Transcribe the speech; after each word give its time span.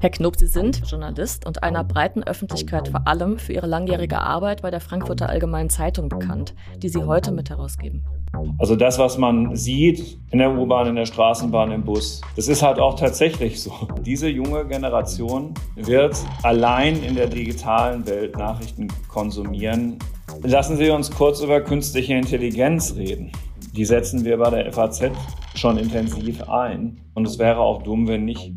Herr 0.00 0.10
Knob, 0.10 0.36
Sie 0.36 0.46
sind 0.46 0.82
Journalist 0.88 1.46
und 1.46 1.62
einer 1.62 1.84
breiten 1.84 2.22
Öffentlichkeit 2.22 2.88
vor 2.88 3.06
allem 3.06 3.38
für 3.38 3.52
Ihre 3.52 3.66
langjährige 3.66 4.18
Arbeit 4.18 4.62
bei 4.62 4.70
der 4.70 4.80
Frankfurter 4.80 5.28
Allgemeinen 5.28 5.70
Zeitung 5.70 6.08
bekannt, 6.08 6.54
die 6.78 6.88
Sie 6.88 7.04
heute 7.04 7.32
mit 7.32 7.50
herausgeben. 7.50 8.04
Also 8.58 8.76
das, 8.76 8.98
was 8.98 9.18
man 9.18 9.54
sieht 9.54 10.18
in 10.30 10.38
der 10.38 10.56
U-Bahn, 10.56 10.88
in 10.88 10.96
der 10.96 11.06
Straßenbahn, 11.06 11.70
im 11.70 11.84
Bus, 11.84 12.20
das 12.34 12.48
ist 12.48 12.62
halt 12.62 12.78
auch 12.78 12.98
tatsächlich 12.98 13.60
so. 13.62 13.72
Diese 14.04 14.28
junge 14.28 14.66
Generation 14.66 15.52
wird 15.76 16.16
allein 16.42 17.02
in 17.02 17.14
der 17.14 17.26
digitalen 17.26 18.06
Welt 18.06 18.36
Nachrichten 18.36 18.88
konsumieren. 19.08 19.98
Lassen 20.42 20.76
Sie 20.76 20.90
uns 20.90 21.10
kurz 21.10 21.42
über 21.42 21.60
künstliche 21.60 22.14
Intelligenz 22.14 22.94
reden. 22.96 23.32
Die 23.74 23.84
setzen 23.84 24.24
wir 24.24 24.38
bei 24.38 24.50
der 24.50 24.72
FAZ 24.72 25.10
schon 25.54 25.78
intensiv 25.78 26.48
ein. 26.48 27.00
Und 27.14 27.26
es 27.26 27.38
wäre 27.38 27.60
auch 27.60 27.82
dumm, 27.82 28.08
wenn 28.08 28.24
nicht. 28.24 28.52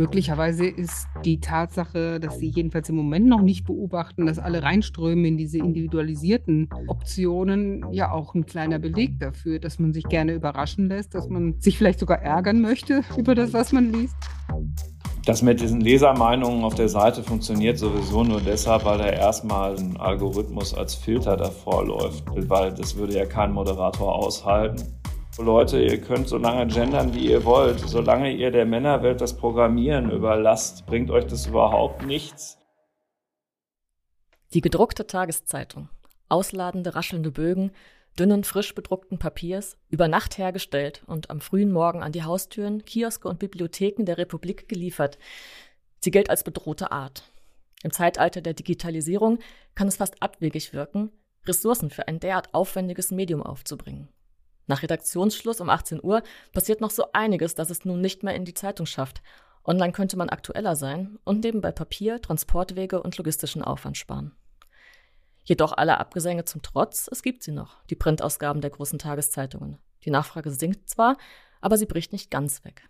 Möglicherweise 0.00 0.64
ist 0.66 1.08
die 1.26 1.40
Tatsache, 1.40 2.20
dass 2.20 2.38
sie 2.38 2.48
jedenfalls 2.48 2.88
im 2.88 2.96
Moment 2.96 3.26
noch 3.26 3.42
nicht 3.42 3.66
beobachten, 3.66 4.24
dass 4.24 4.38
alle 4.38 4.62
reinströmen 4.62 5.26
in 5.26 5.36
diese 5.36 5.58
individualisierten 5.58 6.70
Optionen, 6.86 7.84
ja 7.92 8.10
auch 8.10 8.34
ein 8.34 8.46
kleiner 8.46 8.78
Beleg 8.78 9.18
dafür, 9.20 9.58
dass 9.58 9.78
man 9.78 9.92
sich 9.92 10.04
gerne 10.04 10.32
überraschen 10.32 10.88
lässt, 10.88 11.14
dass 11.14 11.28
man 11.28 11.60
sich 11.60 11.76
vielleicht 11.76 11.98
sogar 11.98 12.22
ärgern 12.22 12.62
möchte 12.62 13.02
über 13.18 13.34
das, 13.34 13.52
was 13.52 13.72
man 13.72 13.92
liest. 13.92 14.16
Das 15.26 15.42
mit 15.42 15.60
diesen 15.60 15.82
Lesermeinungen 15.82 16.64
auf 16.64 16.76
der 16.76 16.88
Seite 16.88 17.22
funktioniert 17.22 17.76
sowieso 17.76 18.24
nur 18.24 18.40
deshalb, 18.40 18.86
weil 18.86 18.96
da 18.96 19.06
erstmal 19.06 19.76
ein 19.76 19.98
Algorithmus 19.98 20.72
als 20.72 20.94
Filter 20.94 21.36
davor 21.36 21.84
läuft, 21.84 22.24
weil 22.48 22.72
das 22.72 22.96
würde 22.96 23.18
ja 23.18 23.26
kein 23.26 23.52
Moderator 23.52 24.14
aushalten. 24.14 24.99
Leute, 25.40 25.82
ihr 25.82 26.00
könnt 26.00 26.28
so 26.28 26.36
lange 26.36 26.66
gendern, 26.66 27.14
wie 27.14 27.30
ihr 27.30 27.44
wollt. 27.44 27.80
Solange 27.80 28.32
ihr 28.32 28.50
der 28.50 28.66
Männerwelt 28.66 29.20
das 29.20 29.36
Programmieren 29.36 30.10
überlasst, 30.10 30.86
bringt 30.86 31.10
euch 31.10 31.26
das 31.26 31.46
überhaupt 31.46 32.04
nichts. 32.06 32.58
Die 34.52 34.60
gedruckte 34.60 35.06
Tageszeitung. 35.06 35.88
Ausladende, 36.28 36.94
raschelnde 36.94 37.30
Bögen, 37.30 37.72
dünnen, 38.18 38.44
frisch 38.44 38.74
bedruckten 38.74 39.18
Papiers, 39.18 39.76
über 39.88 40.08
Nacht 40.08 40.38
hergestellt 40.38 41.02
und 41.06 41.30
am 41.30 41.40
frühen 41.40 41.72
Morgen 41.72 42.02
an 42.02 42.12
die 42.12 42.24
Haustüren, 42.24 42.84
Kioske 42.84 43.28
und 43.28 43.38
Bibliotheken 43.38 44.04
der 44.04 44.18
Republik 44.18 44.68
geliefert. 44.68 45.18
Sie 46.00 46.10
gilt 46.10 46.30
als 46.30 46.44
bedrohte 46.44 46.92
Art. 46.92 47.24
Im 47.82 47.90
Zeitalter 47.90 48.40
der 48.40 48.54
Digitalisierung 48.54 49.38
kann 49.74 49.88
es 49.88 49.96
fast 49.96 50.22
abwegig 50.22 50.72
wirken, 50.72 51.10
Ressourcen 51.46 51.90
für 51.90 52.06
ein 52.08 52.20
derart 52.20 52.52
aufwendiges 52.52 53.10
Medium 53.10 53.42
aufzubringen. 53.42 54.08
Nach 54.70 54.84
Redaktionsschluss 54.84 55.60
um 55.60 55.68
18 55.68 55.98
Uhr 56.00 56.22
passiert 56.52 56.80
noch 56.80 56.92
so 56.92 57.06
einiges, 57.12 57.56
dass 57.56 57.70
es 57.70 57.84
nun 57.84 58.00
nicht 58.00 58.22
mehr 58.22 58.36
in 58.36 58.44
die 58.44 58.54
Zeitung 58.54 58.86
schafft. 58.86 59.20
Online 59.64 59.90
könnte 59.90 60.16
man 60.16 60.28
aktueller 60.28 60.76
sein 60.76 61.18
und 61.24 61.42
nebenbei 61.42 61.72
Papier, 61.72 62.22
Transportwege 62.22 63.02
und 63.02 63.18
logistischen 63.18 63.62
Aufwand 63.62 63.96
sparen. 63.96 64.30
Jedoch 65.42 65.72
aller 65.72 65.98
Abgesänge 65.98 66.44
zum 66.44 66.62
Trotz, 66.62 67.08
es 67.10 67.24
gibt 67.24 67.42
sie 67.42 67.50
noch, 67.50 67.82
die 67.86 67.96
Printausgaben 67.96 68.62
der 68.62 68.70
großen 68.70 69.00
Tageszeitungen. 69.00 69.78
Die 70.04 70.10
Nachfrage 70.10 70.52
sinkt 70.52 70.88
zwar, 70.88 71.16
aber 71.60 71.76
sie 71.76 71.86
bricht 71.86 72.12
nicht 72.12 72.30
ganz 72.30 72.64
weg. 72.64 72.88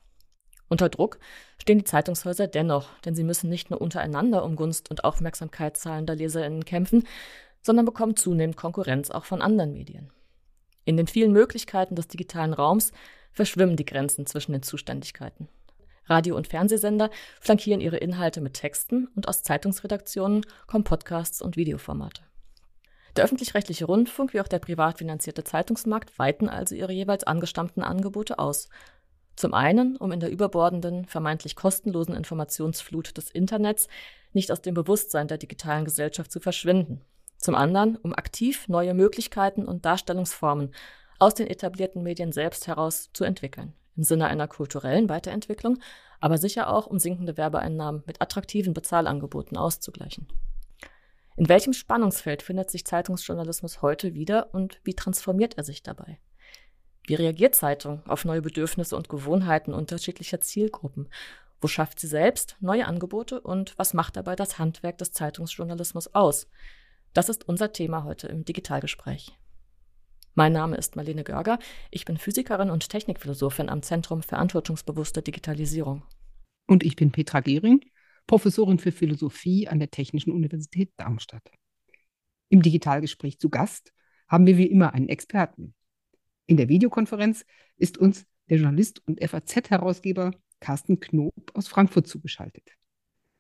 Unter 0.68 0.90
Druck 0.90 1.18
stehen 1.56 1.78
die 1.78 1.84
Zeitungshäuser 1.84 2.46
dennoch, 2.46 2.90
denn 3.06 3.14
sie 3.14 3.24
müssen 3.24 3.48
nicht 3.48 3.70
nur 3.70 3.80
untereinander 3.80 4.44
um 4.44 4.54
Gunst 4.54 4.90
und 4.90 5.02
Aufmerksamkeit 5.02 5.78
zahlender 5.78 6.14
LeserInnen 6.14 6.66
kämpfen, 6.66 7.06
sondern 7.62 7.86
bekommen 7.86 8.16
zunehmend 8.16 8.58
Konkurrenz 8.58 9.10
auch 9.10 9.24
von 9.24 9.40
anderen 9.40 9.72
Medien. 9.72 10.12
In 10.84 10.96
den 10.96 11.06
vielen 11.06 11.32
Möglichkeiten 11.32 11.94
des 11.94 12.08
digitalen 12.08 12.52
Raums 12.52 12.92
verschwimmen 13.32 13.76
die 13.76 13.84
Grenzen 13.84 14.26
zwischen 14.26 14.52
den 14.52 14.62
Zuständigkeiten. 14.62 15.48
Radio- 16.06 16.36
und 16.36 16.48
Fernsehsender 16.48 17.10
flankieren 17.40 17.80
ihre 17.80 17.98
Inhalte 17.98 18.40
mit 18.40 18.54
Texten 18.54 19.08
und 19.14 19.28
aus 19.28 19.42
Zeitungsredaktionen 19.42 20.44
kommen 20.66 20.84
Podcasts 20.84 21.40
und 21.40 21.56
Videoformate. 21.56 22.22
Der 23.16 23.24
öffentlich-rechtliche 23.24 23.84
Rundfunk 23.84 24.34
wie 24.34 24.40
auch 24.40 24.48
der 24.48 24.58
privat 24.58 24.98
finanzierte 24.98 25.44
Zeitungsmarkt 25.44 26.18
weiten 26.18 26.48
also 26.48 26.74
ihre 26.74 26.92
jeweils 26.92 27.24
angestammten 27.24 27.82
Angebote 27.82 28.38
aus. 28.38 28.68
Zum 29.36 29.54
einen, 29.54 29.96
um 29.96 30.12
in 30.12 30.20
der 30.20 30.30
überbordenden, 30.30 31.06
vermeintlich 31.06 31.56
kostenlosen 31.56 32.14
Informationsflut 32.14 33.16
des 33.16 33.30
Internets 33.30 33.88
nicht 34.32 34.52
aus 34.52 34.62
dem 34.62 34.74
Bewusstsein 34.74 35.28
der 35.28 35.38
digitalen 35.38 35.84
Gesellschaft 35.84 36.30
zu 36.30 36.40
verschwinden 36.40 37.02
zum 37.40 37.54
anderen, 37.54 37.96
um 37.96 38.14
aktiv 38.14 38.68
neue 38.68 38.94
Möglichkeiten 38.94 39.64
und 39.64 39.84
Darstellungsformen 39.84 40.72
aus 41.18 41.34
den 41.34 41.46
etablierten 41.46 42.02
Medien 42.02 42.32
selbst 42.32 42.66
heraus 42.66 43.10
zu 43.12 43.24
entwickeln, 43.24 43.74
im 43.96 44.04
Sinne 44.04 44.28
einer 44.28 44.48
kulturellen 44.48 45.08
Weiterentwicklung, 45.08 45.78
aber 46.20 46.38
sicher 46.38 46.70
auch, 46.70 46.86
um 46.86 46.98
sinkende 46.98 47.36
Werbeeinnahmen 47.36 48.02
mit 48.06 48.20
attraktiven 48.20 48.74
Bezahlangeboten 48.74 49.56
auszugleichen. 49.56 50.26
In 51.36 51.48
welchem 51.48 51.72
Spannungsfeld 51.72 52.42
findet 52.42 52.70
sich 52.70 52.84
Zeitungsjournalismus 52.84 53.80
heute 53.80 54.14
wieder 54.14 54.52
und 54.52 54.80
wie 54.84 54.94
transformiert 54.94 55.56
er 55.56 55.64
sich 55.64 55.82
dabei? 55.82 56.18
Wie 57.06 57.14
reagiert 57.14 57.54
Zeitung 57.54 58.02
auf 58.06 58.24
neue 58.24 58.42
Bedürfnisse 58.42 58.96
und 58.96 59.08
Gewohnheiten 59.08 59.72
unterschiedlicher 59.72 60.40
Zielgruppen? 60.40 61.08
Wo 61.60 61.68
schafft 61.68 61.98
sie 61.98 62.06
selbst 62.06 62.56
neue 62.60 62.86
Angebote 62.86 63.40
und 63.40 63.76
was 63.78 63.94
macht 63.94 64.16
dabei 64.16 64.36
das 64.36 64.58
Handwerk 64.58 64.98
des 64.98 65.12
Zeitungsjournalismus 65.12 66.14
aus? 66.14 66.46
Das 67.12 67.28
ist 67.28 67.48
unser 67.48 67.72
Thema 67.72 68.04
heute 68.04 68.28
im 68.28 68.44
Digitalgespräch. 68.44 69.36
Mein 70.34 70.52
Name 70.52 70.76
ist 70.76 70.94
Marlene 70.94 71.24
Görger. 71.24 71.58
Ich 71.90 72.04
bin 72.04 72.16
Physikerin 72.16 72.70
und 72.70 72.88
Technikphilosophin 72.88 73.68
am 73.68 73.82
Zentrum 73.82 74.22
Verantwortungsbewusste 74.22 75.20
Digitalisierung. 75.20 76.04
Und 76.68 76.84
ich 76.84 76.94
bin 76.94 77.10
Petra 77.10 77.40
Gehring, 77.40 77.80
Professorin 78.28 78.78
für 78.78 78.92
Philosophie 78.92 79.66
an 79.66 79.80
der 79.80 79.90
Technischen 79.90 80.30
Universität 80.30 80.92
Darmstadt. 80.96 81.50
Im 82.48 82.62
Digitalgespräch 82.62 83.40
zu 83.40 83.50
Gast 83.50 83.92
haben 84.28 84.46
wir 84.46 84.56
wie 84.56 84.66
immer 84.66 84.94
einen 84.94 85.08
Experten. 85.08 85.74
In 86.46 86.56
der 86.56 86.68
Videokonferenz 86.68 87.44
ist 87.76 87.98
uns 87.98 88.24
der 88.48 88.58
Journalist 88.58 89.02
und 89.06 89.20
FAZ-Herausgeber 89.20 90.30
Carsten 90.60 91.00
Knob 91.00 91.34
aus 91.54 91.66
Frankfurt 91.66 92.06
zugeschaltet. 92.06 92.70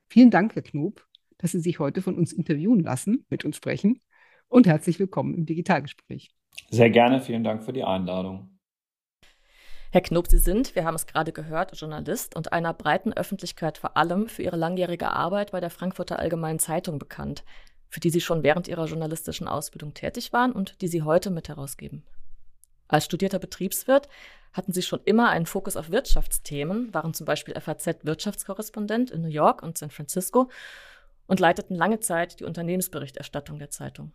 Vielen 0.08 0.32
Dank, 0.32 0.56
Herr 0.56 0.62
Knob, 0.62 1.06
dass 1.40 1.52
Sie 1.52 1.60
sich 1.60 1.78
heute 1.78 2.02
von 2.02 2.16
uns 2.16 2.32
interviewen 2.32 2.80
lassen, 2.80 3.24
mit 3.30 3.44
uns 3.44 3.56
sprechen. 3.56 4.00
Und 4.48 4.66
herzlich 4.66 4.98
willkommen 4.98 5.34
im 5.34 5.46
Digitalgespräch. 5.46 6.30
Sehr 6.70 6.90
gerne, 6.90 7.20
vielen 7.20 7.44
Dank 7.44 7.64
für 7.64 7.72
die 7.72 7.84
Einladung. 7.84 8.58
Herr 9.92 10.02
Knob, 10.02 10.28
Sie 10.28 10.38
sind, 10.38 10.76
wir 10.76 10.84
haben 10.84 10.94
es 10.94 11.06
gerade 11.06 11.32
gehört, 11.32 11.76
Journalist 11.76 12.36
und 12.36 12.52
einer 12.52 12.74
breiten 12.74 13.12
Öffentlichkeit 13.12 13.78
vor 13.78 13.96
allem 13.96 14.28
für 14.28 14.42
Ihre 14.42 14.56
langjährige 14.56 15.10
Arbeit 15.10 15.50
bei 15.50 15.60
der 15.60 15.70
Frankfurter 15.70 16.18
Allgemeinen 16.18 16.58
Zeitung 16.58 16.98
bekannt, 16.98 17.42
für 17.88 18.00
die 18.00 18.10
Sie 18.10 18.20
schon 18.20 18.42
während 18.42 18.68
Ihrer 18.68 18.86
journalistischen 18.86 19.48
Ausbildung 19.48 19.94
tätig 19.94 20.32
waren 20.32 20.52
und 20.52 20.80
die 20.82 20.88
Sie 20.88 21.02
heute 21.02 21.30
mit 21.30 21.48
herausgeben. 21.48 22.04
Als 22.86 23.04
studierter 23.04 23.38
Betriebswirt 23.38 24.08
hatten 24.52 24.72
Sie 24.72 24.82
schon 24.82 25.00
immer 25.04 25.30
einen 25.30 25.46
Fokus 25.46 25.76
auf 25.76 25.90
Wirtschaftsthemen, 25.90 26.92
waren 26.92 27.14
zum 27.14 27.24
Beispiel 27.24 27.54
FAZ-Wirtschaftskorrespondent 27.54 29.10
in 29.10 29.22
New 29.22 29.28
York 29.28 29.62
und 29.62 29.78
San 29.78 29.90
Francisco 29.90 30.50
und 31.30 31.38
leiteten 31.38 31.76
lange 31.76 32.00
Zeit 32.00 32.40
die 32.40 32.44
Unternehmensberichterstattung 32.44 33.60
der 33.60 33.70
Zeitung. 33.70 34.10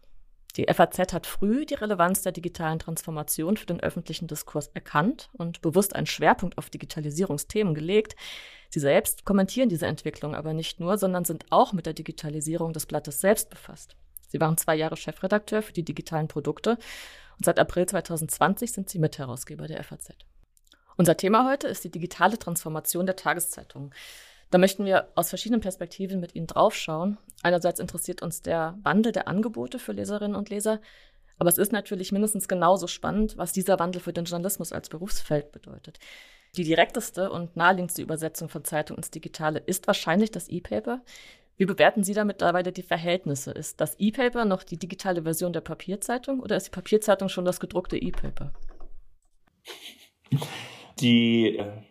Die 0.57 0.65
FAZ 0.65 1.13
hat 1.13 1.25
früh 1.25 1.65
die 1.65 1.75
Relevanz 1.75 2.23
der 2.23 2.33
digitalen 2.33 2.77
Transformation 2.77 3.55
für 3.55 3.65
den 3.65 3.79
öffentlichen 3.79 4.27
Diskurs 4.27 4.67
erkannt 4.73 5.29
und 5.31 5.61
bewusst 5.61 5.95
einen 5.95 6.07
Schwerpunkt 6.07 6.57
auf 6.57 6.69
Digitalisierungsthemen 6.69 7.73
gelegt. 7.73 8.17
Sie 8.69 8.81
selbst 8.81 9.23
kommentieren 9.23 9.69
diese 9.69 9.87
Entwicklung 9.87 10.35
aber 10.35 10.51
nicht 10.51 10.81
nur, 10.81 10.97
sondern 10.97 11.23
sind 11.23 11.45
auch 11.51 11.71
mit 11.71 11.85
der 11.85 11.93
Digitalisierung 11.93 12.73
des 12.73 12.85
Blattes 12.85 13.21
selbst 13.21 13.49
befasst. 13.49 13.95
Sie 14.27 14.41
waren 14.41 14.57
zwei 14.57 14.75
Jahre 14.75 14.97
Chefredakteur 14.97 15.61
für 15.61 15.73
die 15.73 15.85
digitalen 15.85 16.27
Produkte 16.27 16.71
und 17.37 17.45
seit 17.45 17.59
April 17.59 17.85
2020 17.85 18.73
sind 18.73 18.89
sie 18.89 18.99
Mitherausgeber 18.99 19.67
der 19.67 19.81
FAZ. 19.85 20.09
Unser 20.97 21.15
Thema 21.15 21.49
heute 21.49 21.69
ist 21.69 21.85
die 21.85 21.91
digitale 21.91 22.37
Transformation 22.37 23.05
der 23.05 23.15
Tageszeitung. 23.15 23.93
Da 24.51 24.57
möchten 24.57 24.85
wir 24.85 25.09
aus 25.15 25.29
verschiedenen 25.29 25.61
Perspektiven 25.61 26.19
mit 26.19 26.35
Ihnen 26.35 26.47
draufschauen. 26.47 27.17
Einerseits 27.43 27.79
interessiert 27.79 28.21
uns 28.21 28.41
der 28.41 28.77
Wandel 28.83 29.11
der 29.11 29.27
Angebote 29.27 29.79
für 29.79 29.91
Leserinnen 29.91 30.35
und 30.35 30.49
Leser, 30.49 30.79
aber 31.37 31.49
es 31.49 31.57
ist 31.57 31.71
natürlich 31.71 32.11
mindestens 32.11 32.47
genauso 32.47 32.87
spannend, 32.87 33.37
was 33.37 33.51
dieser 33.51 33.79
Wandel 33.79 34.01
für 34.01 34.13
den 34.13 34.25
Journalismus 34.25 34.71
als 34.71 34.89
Berufsfeld 34.89 35.51
bedeutet. 35.51 35.99
Die 36.55 36.63
direkteste 36.63 37.29
und 37.31 37.57
naheliegendste 37.57 38.01
Übersetzung 38.01 38.47
von 38.47 38.63
Zeitung 38.63 38.97
ins 38.97 39.11
Digitale 39.11 39.59
ist 39.59 39.87
wahrscheinlich 39.87 40.31
das 40.31 40.47
E-Paper. 40.47 41.01
Wie 41.57 41.65
bewerten 41.65 42.03
Sie 42.03 42.13
damit 42.13 42.41
dabei 42.41 42.63
die 42.63 42.83
Verhältnisse? 42.83 43.51
Ist 43.51 43.81
das 43.81 43.95
E-Paper 43.99 44.45
noch 44.45 44.63
die 44.63 44.77
digitale 44.77 45.23
Version 45.23 45.53
der 45.53 45.61
Papierzeitung 45.61 46.39
oder 46.39 46.55
ist 46.55 46.67
die 46.67 46.71
Papierzeitung 46.71 47.27
schon 47.29 47.45
das 47.45 47.59
gedruckte 47.59 47.97
E-Paper? 47.97 48.53
Die 50.99 51.57
äh, 51.57 51.81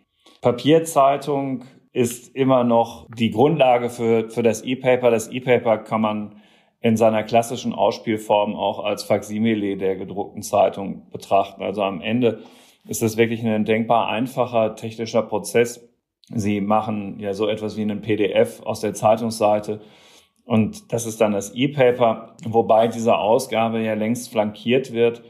Papierzeitung 0.41 1.65
ist 1.95 2.37
immer 2.37 2.63
noch 2.65 3.09
die 3.17 3.31
Grundlage 3.31 3.89
für, 3.89 4.29
für 4.29 4.43
das 4.43 4.63
E-Paper. 4.63 5.11
Das 5.11 5.29
E-Paper 5.29 5.79
kann 5.79 6.03
man 6.03 6.43
in 6.81 6.99
seiner 6.99 7.23
klassischen 7.23 7.73
Ausspielform 7.73 8.55
auch 8.55 8.85
als 8.85 9.05
Faksimile 9.05 9.79
der 9.79 9.97
gedruckten 9.97 10.43
Zeitung 10.43 11.11
betrachten. 11.11 11.63
Also 11.63 11.83
am 11.83 12.03
Ende 12.03 12.43
ist 12.87 13.03
es 13.03 13.17
wirklich 13.17 13.43
ein 13.43 13.65
denkbar 13.65 14.09
einfacher 14.09 14.77
technischer 14.77 15.23
Prozess, 15.23 15.89
Sie 16.29 16.61
machen 16.63 17.21
ja 17.21 17.35
so 17.35 17.49
etwas 17.49 17.77
wie 17.77 17.83
einen 17.83 18.01
PDF 18.01 18.63
aus 18.63 18.81
der 18.81 18.95
Zeitungsseite 18.95 19.81
und 20.45 20.93
das 20.93 21.07
ist 21.07 21.21
dann 21.21 21.33
das 21.33 21.55
E-Paper, 21.55 22.37
wobei 22.45 22.89
diese 22.89 23.17
Ausgabe 23.17 23.81
ja 23.81 23.95
längst 23.95 24.31
flankiert 24.31 24.93
wird. 24.93 25.23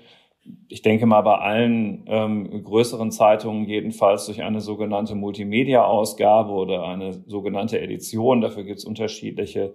Ich 0.69 0.83
denke 0.83 1.07
mal 1.07 1.23
bei 1.23 1.37
allen 1.37 2.05
ähm, 2.07 2.65
größeren 2.65 3.11
Zeitungen 3.11 3.65
jedenfalls 3.65 4.27
durch 4.27 4.43
eine 4.43 4.61
sogenannte 4.61 5.15
Multimedia-Ausgabe 5.15 6.53
oder 6.53 6.85
eine 6.85 7.13
sogenannte 7.27 7.81
Edition. 7.81 8.41
Dafür 8.41 8.65
gibt 8.65 8.79
es 8.79 8.85
unterschiedliche 8.85 9.75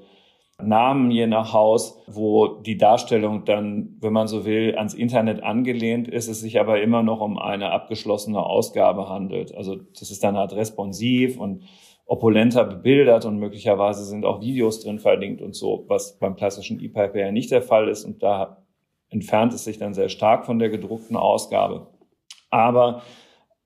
Namen 0.61 1.09
je 1.09 1.25
nach 1.25 1.53
Haus, 1.53 2.01
wo 2.07 2.47
die 2.47 2.77
Darstellung 2.77 3.45
dann, 3.45 3.95
wenn 4.01 4.13
man 4.13 4.27
so 4.27 4.45
will, 4.45 4.75
ans 4.75 4.93
Internet 4.93 5.41
angelehnt 5.41 6.07
ist, 6.07 6.27
es 6.27 6.41
sich 6.41 6.59
aber 6.59 6.81
immer 6.81 7.01
noch 7.01 7.21
um 7.21 7.39
eine 7.39 7.71
abgeschlossene 7.71 8.43
Ausgabe 8.43 9.07
handelt. 9.09 9.55
Also 9.55 9.75
das 9.75 10.11
ist 10.11 10.23
dann 10.23 10.37
halt 10.37 10.53
responsiv 10.53 11.39
und 11.39 11.63
opulenter 12.05 12.65
bebildert 12.65 13.25
und 13.25 13.37
möglicherweise 13.37 14.03
sind 14.03 14.25
auch 14.25 14.41
Videos 14.41 14.81
drin 14.81 14.99
verlinkt 14.99 15.41
und 15.41 15.55
so, 15.55 15.85
was 15.87 16.17
beim 16.19 16.35
klassischen 16.35 16.79
E-Paper 16.79 17.19
ja 17.19 17.31
nicht 17.31 17.51
der 17.51 17.61
Fall 17.61 17.87
ist. 17.87 18.03
Und 18.03 18.21
da 18.23 18.65
entfernt 19.09 19.53
es 19.53 19.63
sich 19.63 19.77
dann 19.77 19.93
sehr 19.93 20.09
stark 20.09 20.45
von 20.45 20.59
der 20.59 20.69
gedruckten 20.69 21.15
Ausgabe. 21.15 21.87
Aber 22.49 23.03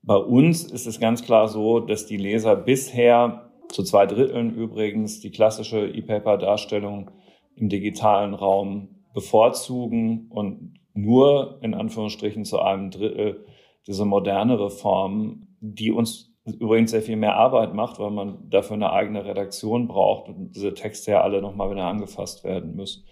bei 0.02 0.18
uns 0.18 0.64
ist 0.64 0.86
es 0.86 1.00
ganz 1.00 1.24
klar 1.24 1.48
so, 1.48 1.80
dass 1.80 2.06
die 2.06 2.18
Leser 2.18 2.56
bisher 2.56 3.52
zu 3.70 3.84
zwei 3.84 4.06
Dritteln 4.06 4.54
übrigens 4.54 5.20
die 5.20 5.32
klassische 5.32 5.88
E-Paper-Darstellung 5.88 7.12
im 7.56 7.70
digitalen 7.70 8.34
Raum 8.34 8.90
bevorzugen 9.14 10.28
und 10.30 10.74
nur 10.94 11.60
in 11.62 11.74
Anführungsstrichen 11.74 12.46
zu 12.46 12.60
einem 12.60 12.92
Drittel 12.92 13.46
diese 13.88 14.06
modernere 14.06 14.70
Form, 14.70 15.48
die 15.60 15.92
uns 15.92 16.33
übrigens 16.46 16.92
sehr 16.92 17.02
viel 17.02 17.16
mehr 17.16 17.36
Arbeit 17.36 17.74
macht, 17.74 18.00
weil 18.00 18.12
man 18.12 18.50
dafür 18.50 18.76
eine 18.76 18.92
eigene 18.92 19.26
Redaktion 19.26 19.88
braucht 19.88 20.28
und 20.28 20.52
diese 20.56 20.74
Texte 20.74 21.12
ja 21.12 21.22
alle 21.22 21.42
nochmal 21.42 21.72
wieder 21.72 21.86
angefasst 21.86 22.44
werden 22.44 22.76
müssen. 22.76 23.06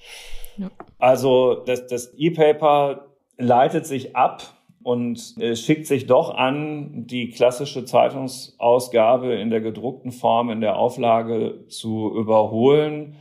Ja. 0.57 0.69
Also 0.99 1.55
das, 1.55 1.87
das 1.87 2.13
E-Paper 2.17 3.07
leitet 3.37 3.85
sich 3.85 4.15
ab 4.15 4.43
und 4.83 5.37
äh, 5.39 5.55
schickt 5.55 5.87
sich 5.87 6.07
doch 6.07 6.35
an, 6.35 7.05
die 7.07 7.29
klassische 7.29 7.85
Zeitungsausgabe 7.85 9.35
in 9.35 9.49
der 9.49 9.61
gedruckten 9.61 10.11
Form, 10.11 10.49
in 10.49 10.59
der 10.59 10.77
Auflage 10.77 11.67
zu 11.67 12.11
überholen 12.13 13.15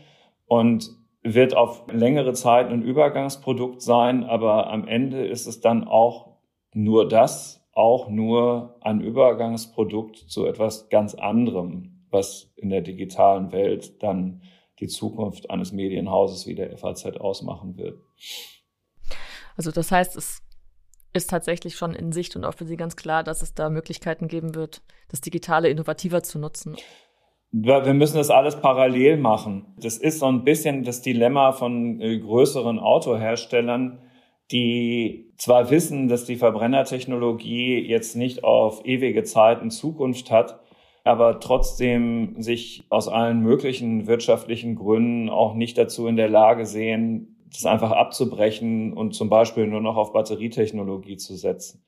und 0.47 0.91
wird 1.23 1.55
auf 1.55 1.85
längere 1.93 2.33
Zeit 2.33 2.69
ein 2.69 2.83
Übergangsprodukt 2.83 3.83
sein, 3.83 4.25
aber 4.25 4.71
am 4.71 4.89
Ende 4.89 5.27
ist 5.27 5.47
es 5.47 5.61
dann 5.61 5.87
auch 5.87 6.31
nur 6.73 7.09
das, 7.09 7.60
auch 7.81 8.11
nur 8.11 8.77
ein 8.83 9.01
Übergangsprodukt 9.01 10.17
zu 10.17 10.45
etwas 10.45 10.91
ganz 10.91 11.15
anderem, 11.15 12.05
was 12.11 12.53
in 12.57 12.69
der 12.69 12.83
digitalen 12.83 13.53
Welt 13.53 14.03
dann 14.03 14.43
die 14.81 14.89
Zukunft 14.89 15.51
eines 15.51 15.73
Medienhauses 15.73 16.47
wie 16.47 16.55
der 16.55 16.77
FAZ 16.77 17.07
ausmachen 17.17 17.79
wird. 17.79 17.99
Also 19.57 19.71
das 19.71 19.91
heißt, 19.91 20.15
es 20.17 20.43
ist 21.15 21.31
tatsächlich 21.31 21.77
schon 21.77 21.95
in 21.95 22.13
Sicht 22.13 22.37
und 22.37 22.45
auch 22.45 22.55
für 22.55 22.67
Sie 22.67 22.77
ganz 22.77 22.97
klar, 22.97 23.25
dass 23.25 23.41
es 23.41 23.55
da 23.55 23.71
Möglichkeiten 23.71 24.29
geben 24.29 24.55
wird, 24.55 24.83
das 25.09 25.23
Digitale 25.23 25.71
innovativer 25.71 26.23
zu 26.23 26.39
nutzen. 26.39 26.77
Wir 27.51 27.95
müssen 27.95 28.19
das 28.19 28.31
alles 28.31 28.61
parallel 28.61 29.17
machen. 29.17 29.75
Das 29.79 29.97
ist 29.97 30.21
so 30.21 30.27
ein 30.27 30.45
bisschen 30.45 30.85
das 30.85 31.01
Dilemma 31.01 31.53
von 31.53 32.01
äh, 32.01 32.19
größeren 32.19 32.79
Autoherstellern, 32.79 34.03
die 34.53 35.33
zwar 35.37 35.71
wissen, 35.71 36.09
dass 36.09 36.25
die 36.25 36.37
Verbrennertechnologie 36.37 37.79
jetzt 37.79 38.17
nicht 38.17 38.45
auf 38.45 38.85
ewige 38.85 39.23
Zeiten 39.23 39.71
Zukunft 39.71 40.31
hat, 40.31 40.61
aber 41.05 41.41
trotzdem 41.41 42.43
sich 42.43 42.85
aus 42.91 43.09
allen 43.09 43.41
möglichen 43.41 44.07
wirtschaftlichen 44.07 44.75
Gründen 44.75 45.31
auch 45.31 45.55
nicht 45.55 45.79
dazu 45.79 46.07
in 46.07 46.17
der 46.17 46.29
Lage 46.29 46.67
sehen, 46.67 47.37
das 47.53 47.65
einfach 47.67 47.93
abzubrechen 47.93 48.93
und 48.93 49.15
zum 49.15 49.29
Beispiel 49.29 49.67
nur 49.67 49.81
noch 49.81 49.97
auf 49.97 50.13
Batterietechnologie 50.13 51.17
zu 51.17 51.37
setzen. 51.37 51.85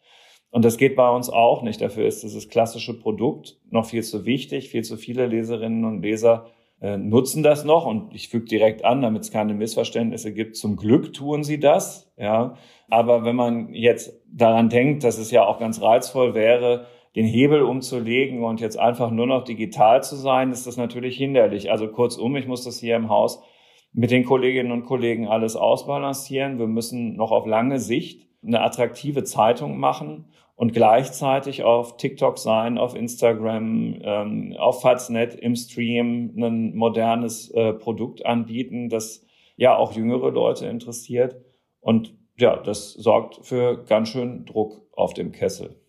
Und 0.50 0.64
das 0.64 0.76
geht 0.76 0.96
bei 0.96 1.08
uns 1.08 1.30
auch 1.30 1.62
nicht. 1.62 1.80
Dafür 1.80 2.06
ist 2.06 2.22
dieses 2.22 2.48
klassische 2.48 2.98
Produkt 2.98 3.58
noch 3.70 3.86
viel 3.86 4.02
zu 4.02 4.26
wichtig. 4.26 4.68
Viel 4.68 4.84
zu 4.84 4.98
viele 4.98 5.26
Leserinnen 5.26 5.84
und 5.84 6.02
Leser 6.02 6.46
äh, 6.82 6.98
nutzen 6.98 7.42
das 7.42 7.64
noch. 7.64 7.86
Und 7.86 8.14
ich 8.14 8.28
füge 8.28 8.46
direkt 8.46 8.84
an, 8.84 9.00
damit 9.00 9.22
es 9.22 9.30
keine 9.30 9.54
Missverständnisse 9.54 10.34
gibt. 10.34 10.56
Zum 10.56 10.76
Glück 10.76 11.12
tun 11.14 11.44
sie 11.44 11.60
das. 11.60 12.12
Ja. 12.18 12.56
Aber 12.90 13.24
wenn 13.24 13.36
man 13.36 13.72
jetzt 13.72 14.20
daran 14.30 14.68
denkt, 14.68 15.04
dass 15.04 15.16
es 15.16 15.30
ja 15.30 15.46
auch 15.46 15.58
ganz 15.58 15.80
reizvoll 15.80 16.34
wäre, 16.34 16.86
den 17.14 17.26
Hebel 17.26 17.62
umzulegen 17.62 18.42
und 18.42 18.60
jetzt 18.60 18.78
einfach 18.78 19.10
nur 19.10 19.26
noch 19.26 19.44
digital 19.44 20.02
zu 20.02 20.16
sein, 20.16 20.50
ist 20.50 20.66
das 20.66 20.76
natürlich 20.76 21.16
hinderlich. 21.16 21.70
Also 21.70 21.88
kurzum, 21.88 22.36
ich 22.36 22.46
muss 22.46 22.64
das 22.64 22.80
hier 22.80 22.96
im 22.96 23.08
Haus 23.08 23.42
mit 23.92 24.10
den 24.10 24.24
Kolleginnen 24.24 24.72
und 24.72 24.84
Kollegen 24.84 25.28
alles 25.28 25.54
ausbalancieren. 25.54 26.58
Wir 26.58 26.66
müssen 26.66 27.14
noch 27.16 27.30
auf 27.30 27.46
lange 27.46 27.78
Sicht 27.78 28.26
eine 28.44 28.60
attraktive 28.60 29.22
Zeitung 29.24 29.78
machen 29.78 30.26
und 30.54 30.72
gleichzeitig 30.72 31.62
auf 31.64 31.96
TikTok 31.96 32.38
sein, 32.38 32.78
auf 32.78 32.94
Instagram, 32.94 33.98
ähm, 34.02 34.54
auf 34.58 34.82
Faznet 34.82 35.34
im 35.34 35.56
Stream 35.56 36.34
ein 36.36 36.76
modernes 36.76 37.50
äh, 37.50 37.72
Produkt 37.72 38.24
anbieten, 38.26 38.88
das 38.88 39.24
ja 39.56 39.76
auch 39.76 39.92
jüngere 39.92 40.30
Leute 40.30 40.66
interessiert. 40.66 41.36
Und 41.80 42.14
ja, 42.38 42.56
das 42.56 42.92
sorgt 42.92 43.44
für 43.46 43.84
ganz 43.84 44.08
schön 44.08 44.44
Druck 44.44 44.82
auf 44.92 45.14
dem 45.14 45.32
Kessel 45.32 45.82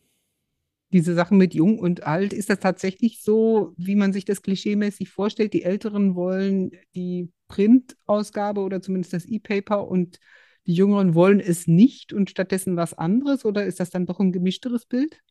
diese 0.93 1.15
Sachen 1.15 1.39
mit 1.39 1.55
jung 1.55 1.79
und 1.79 2.03
alt, 2.03 2.33
ist 2.33 2.51
das 2.51 2.59
tatsächlich 2.59 3.21
so, 3.21 3.73
wie 3.77 3.95
man 3.95 4.13
sich 4.13 4.25
das 4.25 4.43
klischeemäßig 4.43 5.09
vorstellt? 5.09 5.53
Die 5.53 5.63
Älteren 5.63 6.15
wollen 6.15 6.71
die 6.95 7.31
Printausgabe 7.47 8.61
oder 8.61 8.79
zumindest 8.81 9.13
das 9.13 9.25
E-Paper 9.25 9.87
und 9.87 10.19
die 10.67 10.73
Jüngeren 10.73 11.15
wollen 11.15 11.39
es 11.39 11.67
nicht 11.67 12.13
und 12.13 12.29
stattdessen 12.29 12.75
was 12.77 12.93
anderes? 12.93 13.45
Oder 13.45 13.65
ist 13.65 13.79
das 13.79 13.89
dann 13.89 14.05
doch 14.05 14.19
ein 14.19 14.31
gemischteres 14.31 14.85
Bild? 14.85 15.21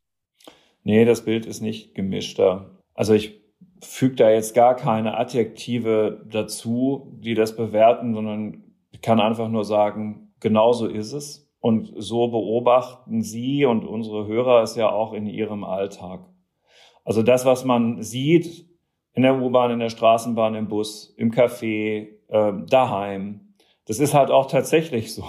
Nee, 0.85 1.05
das 1.05 1.25
Bild 1.25 1.47
ist 1.47 1.61
nicht 1.61 1.95
gemischter. 1.95 2.79
Also 2.95 3.15
ich 3.15 3.41
füge 3.81 4.17
da 4.17 4.31
jetzt 4.31 4.55
gar 4.55 4.77
keine 4.77 5.17
Adjektive 5.17 6.25
dazu, 6.31 7.19
die 7.21 7.35
das 7.35 7.57
bewerten, 7.57 8.15
sondern 8.15 8.65
kann 9.01 9.21
einfach 9.21 9.49
nur 9.49 9.65
sagen, 9.65 10.33
genauso 10.41 10.87
ist 10.87 11.13
es. 11.13 11.51
Und 11.61 11.93
so 11.97 12.29
beobachten 12.29 13.23
Sie 13.23 13.65
und 13.65 13.85
unsere 13.85 14.27
Hörer 14.27 14.63
es 14.63 14.75
ja 14.75 14.91
auch 14.91 15.13
in 15.13 15.27
ihrem 15.27 15.63
Alltag. 15.63 16.29
Also 17.05 17.23
das, 17.23 17.45
was 17.45 17.65
man 17.65 18.03
sieht 18.03 18.67
in 19.15 19.23
der 19.23 19.41
U-Bahn, 19.41 19.71
in 19.71 19.79
der 19.79 19.91
Straßenbahn, 19.91 20.55
im 20.55 20.69
Bus, 20.69 21.15
im 21.17 21.31
Café, 21.31 22.09
äh, 22.29 22.53
daheim, 22.69 23.52
das 23.87 23.99
ist 23.99 24.15
halt 24.15 24.31
auch 24.31 24.47
tatsächlich 24.47 25.15
so. 25.15 25.25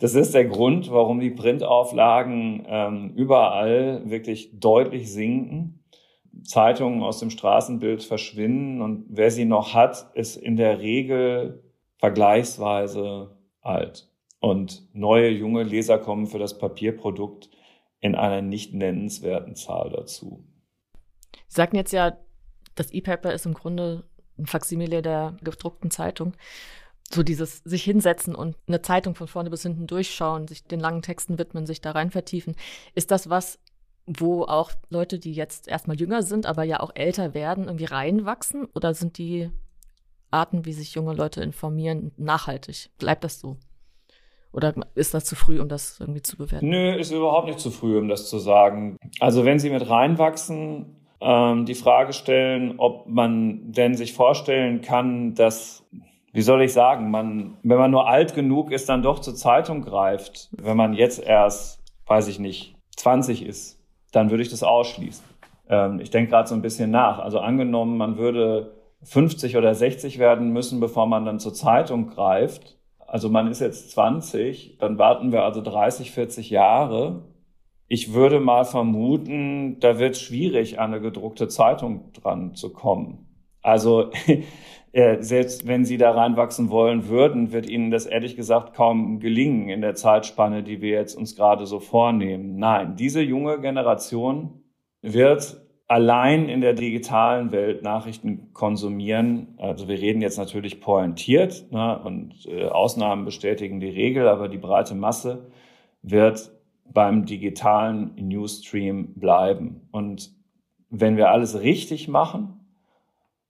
Das 0.00 0.14
ist 0.14 0.34
der 0.34 0.46
Grund, 0.46 0.90
warum 0.90 1.20
die 1.20 1.30
Printauflagen 1.30 2.64
ähm, 2.66 3.12
überall 3.14 4.08
wirklich 4.08 4.58
deutlich 4.58 5.12
sinken. 5.12 5.84
Zeitungen 6.44 7.02
aus 7.02 7.18
dem 7.18 7.28
Straßenbild 7.28 8.02
verschwinden 8.02 8.80
und 8.80 9.04
wer 9.08 9.30
sie 9.30 9.44
noch 9.44 9.74
hat, 9.74 10.10
ist 10.14 10.36
in 10.36 10.56
der 10.56 10.80
Regel 10.80 11.62
vergleichsweise 11.98 13.36
alt. 13.60 14.08
Und 14.40 14.88
neue 14.92 15.28
junge 15.28 15.62
Leser 15.62 15.98
kommen 15.98 16.26
für 16.26 16.38
das 16.38 16.58
Papierprodukt 16.58 17.50
in 18.00 18.14
einer 18.14 18.42
nicht 18.42 18.74
nennenswerten 18.74 19.54
Zahl 19.54 19.90
dazu. 19.90 20.44
Sie 21.46 21.56
sagten 21.56 21.76
jetzt 21.76 21.92
ja, 21.92 22.16
das 22.74 22.90
E-Paper 22.90 23.32
ist 23.32 23.46
im 23.46 23.54
Grunde 23.54 24.04
ein 24.38 24.46
Faksimile 24.46 25.02
der 25.02 25.36
gedruckten 25.42 25.90
Zeitung. 25.90 26.32
So 27.12 27.22
dieses 27.22 27.58
sich 27.58 27.84
hinsetzen 27.84 28.34
und 28.34 28.56
eine 28.66 28.82
Zeitung 28.82 29.14
von 29.14 29.28
vorne 29.28 29.50
bis 29.50 29.62
hinten 29.62 29.86
durchschauen, 29.86 30.48
sich 30.48 30.64
den 30.64 30.80
langen 30.80 31.02
Texten 31.02 31.38
widmen, 31.38 31.66
sich 31.66 31.80
da 31.80 31.90
rein 31.92 32.10
vertiefen. 32.10 32.54
Ist 32.94 33.10
das 33.10 33.28
was, 33.28 33.58
wo 34.06 34.44
auch 34.44 34.70
Leute, 34.88 35.18
die 35.18 35.32
jetzt 35.32 35.68
erstmal 35.68 35.98
jünger 35.98 36.22
sind, 36.22 36.46
aber 36.46 36.64
ja 36.64 36.80
auch 36.80 36.90
älter 36.94 37.34
werden, 37.34 37.64
irgendwie 37.64 37.84
reinwachsen? 37.84 38.66
Oder 38.74 38.94
sind 38.94 39.18
die 39.18 39.50
Arten, 40.30 40.64
wie 40.64 40.72
sich 40.72 40.94
junge 40.94 41.14
Leute 41.14 41.42
informieren, 41.42 42.12
nachhaltig? 42.16 42.90
Bleibt 42.98 43.24
das 43.24 43.40
so? 43.40 43.58
Oder 44.52 44.74
ist 44.94 45.14
das 45.14 45.24
zu 45.24 45.34
früh, 45.34 45.60
um 45.60 45.68
das 45.68 45.98
irgendwie 45.98 46.22
zu 46.22 46.36
bewerten? 46.36 46.68
Nö, 46.68 46.94
ist 46.94 47.10
überhaupt 47.10 47.46
nicht 47.46 47.60
zu 47.60 47.70
früh, 47.70 47.98
um 47.98 48.08
das 48.08 48.28
zu 48.28 48.38
sagen. 48.38 48.96
Also 49.18 49.44
wenn 49.44 49.58
Sie 49.58 49.70
mit 49.70 49.88
reinwachsen, 49.88 50.96
ähm, 51.20 51.64
die 51.64 51.74
Frage 51.74 52.12
stellen, 52.12 52.74
ob 52.78 53.06
man 53.08 53.72
denn 53.72 53.94
sich 53.94 54.12
vorstellen 54.12 54.82
kann, 54.82 55.34
dass, 55.34 55.84
wie 56.32 56.42
soll 56.42 56.62
ich 56.62 56.72
sagen, 56.72 57.10
man, 57.10 57.56
wenn 57.62 57.78
man 57.78 57.90
nur 57.90 58.08
alt 58.08 58.34
genug 58.34 58.72
ist, 58.72 58.88
dann 58.88 59.02
doch 59.02 59.20
zur 59.20 59.34
Zeitung 59.34 59.82
greift. 59.82 60.48
Wenn 60.52 60.76
man 60.76 60.94
jetzt 60.94 61.22
erst, 61.22 61.82
weiß 62.06 62.28
ich 62.28 62.38
nicht, 62.38 62.74
20 62.96 63.44
ist, 63.46 63.78
dann 64.12 64.30
würde 64.30 64.42
ich 64.42 64.50
das 64.50 64.62
ausschließen. 64.62 65.24
Ähm, 65.68 66.00
ich 66.00 66.10
denke 66.10 66.30
gerade 66.30 66.48
so 66.48 66.54
ein 66.54 66.62
bisschen 66.62 66.90
nach. 66.90 67.18
Also 67.18 67.38
angenommen, 67.38 67.96
man 67.96 68.16
würde 68.16 68.74
50 69.02 69.56
oder 69.56 69.74
60 69.74 70.18
werden 70.18 70.52
müssen, 70.52 70.80
bevor 70.80 71.06
man 71.06 71.24
dann 71.24 71.38
zur 71.38 71.54
Zeitung 71.54 72.08
greift 72.08 72.76
also 73.12 73.28
man 73.28 73.46
ist 73.46 73.60
jetzt 73.60 73.90
20, 73.90 74.78
dann 74.78 74.96
warten 74.96 75.32
wir 75.32 75.42
also 75.42 75.60
30, 75.60 76.12
40 76.12 76.48
Jahre. 76.48 77.24
ich 77.86 78.14
würde 78.14 78.40
mal 78.40 78.64
vermuten, 78.64 79.78
da 79.80 79.98
wird 79.98 80.12
es 80.14 80.22
schwierig, 80.22 80.80
an 80.80 80.94
eine 80.94 81.02
gedruckte 81.02 81.46
Zeitung 81.46 82.10
dran 82.14 82.54
zu 82.54 82.72
kommen. 82.72 83.26
Also 83.60 84.10
selbst 84.92 85.66
wenn 85.66 85.86
Sie 85.86 85.96
da 85.96 86.10
reinwachsen 86.10 86.68
wollen 86.68 87.08
würden, 87.08 87.52
wird 87.52 87.68
Ihnen 87.68 87.90
das 87.90 88.04
ehrlich 88.04 88.36
gesagt 88.36 88.74
kaum 88.74 89.20
gelingen 89.20 89.70
in 89.70 89.80
der 89.80 89.94
Zeitspanne, 89.94 90.62
die 90.62 90.82
wir 90.82 90.90
jetzt 90.90 91.14
uns 91.14 91.34
gerade 91.34 91.64
so 91.64 91.80
vornehmen. 91.80 92.56
Nein, 92.56 92.96
diese 92.96 93.22
junge 93.22 93.58
Generation 93.60 94.62
wird 95.00 95.62
allein 95.88 96.48
in 96.48 96.60
der 96.60 96.74
digitalen 96.74 97.52
Welt 97.52 97.82
Nachrichten 97.82 98.52
konsumieren. 98.52 99.54
Also 99.58 99.88
wir 99.88 99.98
reden 99.98 100.20
jetzt 100.20 100.38
natürlich 100.38 100.80
pointiert 100.80 101.70
ne, 101.70 101.98
und 102.02 102.46
äh, 102.46 102.66
Ausnahmen 102.66 103.24
bestätigen 103.24 103.80
die 103.80 103.90
Regel, 103.90 104.28
aber 104.28 104.48
die 104.48 104.58
breite 104.58 104.94
Masse 104.94 105.50
wird 106.02 106.50
beim 106.84 107.24
digitalen 107.24 108.14
Newsstream 108.16 109.14
bleiben. 109.14 109.88
Und 109.90 110.32
wenn 110.90 111.16
wir 111.16 111.30
alles 111.30 111.60
richtig 111.60 112.08
machen 112.08 112.61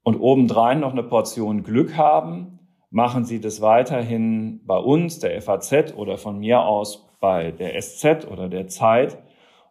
und 0.03 0.21
obendrein 0.21 0.81
noch 0.81 0.93
eine 0.93 1.03
Portion 1.03 1.63
Glück 1.63 1.97
haben, 1.97 2.59
machen 2.91 3.25
Sie 3.25 3.41
das 3.41 3.61
weiterhin 3.61 4.61
bei 4.67 4.77
uns, 4.77 5.19
der 5.19 5.41
FAZ 5.41 5.95
oder 5.97 6.19
von 6.19 6.39
mir 6.39 6.63
aus 6.63 7.09
bei 7.21 7.53
der 7.53 7.81
SZ 7.81 8.27
oder 8.31 8.49
der 8.49 8.67
Zeit 8.67 9.19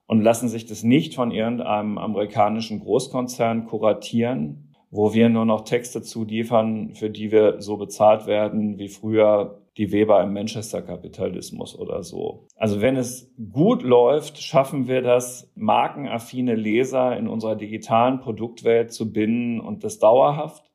und 0.07 0.21
lassen 0.21 0.50
sich 0.50 0.65
das 0.65 0.83
nicht 0.83 1.15
von 1.15 1.31
irgendeinem 1.31 1.97
amerikanischen 1.97 2.79
Großkonzern 2.79 3.65
kuratieren, 3.65 4.73
wo 4.89 5.13
wir 5.13 5.29
nur 5.29 5.45
noch 5.45 5.61
Texte 5.61 6.01
zuliefern, 6.01 6.95
für 6.95 7.09
die 7.09 7.31
wir 7.31 7.61
so 7.61 7.77
bezahlt 7.77 8.25
werden 8.25 8.77
wie 8.77 8.89
früher 8.89 9.61
die 9.81 9.91
Weber 9.91 10.21
im 10.21 10.33
Manchester-Kapitalismus 10.33 11.75
oder 11.75 12.03
so. 12.03 12.45
Also 12.55 12.81
wenn 12.81 12.97
es 12.97 13.33
gut 13.51 13.81
läuft, 13.81 14.39
schaffen 14.39 14.88
wir 14.88 15.01
das, 15.01 15.51
markenaffine 15.55 16.53
Leser 16.53 17.17
in 17.17 17.27
unserer 17.27 17.55
digitalen 17.55 18.19
Produktwelt 18.19 18.93
zu 18.93 19.11
binden 19.11 19.59
und 19.59 19.83
das 19.83 19.97
dauerhaft 19.97 20.71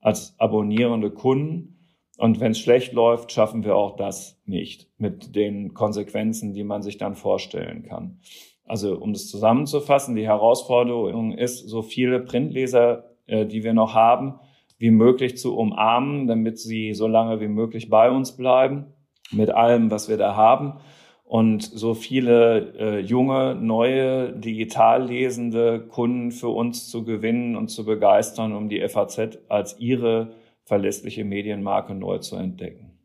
als 0.00 0.34
abonnierende 0.40 1.12
Kunden. 1.12 1.76
Und 2.16 2.40
wenn 2.40 2.50
es 2.50 2.58
schlecht 2.58 2.94
läuft, 2.94 3.30
schaffen 3.30 3.62
wir 3.62 3.76
auch 3.76 3.94
das 3.94 4.42
nicht 4.44 4.90
mit 4.98 5.36
den 5.36 5.72
Konsequenzen, 5.72 6.52
die 6.52 6.64
man 6.64 6.82
sich 6.82 6.98
dann 6.98 7.14
vorstellen 7.14 7.84
kann. 7.84 8.18
Also 8.64 8.98
um 8.98 9.12
das 9.12 9.28
zusammenzufassen, 9.28 10.16
die 10.16 10.26
Herausforderung 10.26 11.30
ist, 11.30 11.68
so 11.68 11.82
viele 11.82 12.18
Printleser, 12.18 13.04
äh, 13.26 13.46
die 13.46 13.62
wir 13.62 13.72
noch 13.72 13.94
haben, 13.94 14.40
wie 14.78 14.90
möglich 14.90 15.36
zu 15.36 15.56
umarmen, 15.56 16.26
damit 16.26 16.58
sie 16.58 16.94
so 16.94 17.06
lange 17.06 17.40
wie 17.40 17.48
möglich 17.48 17.90
bei 17.90 18.10
uns 18.10 18.36
bleiben 18.36 18.86
mit 19.30 19.50
allem, 19.50 19.90
was 19.90 20.08
wir 20.08 20.16
da 20.16 20.36
haben. 20.36 20.80
Und 21.24 21.62
so 21.62 21.92
viele 21.92 22.74
äh, 22.78 23.00
junge, 23.00 23.54
neue, 23.54 24.32
digital 24.32 25.04
lesende 25.04 25.86
Kunden 25.86 26.32
für 26.32 26.48
uns 26.48 26.88
zu 26.88 27.04
gewinnen 27.04 27.54
und 27.54 27.68
zu 27.68 27.84
begeistern, 27.84 28.54
um 28.54 28.70
die 28.70 28.86
FAZ 28.88 29.38
als 29.48 29.78
ihre 29.78 30.32
verlässliche 30.64 31.24
Medienmarke 31.24 31.94
neu 31.94 32.18
zu 32.18 32.36
entdecken. 32.36 32.98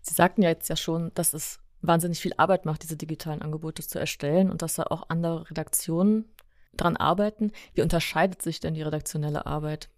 Sie 0.00 0.14
sagten 0.14 0.42
ja 0.42 0.50
jetzt 0.50 0.68
ja 0.68 0.76
schon, 0.76 1.10
dass 1.14 1.34
es 1.34 1.58
wahnsinnig 1.82 2.20
viel 2.20 2.34
Arbeit 2.36 2.64
macht, 2.66 2.84
diese 2.84 2.96
digitalen 2.96 3.42
Angebote 3.42 3.82
zu 3.82 3.98
erstellen 3.98 4.50
und 4.50 4.62
dass 4.62 4.76
da 4.76 4.84
auch 4.84 5.08
andere 5.08 5.50
Redaktionen 5.50 6.24
dran 6.76 6.96
arbeiten. 6.96 7.50
Wie 7.74 7.82
unterscheidet 7.82 8.42
sich 8.42 8.60
denn 8.60 8.74
die 8.74 8.82
redaktionelle 8.82 9.46
Arbeit? 9.46 9.88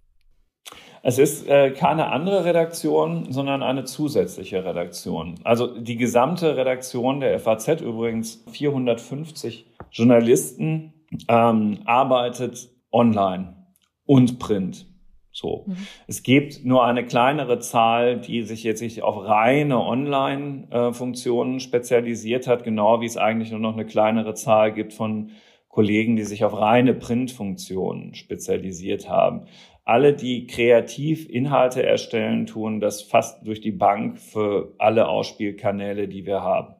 Es 1.02 1.18
ist 1.18 1.48
äh, 1.48 1.70
keine 1.70 2.12
andere 2.12 2.44
Redaktion, 2.44 3.32
sondern 3.32 3.62
eine 3.62 3.84
zusätzliche 3.84 4.64
Redaktion. 4.64 5.36
Also 5.44 5.78
die 5.78 5.96
gesamte 5.96 6.56
Redaktion 6.56 7.20
der 7.20 7.38
FAZ, 7.38 7.80
übrigens 7.80 8.44
450 8.52 9.66
Journalisten, 9.90 10.92
ähm, 11.28 11.78
arbeitet 11.86 12.68
online 12.92 13.56
und 14.04 14.38
print. 14.38 14.86
So. 15.32 15.64
Mhm. 15.66 15.76
Es 16.06 16.22
gibt 16.22 16.64
nur 16.64 16.84
eine 16.84 17.06
kleinere 17.06 17.60
Zahl, 17.60 18.20
die 18.20 18.42
sich 18.42 18.62
jetzt 18.62 18.82
nicht 18.82 19.02
auf 19.02 19.24
reine 19.24 19.80
Online-Funktionen 19.80 21.56
äh, 21.56 21.60
spezialisiert 21.60 22.46
hat, 22.46 22.64
genau 22.64 23.00
wie 23.00 23.06
es 23.06 23.16
eigentlich 23.16 23.52
nur 23.52 23.60
noch 23.60 23.74
eine 23.74 23.86
kleinere 23.86 24.34
Zahl 24.34 24.72
gibt 24.72 24.92
von 24.92 25.30
Kollegen, 25.68 26.16
die 26.16 26.24
sich 26.24 26.44
auf 26.44 26.58
reine 26.58 26.94
Printfunktionen 26.94 28.14
spezialisiert 28.14 29.08
haben 29.08 29.46
alle, 29.90 30.14
die 30.14 30.46
kreativ 30.46 31.28
Inhalte 31.28 31.82
erstellen, 31.82 32.46
tun 32.46 32.78
das 32.78 33.02
fast 33.02 33.44
durch 33.44 33.60
die 33.60 33.72
Bank 33.72 34.20
für 34.20 34.72
alle 34.78 35.08
Ausspielkanäle, 35.08 36.06
die 36.06 36.26
wir 36.26 36.42
haben. 36.42 36.76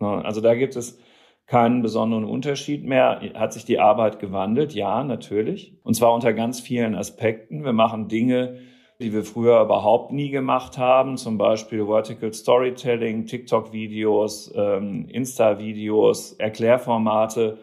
Ne, 0.00 0.22
also 0.22 0.42
da 0.42 0.54
gibt 0.54 0.76
es 0.76 1.00
keinen 1.46 1.80
besonderen 1.80 2.24
Unterschied 2.24 2.84
mehr. 2.84 3.22
Hat 3.34 3.54
sich 3.54 3.64
die 3.64 3.80
Arbeit 3.80 4.18
gewandelt? 4.18 4.74
Ja, 4.74 5.02
natürlich. 5.02 5.78
Und 5.82 5.94
zwar 5.94 6.12
unter 6.12 6.34
ganz 6.34 6.60
vielen 6.60 6.94
Aspekten. 6.94 7.64
Wir 7.64 7.72
machen 7.72 8.08
Dinge, 8.08 8.58
die 9.00 9.14
wir 9.14 9.24
früher 9.24 9.62
überhaupt 9.62 10.12
nie 10.12 10.28
gemacht 10.28 10.76
haben, 10.76 11.16
zum 11.16 11.38
Beispiel 11.38 11.86
Vertical 11.86 12.34
Storytelling, 12.34 13.24
TikTok-Videos, 13.24 14.52
ähm, 14.54 15.06
Insta-Videos, 15.08 16.34
Erklärformate 16.34 17.56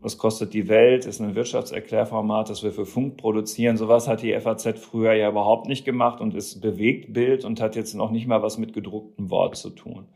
was 0.00 0.18
kostet 0.18 0.54
die 0.54 0.68
Welt, 0.68 1.04
ist 1.04 1.20
ein 1.20 1.34
Wirtschaftserklärformat, 1.34 2.48
das 2.48 2.62
wir 2.62 2.72
für 2.72 2.86
Funk 2.86 3.16
produzieren. 3.18 3.76
Sowas 3.76 4.08
hat 4.08 4.22
die 4.22 4.38
FAZ 4.38 4.78
früher 4.78 5.12
ja 5.12 5.28
überhaupt 5.28 5.68
nicht 5.68 5.84
gemacht 5.84 6.20
und 6.20 6.34
ist 6.34 6.60
Bewegtbild 6.60 7.44
und 7.44 7.60
hat 7.60 7.76
jetzt 7.76 7.94
noch 7.94 8.10
nicht 8.10 8.26
mal 8.26 8.42
was 8.42 8.56
mit 8.56 8.72
gedrucktem 8.72 9.30
Wort 9.30 9.56
zu 9.56 9.70
tun. 9.70 10.08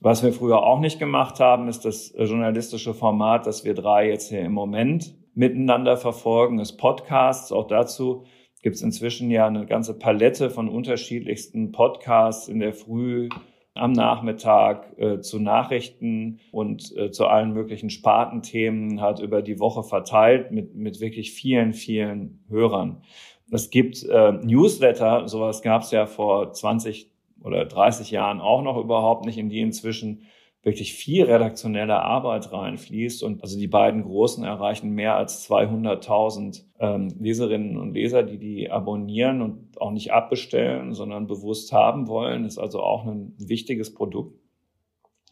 Was 0.00 0.22
wir 0.22 0.32
früher 0.32 0.62
auch 0.62 0.80
nicht 0.80 0.98
gemacht 0.98 1.40
haben, 1.40 1.68
ist 1.68 1.84
das 1.84 2.12
journalistische 2.16 2.92
Format, 2.92 3.46
das 3.46 3.64
wir 3.64 3.74
drei 3.74 4.08
jetzt 4.08 4.28
hier 4.28 4.40
im 4.40 4.52
Moment 4.52 5.14
miteinander 5.34 5.96
verfolgen, 5.96 6.58
ist 6.58 6.76
Podcasts. 6.76 7.52
Auch 7.52 7.66
dazu 7.66 8.24
gibt 8.62 8.76
es 8.76 8.82
inzwischen 8.82 9.30
ja 9.30 9.46
eine 9.46 9.66
ganze 9.66 9.98
Palette 9.98 10.50
von 10.50 10.68
unterschiedlichsten 10.68 11.72
Podcasts 11.72 12.48
in 12.48 12.60
der 12.60 12.74
Früh, 12.74 13.28
am 13.74 13.92
Nachmittag 13.92 14.96
äh, 14.98 15.20
zu 15.20 15.40
Nachrichten 15.40 16.38
und 16.52 16.96
äh, 16.96 17.10
zu 17.10 17.26
allen 17.26 17.52
möglichen 17.52 17.90
Spartenthemen 17.90 19.00
hat 19.00 19.20
über 19.20 19.42
die 19.42 19.58
Woche 19.58 19.82
verteilt 19.82 20.52
mit, 20.52 20.74
mit 20.76 21.00
wirklich 21.00 21.32
vielen, 21.32 21.72
vielen 21.72 22.44
Hörern. 22.48 23.02
Es 23.50 23.70
gibt 23.70 24.04
äh, 24.04 24.32
Newsletter, 24.32 25.28
sowas 25.28 25.60
gab 25.60 25.82
es 25.82 25.90
ja 25.90 26.06
vor 26.06 26.52
20 26.52 27.10
oder 27.42 27.64
30 27.64 28.10
Jahren 28.10 28.40
auch 28.40 28.62
noch 28.62 28.78
überhaupt 28.78 29.26
nicht, 29.26 29.38
in 29.38 29.50
die 29.50 29.60
inzwischen 29.60 30.22
wirklich 30.62 30.94
viel 30.94 31.24
redaktionelle 31.24 32.00
Arbeit 32.00 32.50
reinfließt. 32.52 33.22
Und 33.22 33.42
also 33.42 33.58
die 33.58 33.68
beiden 33.68 34.02
Großen 34.02 34.44
erreichen 34.44 34.90
mehr 34.90 35.16
als 35.16 35.48
200.000 35.50 36.64
ähm, 36.78 37.08
Leserinnen 37.20 37.76
und 37.76 37.92
Leser, 37.92 38.22
die 38.22 38.38
die 38.38 38.70
abonnieren 38.70 39.42
und 39.42 39.63
auch 39.80 39.90
nicht 39.90 40.12
abbestellen, 40.12 40.92
sondern 40.92 41.26
bewusst 41.26 41.72
haben 41.72 42.08
wollen. 42.08 42.44
Ist 42.44 42.58
also 42.58 42.80
auch 42.80 43.06
ein 43.06 43.34
wichtiges 43.38 43.94
Produkt. 43.94 44.38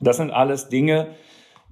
Das 0.00 0.16
sind 0.16 0.30
alles 0.30 0.68
Dinge, 0.68 1.14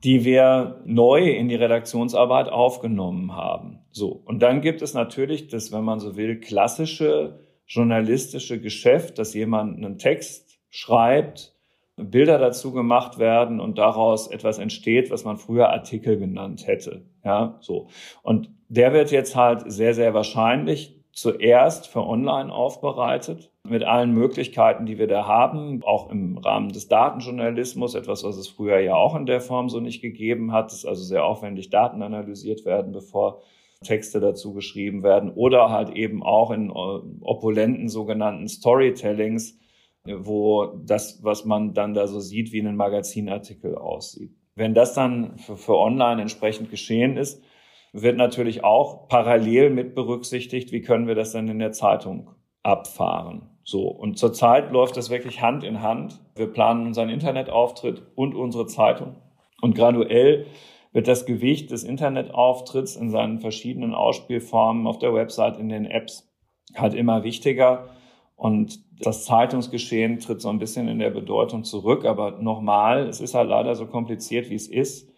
die 0.05 0.25
wir 0.25 0.81
neu 0.85 1.31
in 1.31 1.49
die 1.49 1.57
Redaktionsarbeit 1.57 2.49
aufgenommen 2.49 3.35
haben. 3.35 3.81
So. 3.91 4.23
Und 4.25 4.41
dann 4.41 4.61
gibt 4.61 4.83
es 4.83 4.95
natürlich 4.95 5.49
das, 5.49 5.73
wenn 5.73 5.85
man 5.85 6.01
so 6.01 6.17
will, 6.17 6.41
klassische 6.41 7.41
journalistische 7.67 8.61
Geschäft, 8.61 9.19
dass 9.19 9.35
jemand 9.35 9.77
einen 9.77 9.99
Text 9.99 10.59
schreibt, 10.71 11.55
Bilder 11.97 12.39
dazu 12.39 12.73
gemacht 12.73 13.19
werden 13.19 13.61
und 13.61 13.79
daraus 13.79 14.27
etwas 14.29 14.59
entsteht, 14.59 15.11
was 15.11 15.25
man 15.25 15.37
früher 15.37 15.69
Artikel 15.69 16.19
genannt 16.19 16.67
hätte. 16.67 17.05
Ja, 17.25 17.59
so. 17.61 17.89
Und 18.23 18.51
der 18.69 18.93
wird 18.93 19.11
jetzt 19.11 19.37
halt 19.37 19.71
sehr, 19.71 19.95
sehr 19.95 20.15
wahrscheinlich 20.15 21.00
zuerst 21.21 21.87
für 21.89 22.07
online 22.07 22.51
aufbereitet 22.53 23.53
mit 23.69 23.85
allen 23.85 24.13
Möglichkeiten, 24.13 24.87
die 24.87 24.99
wir 24.99 25.07
da 25.07 25.27
haben, 25.27 25.83
auch 25.85 26.11
im 26.11 26.39
Rahmen 26.39 26.71
des 26.71 26.89
Datenjournalismus, 26.89 27.95
etwas, 27.95 28.25
was 28.25 28.37
es 28.37 28.49
früher 28.49 28.79
ja 28.79 28.95
auch 28.95 29.15
in 29.15 29.27
der 29.27 29.43
Form 29.43 29.69
so 29.69 29.81
nicht 29.81 30.01
gegeben 30.01 30.53
hat, 30.53 30.73
dass 30.73 30.87
also 30.87 31.03
sehr 31.03 31.25
aufwendig 31.25 31.69
Daten 31.69 32.03
analysiert 32.03 32.65
werden, 32.65 32.93
bevor 32.93 33.43
Texte 33.85 34.21
dazu 34.21 34.55
geschrieben 34.55 35.03
werden 35.03 35.31
oder 35.31 35.69
halt 35.69 35.91
eben 35.91 36.23
auch 36.23 36.51
in 36.51 36.71
opulenten 36.71 37.89
sogenannten 37.89 38.49
Storytellings, 38.49 39.59
wo 40.05 40.67
das, 40.87 41.23
was 41.23 41.45
man 41.45 41.75
dann 41.75 41.93
da 41.93 42.07
so 42.07 42.21
sieht, 42.21 42.53
wie 42.53 42.61
ein 42.61 42.77
Magazinartikel 42.77 43.77
aussieht. 43.77 44.33
Wenn 44.55 44.73
das 44.73 44.95
dann 44.95 45.37
für, 45.37 45.57
für 45.57 45.77
online 45.77 46.23
entsprechend 46.23 46.71
geschehen 46.71 47.19
ist, 47.19 47.43
wird 47.93 48.17
natürlich 48.17 48.65
auch 48.65 49.09
parallel 49.09 49.71
mit 49.71 49.95
berücksichtigt, 49.95 50.73
wie 50.73 50.83
können 50.83 51.07
wir 51.07 51.15
das 51.15 51.33
dann 51.33 51.49
in 51.49 51.59
der 51.59 51.73
Zeitung 51.73 52.31
abfahren. 52.63 53.51
So. 53.65 53.89
Und 53.89 54.19
zurzeit 54.19 54.73
läuft 54.73 54.97
das 54.97 55.11
wirklich 55.11 55.43
Hand 55.43 55.65
in 55.65 55.83
Hand. 55.83 56.21
Wir 56.35 56.47
planen 56.47 56.87
unseren 56.87 57.09
Internetauftritt 57.09 58.03
und 58.15 58.35
unsere 58.35 58.67
Zeitung. 58.67 59.17
Und 59.61 59.75
graduell 59.75 60.47
wird 60.93 61.07
das 61.07 61.27
Gewicht 61.27 61.71
des 61.71 61.85
Internetauftritts 61.85 62.97
in 62.97 63.11
seinen 63.11 63.39
verschiedenen 63.39 63.95
Ausspielformen 63.95 64.87
auf 64.87 64.99
der 64.99 65.15
Website, 65.15 65.59
in 65.59 65.69
den 65.69 65.85
Apps 65.85 66.29
halt 66.75 66.95
immer 66.95 67.23
wichtiger. 67.23 67.89
Und 68.37 68.81
das 69.01 69.25
Zeitungsgeschehen 69.25 70.19
tritt 70.19 70.41
so 70.41 70.49
ein 70.49 70.59
bisschen 70.59 70.89
in 70.89 70.99
der 70.99 71.11
Bedeutung 71.11 71.63
zurück. 71.63 72.05
Aber 72.05 72.33
nochmal, 72.41 73.07
es 73.09 73.21
ist 73.21 73.35
halt 73.35 73.49
leider 73.49 73.75
so 73.75 73.87
kompliziert, 73.87 74.51
wie 74.51 74.55
es 74.55 74.67
ist. 74.67 75.10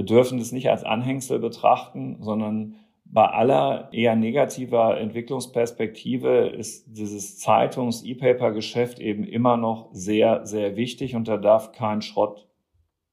Wir 0.00 0.06
dürfen 0.06 0.38
das 0.38 0.50
nicht 0.50 0.70
als 0.70 0.82
Anhängsel 0.82 1.38
betrachten, 1.40 2.16
sondern 2.20 2.76
bei 3.04 3.26
aller 3.26 3.92
eher 3.92 4.16
negativer 4.16 4.98
Entwicklungsperspektive 4.98 6.46
ist 6.46 6.86
dieses 6.96 7.38
Zeitungs-E-Paper-Geschäft 7.38 8.98
eben 8.98 9.24
immer 9.24 9.58
noch 9.58 9.90
sehr, 9.92 10.46
sehr 10.46 10.74
wichtig 10.76 11.16
und 11.16 11.28
da 11.28 11.36
darf 11.36 11.72
kein 11.72 12.00
Schrott 12.00 12.48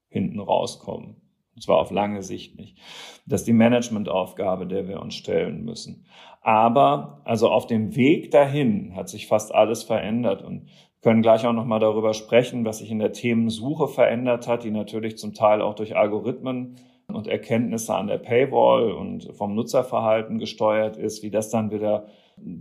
hinten 0.08 0.40
rauskommen. 0.40 1.20
Und 1.54 1.62
zwar 1.62 1.76
auf 1.76 1.90
lange 1.90 2.22
Sicht 2.22 2.56
nicht. 2.56 2.78
Das 3.26 3.42
ist 3.42 3.48
die 3.48 3.52
Managementaufgabe, 3.52 4.66
der 4.66 4.88
wir 4.88 5.02
uns 5.02 5.14
stellen 5.14 5.66
müssen. 5.66 6.06
Aber 6.40 7.20
also 7.24 7.50
auf 7.50 7.66
dem 7.66 7.96
Weg 7.96 8.30
dahin 8.30 8.96
hat 8.96 9.10
sich 9.10 9.26
fast 9.26 9.54
alles 9.54 9.82
verändert 9.82 10.40
und 10.40 10.70
können 11.02 11.22
gleich 11.22 11.46
auch 11.46 11.52
nochmal 11.52 11.80
darüber 11.80 12.12
sprechen, 12.14 12.64
was 12.64 12.78
sich 12.78 12.90
in 12.90 12.98
der 12.98 13.12
Themensuche 13.12 13.88
verändert 13.88 14.48
hat, 14.48 14.64
die 14.64 14.70
natürlich 14.70 15.16
zum 15.16 15.32
Teil 15.32 15.62
auch 15.62 15.74
durch 15.74 15.96
Algorithmen 15.96 16.76
und 17.06 17.26
Erkenntnisse 17.26 17.94
an 17.94 18.06
der 18.06 18.18
Paywall 18.18 18.92
und 18.92 19.32
vom 19.34 19.54
Nutzerverhalten 19.54 20.38
gesteuert 20.38 20.96
ist, 20.96 21.22
wie 21.22 21.30
das 21.30 21.50
dann 21.50 21.70
wieder 21.70 22.08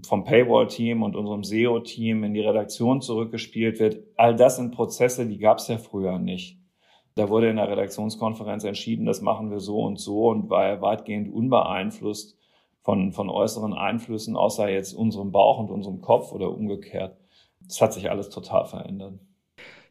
vom 0.06 0.24
Paywall-Team 0.24 1.03
und 1.03 1.15
unserem 1.15 1.44
SEO-Team 1.44 2.24
in 2.24 2.34
die 2.34 2.41
Redaktion 2.41 3.01
zurückgespielt 3.01 3.79
wird. 3.79 4.00
All 4.15 4.36
das 4.36 4.56
sind 4.56 4.74
Prozesse, 4.74 5.27
die 5.27 5.38
gab 5.38 5.58
es 5.58 5.67
ja 5.67 5.77
früher 5.77 6.17
nicht. 6.17 6.58
Da 7.15 7.29
wurde 7.29 7.50
in 7.50 7.56
der 7.56 7.70
Redaktionskonferenz 7.70 8.63
entschieden, 8.63 9.06
das 9.06 9.22
machen 9.22 9.50
wir 9.50 9.60
so 9.60 9.82
und 9.82 10.00
so 10.00 10.29
und 10.29 10.50
war 10.50 10.67
ja 10.67 10.82
weitgehend 10.82 11.34
unbeeinflusst 11.34 12.38
von, 12.84 13.12
von 13.12 13.29
äußeren 13.29 13.74
Einflüssen, 13.74 14.36
außer 14.38 14.70
jetzt 14.70 14.94
unserem 14.94 15.32
Bauch 15.32 15.60
und 15.60 15.72
unserem 15.72 16.00
Kopf 16.00 16.32
oder 16.32 16.51
umgekehrt. 16.51 17.17
Das 17.61 17.81
hat 17.81 17.93
sich 17.93 18.09
alles 18.09 18.29
total 18.29 18.65
verändert. 18.65 19.19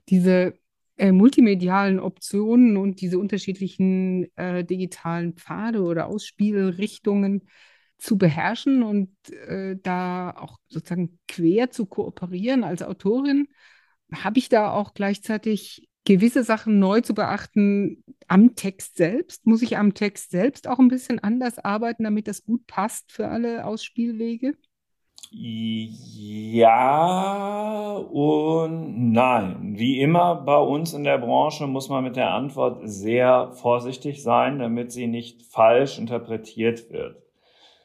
Diese 0.08 0.54
äh, 0.96 1.12
multimedialen 1.12 2.00
Optionen 2.00 2.76
und 2.76 3.00
diese 3.00 3.18
unterschiedlichen 3.18 4.34
äh, 4.36 4.64
digitalen 4.64 5.34
Pfade 5.34 5.82
oder 5.82 6.06
Ausspielrichtungen 6.06 7.42
zu 7.98 8.18
beherrschen 8.18 8.82
und 8.82 9.10
äh, 9.30 9.76
da 9.82 10.30
auch 10.30 10.58
sozusagen 10.68 11.18
quer 11.28 11.70
zu 11.70 11.86
kooperieren 11.86 12.64
als 12.64 12.82
Autorin, 12.82 13.48
habe 14.12 14.38
ich 14.38 14.48
da 14.48 14.72
auch 14.72 14.94
gleichzeitig 14.94 15.88
gewisse 16.04 16.44
Sachen 16.44 16.78
neu 16.78 17.00
zu 17.00 17.14
beachten 17.14 18.04
am 18.28 18.54
Text 18.54 18.96
selbst? 18.96 19.46
Muss 19.46 19.62
ich 19.62 19.76
am 19.76 19.92
Text 19.92 20.30
selbst 20.30 20.68
auch 20.68 20.78
ein 20.78 20.88
bisschen 20.88 21.18
anders 21.18 21.58
arbeiten, 21.58 22.04
damit 22.04 22.28
das 22.28 22.44
gut 22.44 22.66
passt 22.66 23.12
für 23.12 23.28
alle 23.28 23.66
Ausspielwege? 23.66 24.56
Ja 25.32 26.86
und 27.96 29.12
nein. 29.12 29.74
Wie 29.76 30.00
immer 30.00 30.36
bei 30.36 30.58
uns 30.58 30.94
in 30.94 31.04
der 31.04 31.18
Branche 31.18 31.66
muss 31.66 31.88
man 31.88 32.04
mit 32.04 32.16
der 32.16 32.32
Antwort 32.32 32.80
sehr 32.84 33.52
vorsichtig 33.52 34.22
sein, 34.22 34.58
damit 34.58 34.92
sie 34.92 35.06
nicht 35.06 35.42
falsch 35.42 35.98
interpretiert 35.98 36.90
wird. 36.90 37.22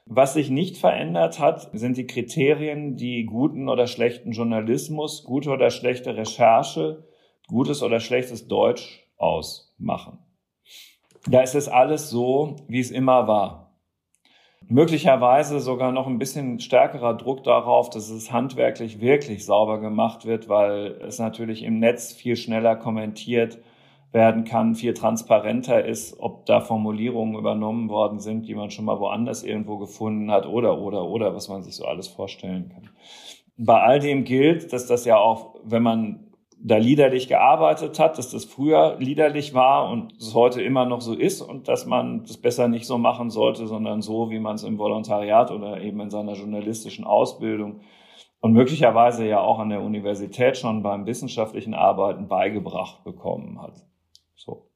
Was 0.05 0.33
sich 0.33 0.49
nicht 0.49 0.77
verändert 0.77 1.39
hat, 1.39 1.69
sind 1.73 1.95
die 1.97 2.07
Kriterien, 2.07 2.95
die 2.97 3.25
guten 3.25 3.69
oder 3.69 3.87
schlechten 3.87 4.31
Journalismus, 4.31 5.23
gute 5.23 5.51
oder 5.51 5.69
schlechte 5.69 6.17
Recherche, 6.17 7.05
gutes 7.47 7.81
oder 7.81 7.99
schlechtes 7.99 8.47
Deutsch 8.47 9.07
ausmachen. 9.17 10.19
Da 11.27 11.41
ist 11.41 11.55
es 11.55 11.67
alles 11.67 12.09
so, 12.09 12.55
wie 12.67 12.79
es 12.79 12.91
immer 12.91 13.27
war. 13.27 13.70
Möglicherweise 14.71 15.59
sogar 15.59 15.91
noch 15.91 16.07
ein 16.07 16.17
bisschen 16.17 16.61
stärkerer 16.61 17.15
Druck 17.15 17.43
darauf, 17.43 17.89
dass 17.89 18.09
es 18.09 18.31
handwerklich 18.31 19.01
wirklich 19.01 19.43
sauber 19.43 19.81
gemacht 19.81 20.25
wird, 20.25 20.47
weil 20.47 20.97
es 21.05 21.19
natürlich 21.19 21.63
im 21.63 21.79
Netz 21.79 22.13
viel 22.13 22.37
schneller 22.37 22.77
kommentiert 22.77 23.57
werden 24.13 24.45
kann, 24.45 24.75
viel 24.75 24.93
transparenter 24.93 25.83
ist, 25.83 26.17
ob 26.21 26.45
da 26.45 26.61
Formulierungen 26.61 27.35
übernommen 27.35 27.89
worden 27.89 28.21
sind, 28.21 28.47
die 28.47 28.55
man 28.55 28.71
schon 28.71 28.85
mal 28.85 28.97
woanders 28.97 29.43
irgendwo 29.43 29.77
gefunden 29.77 30.31
hat 30.31 30.45
oder, 30.45 30.79
oder, 30.79 31.03
oder, 31.03 31.35
was 31.35 31.49
man 31.49 31.63
sich 31.63 31.75
so 31.75 31.83
alles 31.83 32.07
vorstellen 32.07 32.69
kann. 32.73 32.91
Bei 33.57 33.81
all 33.81 33.99
dem 33.99 34.23
gilt, 34.23 34.71
dass 34.71 34.87
das 34.87 35.03
ja 35.03 35.17
auch, 35.17 35.55
wenn 35.65 35.83
man 35.83 36.30
da 36.63 36.77
liederlich 36.77 37.27
gearbeitet 37.27 37.99
hat, 37.99 38.17
dass 38.17 38.29
das 38.29 38.45
früher 38.45 38.97
liederlich 38.99 39.53
war 39.53 39.89
und 39.89 40.13
es 40.17 40.35
heute 40.35 40.61
immer 40.61 40.85
noch 40.85 41.01
so 41.01 41.13
ist 41.13 41.41
und 41.41 41.67
dass 41.67 41.85
man 41.85 42.23
das 42.23 42.37
besser 42.37 42.67
nicht 42.67 42.85
so 42.85 42.97
machen 42.97 43.29
sollte, 43.29 43.67
sondern 43.67 44.01
so, 44.01 44.29
wie 44.29 44.39
man 44.39 44.55
es 44.55 44.63
im 44.63 44.77
Volontariat 44.77 45.51
oder 45.51 45.81
eben 45.81 45.99
in 46.01 46.11
seiner 46.11 46.33
journalistischen 46.33 47.03
Ausbildung 47.05 47.81
und 48.41 48.53
möglicherweise 48.53 49.27
ja 49.27 49.39
auch 49.39 49.59
an 49.59 49.69
der 49.69 49.81
Universität 49.81 50.57
schon 50.57 50.83
beim 50.83 51.05
wissenschaftlichen 51.05 51.73
Arbeiten 51.73 52.27
beigebracht 52.27 53.03
bekommen 53.03 53.61
hat. 53.61 53.73
So. 54.35 54.69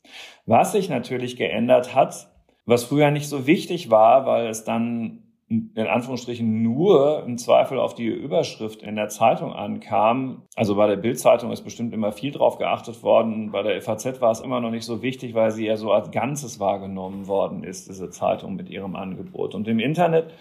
Was 0.45 0.71
sich 0.71 0.89
natürlich 0.89 1.35
geändert 1.35 1.93
hat, 1.93 2.31
was 2.65 2.83
früher 2.83 3.11
nicht 3.11 3.29
so 3.29 3.45
wichtig 3.45 3.91
war, 3.91 4.25
weil 4.25 4.47
es 4.47 4.63
dann 4.63 5.24
in 5.47 5.77
Anführungsstrichen 5.77 6.63
nur 6.63 7.23
im 7.23 7.37
Zweifel 7.37 7.77
auf 7.77 7.93
die 7.93 8.07
Überschrift 8.07 8.81
in 8.81 8.95
der 8.95 9.09
Zeitung 9.09 9.53
ankam. 9.53 10.41
Also 10.55 10.75
bei 10.75 10.87
der 10.87 10.95
Bildzeitung 10.95 11.51
ist 11.51 11.61
bestimmt 11.61 11.93
immer 11.93 12.11
viel 12.11 12.31
drauf 12.31 12.57
geachtet 12.57 13.03
worden. 13.03 13.51
Bei 13.51 13.61
der 13.61 13.79
FAZ 13.79 14.21
war 14.21 14.31
es 14.31 14.39
immer 14.39 14.59
noch 14.59 14.71
nicht 14.71 14.85
so 14.85 15.03
wichtig, 15.03 15.35
weil 15.35 15.51
sie 15.51 15.67
ja 15.67 15.77
so 15.77 15.91
als 15.91 16.09
Ganzes 16.09 16.59
wahrgenommen 16.59 17.27
worden 17.27 17.63
ist, 17.63 17.87
diese 17.89 18.09
Zeitung 18.09 18.55
mit 18.55 18.69
ihrem 18.69 18.95
Angebot. 18.95 19.53
Und 19.53 19.67
im 19.67 19.77
Internet 19.77 20.33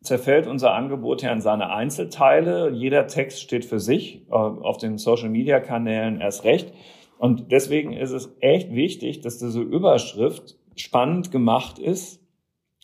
zerfällt 0.00 0.46
unser 0.46 0.74
Angebot 0.74 1.22
ja 1.22 1.32
in 1.32 1.40
seine 1.40 1.70
Einzelteile. 1.70 2.70
Jeder 2.70 3.08
Text 3.08 3.42
steht 3.42 3.64
für 3.64 3.80
sich, 3.80 4.26
äh, 4.30 4.34
auf 4.34 4.76
den 4.76 4.96
Social-Media-Kanälen 4.96 6.20
erst 6.20 6.44
recht. 6.44 6.72
Und 7.18 7.50
deswegen 7.50 7.92
ist 7.92 8.12
es 8.12 8.34
echt 8.40 8.72
wichtig, 8.72 9.22
dass 9.22 9.38
diese 9.38 9.60
Überschrift 9.60 10.56
spannend 10.76 11.32
gemacht 11.32 11.80
ist, 11.80 12.24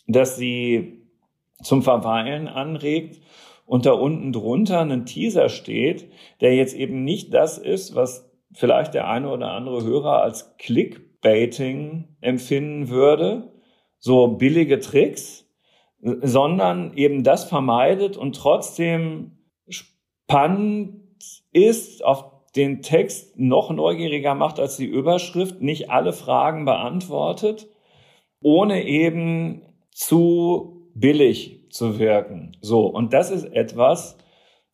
dass 0.07 0.37
sie 0.37 0.96
zum 1.61 1.81
Verweilen 1.81 2.47
anregt 2.47 3.21
und 3.65 3.85
da 3.85 3.91
unten 3.91 4.31
drunter 4.31 4.81
ein 4.81 5.05
Teaser 5.05 5.49
steht, 5.49 6.09
der 6.41 6.55
jetzt 6.55 6.75
eben 6.75 7.03
nicht 7.03 7.33
das 7.33 7.57
ist, 7.57 7.95
was 7.95 8.31
vielleicht 8.53 8.93
der 8.93 9.07
eine 9.09 9.29
oder 9.29 9.51
andere 9.51 9.83
Hörer 9.83 10.21
als 10.21 10.55
Clickbaiting 10.57 12.15
empfinden 12.21 12.89
würde, 12.89 13.51
so 13.99 14.27
billige 14.27 14.79
Tricks, 14.79 15.49
sondern 15.99 16.93
eben 16.95 17.23
das 17.23 17.45
vermeidet 17.45 18.17
und 18.17 18.35
trotzdem 18.35 19.39
spannend 19.67 21.01
ist, 21.51 22.05
auf 22.05 22.25
den 22.55 22.81
Text 22.81 23.37
noch 23.37 23.69
neugieriger 23.71 24.33
macht 24.33 24.59
als 24.59 24.77
die 24.77 24.85
Überschrift, 24.85 25.61
nicht 25.61 25.89
alle 25.89 26.13
Fragen 26.13 26.65
beantwortet, 26.65 27.67
ohne 28.41 28.85
eben 28.85 29.63
zu 29.91 30.76
billig 30.99 31.69
zu 31.69 31.99
wirken. 31.99 32.57
So, 32.61 32.87
und 32.87 33.13
das 33.13 33.31
ist 33.31 33.45
etwas, 33.45 34.17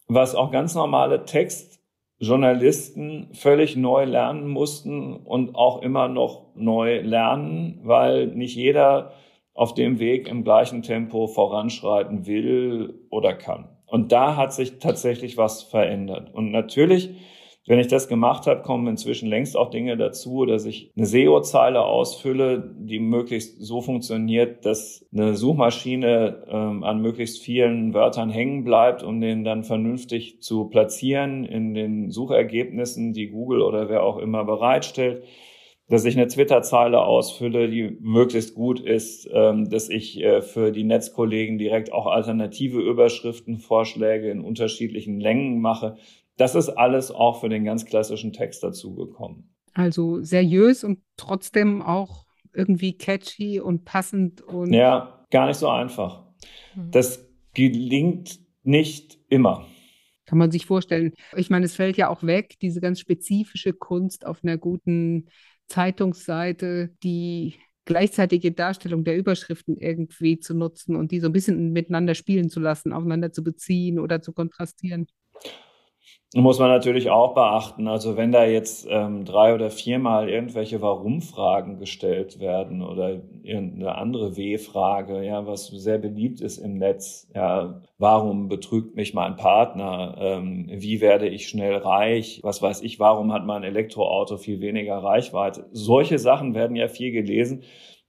was 0.07 0.36
auch 0.36 0.51
ganz 0.51 0.75
normale 0.75 1.25
Textjournalisten 1.25 3.29
völlig 3.33 3.75
neu 3.75 4.05
lernen 4.05 4.47
mussten 4.47 5.15
und 5.15 5.55
auch 5.55 5.81
immer 5.81 6.07
noch 6.07 6.55
neu 6.55 7.01
lernen, 7.01 7.79
weil 7.83 8.27
nicht 8.27 8.55
jeder 8.55 9.13
auf 9.53 9.73
dem 9.73 9.99
Weg 9.99 10.27
im 10.27 10.43
gleichen 10.43 10.81
Tempo 10.81 11.27
voranschreiten 11.27 12.25
will 12.25 13.05
oder 13.09 13.33
kann. 13.33 13.69
Und 13.86 14.12
da 14.12 14.36
hat 14.36 14.53
sich 14.53 14.79
tatsächlich 14.79 15.38
was 15.38 15.62
verändert. 15.62 16.33
Und 16.33 16.51
natürlich 16.51 17.12
wenn 17.65 17.80
ich 17.80 17.88
das 17.88 18.10
gemacht 18.10 18.45
habe, 18.45 18.62
kommen 18.62 18.88
inzwischen 18.88 19.30
längst 19.30 19.56
auch 19.56 19.69
Dinge 19.69 19.95
dazu, 19.95 20.45
dass 20.45 20.65
ich 20.65 20.91
eine 20.97 21.06
SEO-Zeile 21.06 21.82
ausfülle, 21.82 22.76
die 22.78 22.99
möglichst 22.99 23.62
so 23.62 23.82
funktioniert, 23.82 24.65
dass 24.65 25.06
eine 25.13 25.36
Suchmaschine 25.36 26.43
ähm, 26.49 26.84
an 26.84 27.02
möglichst 27.02 27.41
vielen 27.41 27.93
Wörtern 27.93 28.30
hängen 28.30 28.65
bleibt, 28.65 29.02
um 29.02 29.21
den 29.21 29.45
dann 29.45 29.63
vernünftig 29.63 30.41
zu 30.41 30.65
platzieren 30.65 31.45
in 31.45 31.73
den 31.73 32.12
Suchergebnissen, 32.12 33.13
die 33.13 33.30
Google 33.30 33.62
oder 33.62 33.88
wer 33.88 34.04
auch 34.04 34.17
immer 34.17 34.43
bereitstellt. 34.43 35.23
Dass 35.89 36.06
ich 36.06 36.17
eine 36.17 36.28
Twitter-Zeile 36.28 37.02
ausfülle, 37.02 37.69
die 37.69 37.97
möglichst 37.99 38.56
gut 38.56 38.80
ist, 38.80 39.30
ähm, 39.32 39.69
dass 39.69 39.89
ich 39.89 40.21
äh, 40.21 40.41
für 40.41 40.71
die 40.71 40.86
Netzkollegen 40.86 41.58
direkt 41.58 41.93
auch 41.93 42.08
alternative 42.08 42.80
Überschriftenvorschläge 42.80 44.30
in 44.30 44.41
unterschiedlichen 44.41 45.19
Längen 45.19 45.60
mache, 45.60 45.97
das 46.38 46.56
ist 46.56 46.69
alles 46.69 47.12
auch 47.12 47.41
für 47.41 47.50
den 47.50 47.63
ganz 47.63 47.86
klassischen 47.86 48.34
Text 48.34 48.63
dazugekommen. 48.63 49.54
Also 49.74 50.22
seriös 50.22 50.84
und 50.84 51.00
trotzdem 51.17 51.82
auch 51.82 52.26
irgendwie 52.54 52.98
catchy 52.98 53.60
und 53.60 53.86
passend 53.86 54.41
und. 54.41 54.74
Ja, 54.74 55.26
gar 55.32 55.48
nicht 55.48 55.58
so 55.58 55.69
einfach. 55.69 56.24
Hm. 56.74 56.91
Das 56.91 57.28
gelingt 57.54 58.39
nicht 58.63 59.17
immer. 59.30 59.65
Kann 60.26 60.38
man 60.38 60.52
sich 60.52 60.65
vorstellen. 60.65 61.13
Ich 61.36 61.50
meine, 61.50 61.65
es 61.65 61.76
fällt 61.76 61.98
ja 61.98 62.10
auch 62.10 62.24
weg, 62.24 62.56
diese 62.62 62.80
ganz 62.80 63.00
spezifische 63.00 63.74
Kunst 63.74 64.26
auf 64.26 64.43
einer 64.43 64.58
guten 64.58 65.28
Zeitungsseite, 65.67 66.91
die 67.04 67.56
gleichzeitige 67.86 68.54
Darstellung 68.54 69.04
der 69.04 69.17
Überschriften 69.17 69.76
irgendwie 69.78 70.39
zu 70.39 70.54
nutzen 70.54 70.96
und 70.96 71.12
die 71.12 71.19
so 71.19 71.28
ein 71.28 71.34
bisschen 71.34 71.74
miteinander 71.74 72.15
spielen 72.15 72.50
zu 72.50 72.60
lassen, 72.60 72.93
aufeinander 72.93 73.34
zu 73.34 73.43
beziehen 73.43 74.00
oder 74.00 74.22
zu 74.22 74.32
kontrastieren. 74.32 75.08
Muss 76.35 76.57
man 76.57 76.69
natürlich 76.69 77.11
auch 77.11 77.35
beachten. 77.35 77.87
Also 77.87 78.17
wenn 78.17 78.31
da 78.31 78.43
jetzt 78.45 78.87
ähm, 78.89 79.23
drei 79.23 79.53
oder 79.53 79.69
viermal 79.69 80.29
irgendwelche 80.29 80.81
Warum-Fragen 80.81 81.77
gestellt 81.77 82.39
werden 82.39 82.81
oder 82.81 83.21
irgendeine 83.43 83.95
andere 83.95 84.35
W-Frage, 84.35 85.23
ja, 85.23 85.45
was 85.45 85.67
sehr 85.67 85.99
beliebt 85.99 86.41
ist 86.41 86.57
im 86.57 86.79
Netz, 86.79 87.29
ja, 87.35 87.81
warum 87.99 88.47
betrügt 88.47 88.95
mich 88.95 89.13
mein 89.13 89.35
Partner? 89.35 90.15
Ähm, 90.19 90.67
wie 90.71 91.01
werde 91.01 91.27
ich 91.27 91.47
schnell 91.47 91.75
reich? 91.75 92.39
Was 92.41 92.61
weiß 92.61 92.81
ich, 92.81 92.99
warum 92.99 93.31
hat 93.31 93.45
mein 93.45 93.63
Elektroauto 93.63 94.37
viel 94.37 94.59
weniger 94.59 94.97
Reichweite? 94.97 95.67
Solche 95.71 96.17
Sachen 96.17 96.55
werden 96.55 96.75
ja 96.75 96.87
viel 96.87 97.11
gelesen 97.11 97.63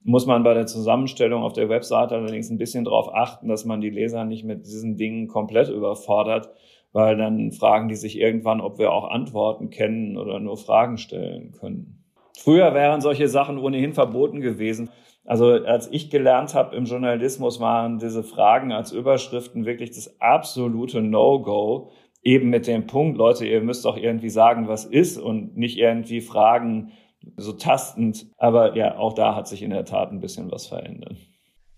muss 0.07 0.26
man 0.26 0.42
bei 0.42 0.52
der 0.52 0.66
Zusammenstellung 0.66 1.42
auf 1.42 1.54
der 1.54 1.70
Webseite 1.70 2.14
allerdings 2.14 2.50
ein 2.50 2.59
bisschen 2.59 2.85
darauf 2.85 3.12
achten, 3.14 3.48
dass 3.48 3.64
man 3.64 3.80
die 3.80 3.88
Leser 3.88 4.24
nicht 4.26 4.44
mit 4.44 4.66
diesen 4.66 4.96
Dingen 4.96 5.28
komplett 5.28 5.70
überfordert, 5.70 6.50
weil 6.94 7.16
dann 7.16 7.50
fragen 7.50 7.88
die 7.88 7.96
sich 7.96 8.18
irgendwann, 8.18 8.61
ob 8.61 8.78
wir 8.78 8.92
auch 8.92 9.11
Antworten 9.11 9.68
kennen 9.68 10.16
oder 10.16 10.38
nur 10.38 10.57
Fragen 10.57 10.96
stellen 10.96 11.50
können. 11.50 12.04
Früher 12.38 12.72
wären 12.72 13.00
solche 13.00 13.26
Sachen 13.26 13.59
ohnehin 13.59 13.92
verboten 13.92 14.40
gewesen. 14.40 14.90
Also 15.24 15.50
als 15.50 15.88
ich 15.90 16.09
gelernt 16.09 16.54
habe 16.54 16.76
im 16.76 16.85
Journalismus, 16.85 17.59
waren 17.59 17.98
diese 17.98 18.22
Fragen 18.22 18.70
als 18.70 18.92
Überschriften 18.92 19.66
wirklich 19.66 19.90
das 19.90 20.20
absolute 20.20 21.02
No-Go. 21.02 21.90
Eben 22.22 22.48
mit 22.48 22.68
dem 22.68 22.87
Punkt, 22.87 23.18
Leute, 23.18 23.44
ihr 23.44 23.61
müsst 23.61 23.85
doch 23.85 23.96
irgendwie 23.96 24.30
sagen, 24.30 24.68
was 24.68 24.85
ist 24.85 25.18
und 25.18 25.57
nicht 25.57 25.76
irgendwie 25.76 26.20
fragen, 26.20 26.92
so 27.37 27.54
tastend. 27.54 28.26
Aber 28.38 28.76
ja, 28.76 28.98
auch 28.98 29.14
da 29.14 29.35
hat 29.35 29.48
sich 29.48 29.62
in 29.64 29.70
der 29.70 29.85
Tat 29.85 30.12
ein 30.12 30.20
bisschen 30.20 30.50
was 30.52 30.68
verändert. 30.68 31.16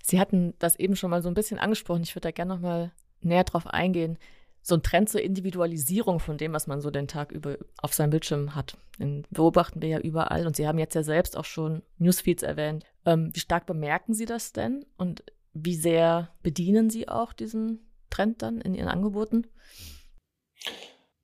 Sie 0.02 0.20
hatten 0.20 0.52
das 0.58 0.78
eben 0.78 0.94
schon 0.94 1.10
mal 1.10 1.22
so 1.22 1.28
ein 1.28 1.34
bisschen 1.34 1.58
angesprochen. 1.58 2.02
Ich 2.02 2.14
würde 2.14 2.28
da 2.28 2.32
gerne 2.32 2.54
noch 2.54 2.60
mal 2.60 2.92
näher 3.22 3.44
drauf 3.44 3.66
eingehen 3.66 4.18
so 4.66 4.74
ein 4.74 4.82
Trend 4.82 5.08
zur 5.08 5.22
Individualisierung 5.22 6.18
von 6.18 6.38
dem, 6.38 6.52
was 6.52 6.66
man 6.66 6.80
so 6.80 6.90
den 6.90 7.06
Tag 7.06 7.30
über 7.30 7.56
auf 7.80 7.94
seinem 7.94 8.10
Bildschirm 8.10 8.56
hat. 8.56 8.76
Den 8.98 9.24
beobachten 9.30 9.80
wir 9.80 9.88
ja 9.88 10.00
überall 10.00 10.44
und 10.44 10.56
Sie 10.56 10.66
haben 10.66 10.80
jetzt 10.80 10.94
ja 10.96 11.04
selbst 11.04 11.36
auch 11.36 11.44
schon 11.44 11.82
Newsfeeds 11.98 12.42
erwähnt. 12.42 12.84
Ähm, 13.04 13.30
wie 13.32 13.38
stark 13.38 13.66
bemerken 13.66 14.12
Sie 14.12 14.24
das 14.24 14.52
denn 14.52 14.84
und 14.96 15.22
wie 15.52 15.76
sehr 15.76 16.30
bedienen 16.42 16.90
Sie 16.90 17.08
auch 17.08 17.32
diesen 17.32 17.86
Trend 18.10 18.42
dann 18.42 18.60
in 18.60 18.74
Ihren 18.74 18.88
Angeboten? 18.88 19.46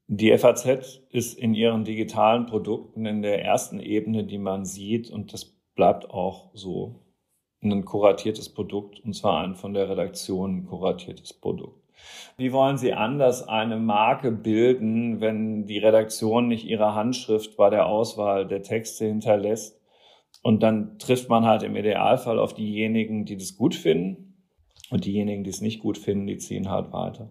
Die 0.07 0.39
FAZ 0.39 1.01
ist 1.11 1.37
in 1.37 1.55
ihren 1.55 1.85
digitalen 1.85 2.47
Produkten 2.47 3.07
in 3.07 3.23
der 3.23 3.43
ersten 3.43 3.81
Ebene, 3.81 4.25
die 4.25 4.39
man 4.39 4.65
sieht, 4.65 5.11
und 5.11 5.33
das 5.33 5.47
bleibt 5.75 6.11
auch 6.11 6.53
so, 6.55 7.07
ein 7.61 7.85
kuratiertes 7.85 8.53
Produkt, 8.53 9.01
und 9.01 9.15
zwar 9.15 9.43
ein 9.43 9.57
von 9.57 9.75
der 9.75 9.89
Redaktion 9.89 10.67
kuratiertes 10.67 11.33
Produkt. 11.33 11.82
Wie 12.37 12.53
wollen 12.53 12.79
Sie 12.79 12.93
anders 12.93 13.47
eine 13.47 13.77
Marke 13.77 14.33
bilden, 14.33 15.21
wenn 15.21 15.67
die 15.67 15.79
Redaktion 15.79 16.49
nicht 16.49 16.65
ihre 16.65 16.95
Handschrift 16.95 17.57
bei 17.57 17.71
der 17.71 17.87
Auswahl 17.87 18.47
der 18.47 18.63
Texte 18.63 19.07
hinterlässt? 19.07 19.81
Und 20.43 20.63
dann 20.63 20.99
trifft 20.99 21.29
man 21.29 21.45
halt 21.45 21.63
im 21.63 21.77
Idealfall 21.77 22.39
auf 22.39 22.55
diejenigen, 22.55 23.25
die 23.25 23.37
das 23.37 23.57
gut 23.57 23.75
finden. 23.75 24.35
Und 24.91 25.05
diejenigen, 25.05 25.45
die 25.45 25.51
es 25.51 25.61
nicht 25.61 25.81
gut 25.81 25.99
finden, 25.99 26.27
die 26.27 26.39
ziehen 26.39 26.71
halt 26.71 26.93
weiter. 26.93 27.31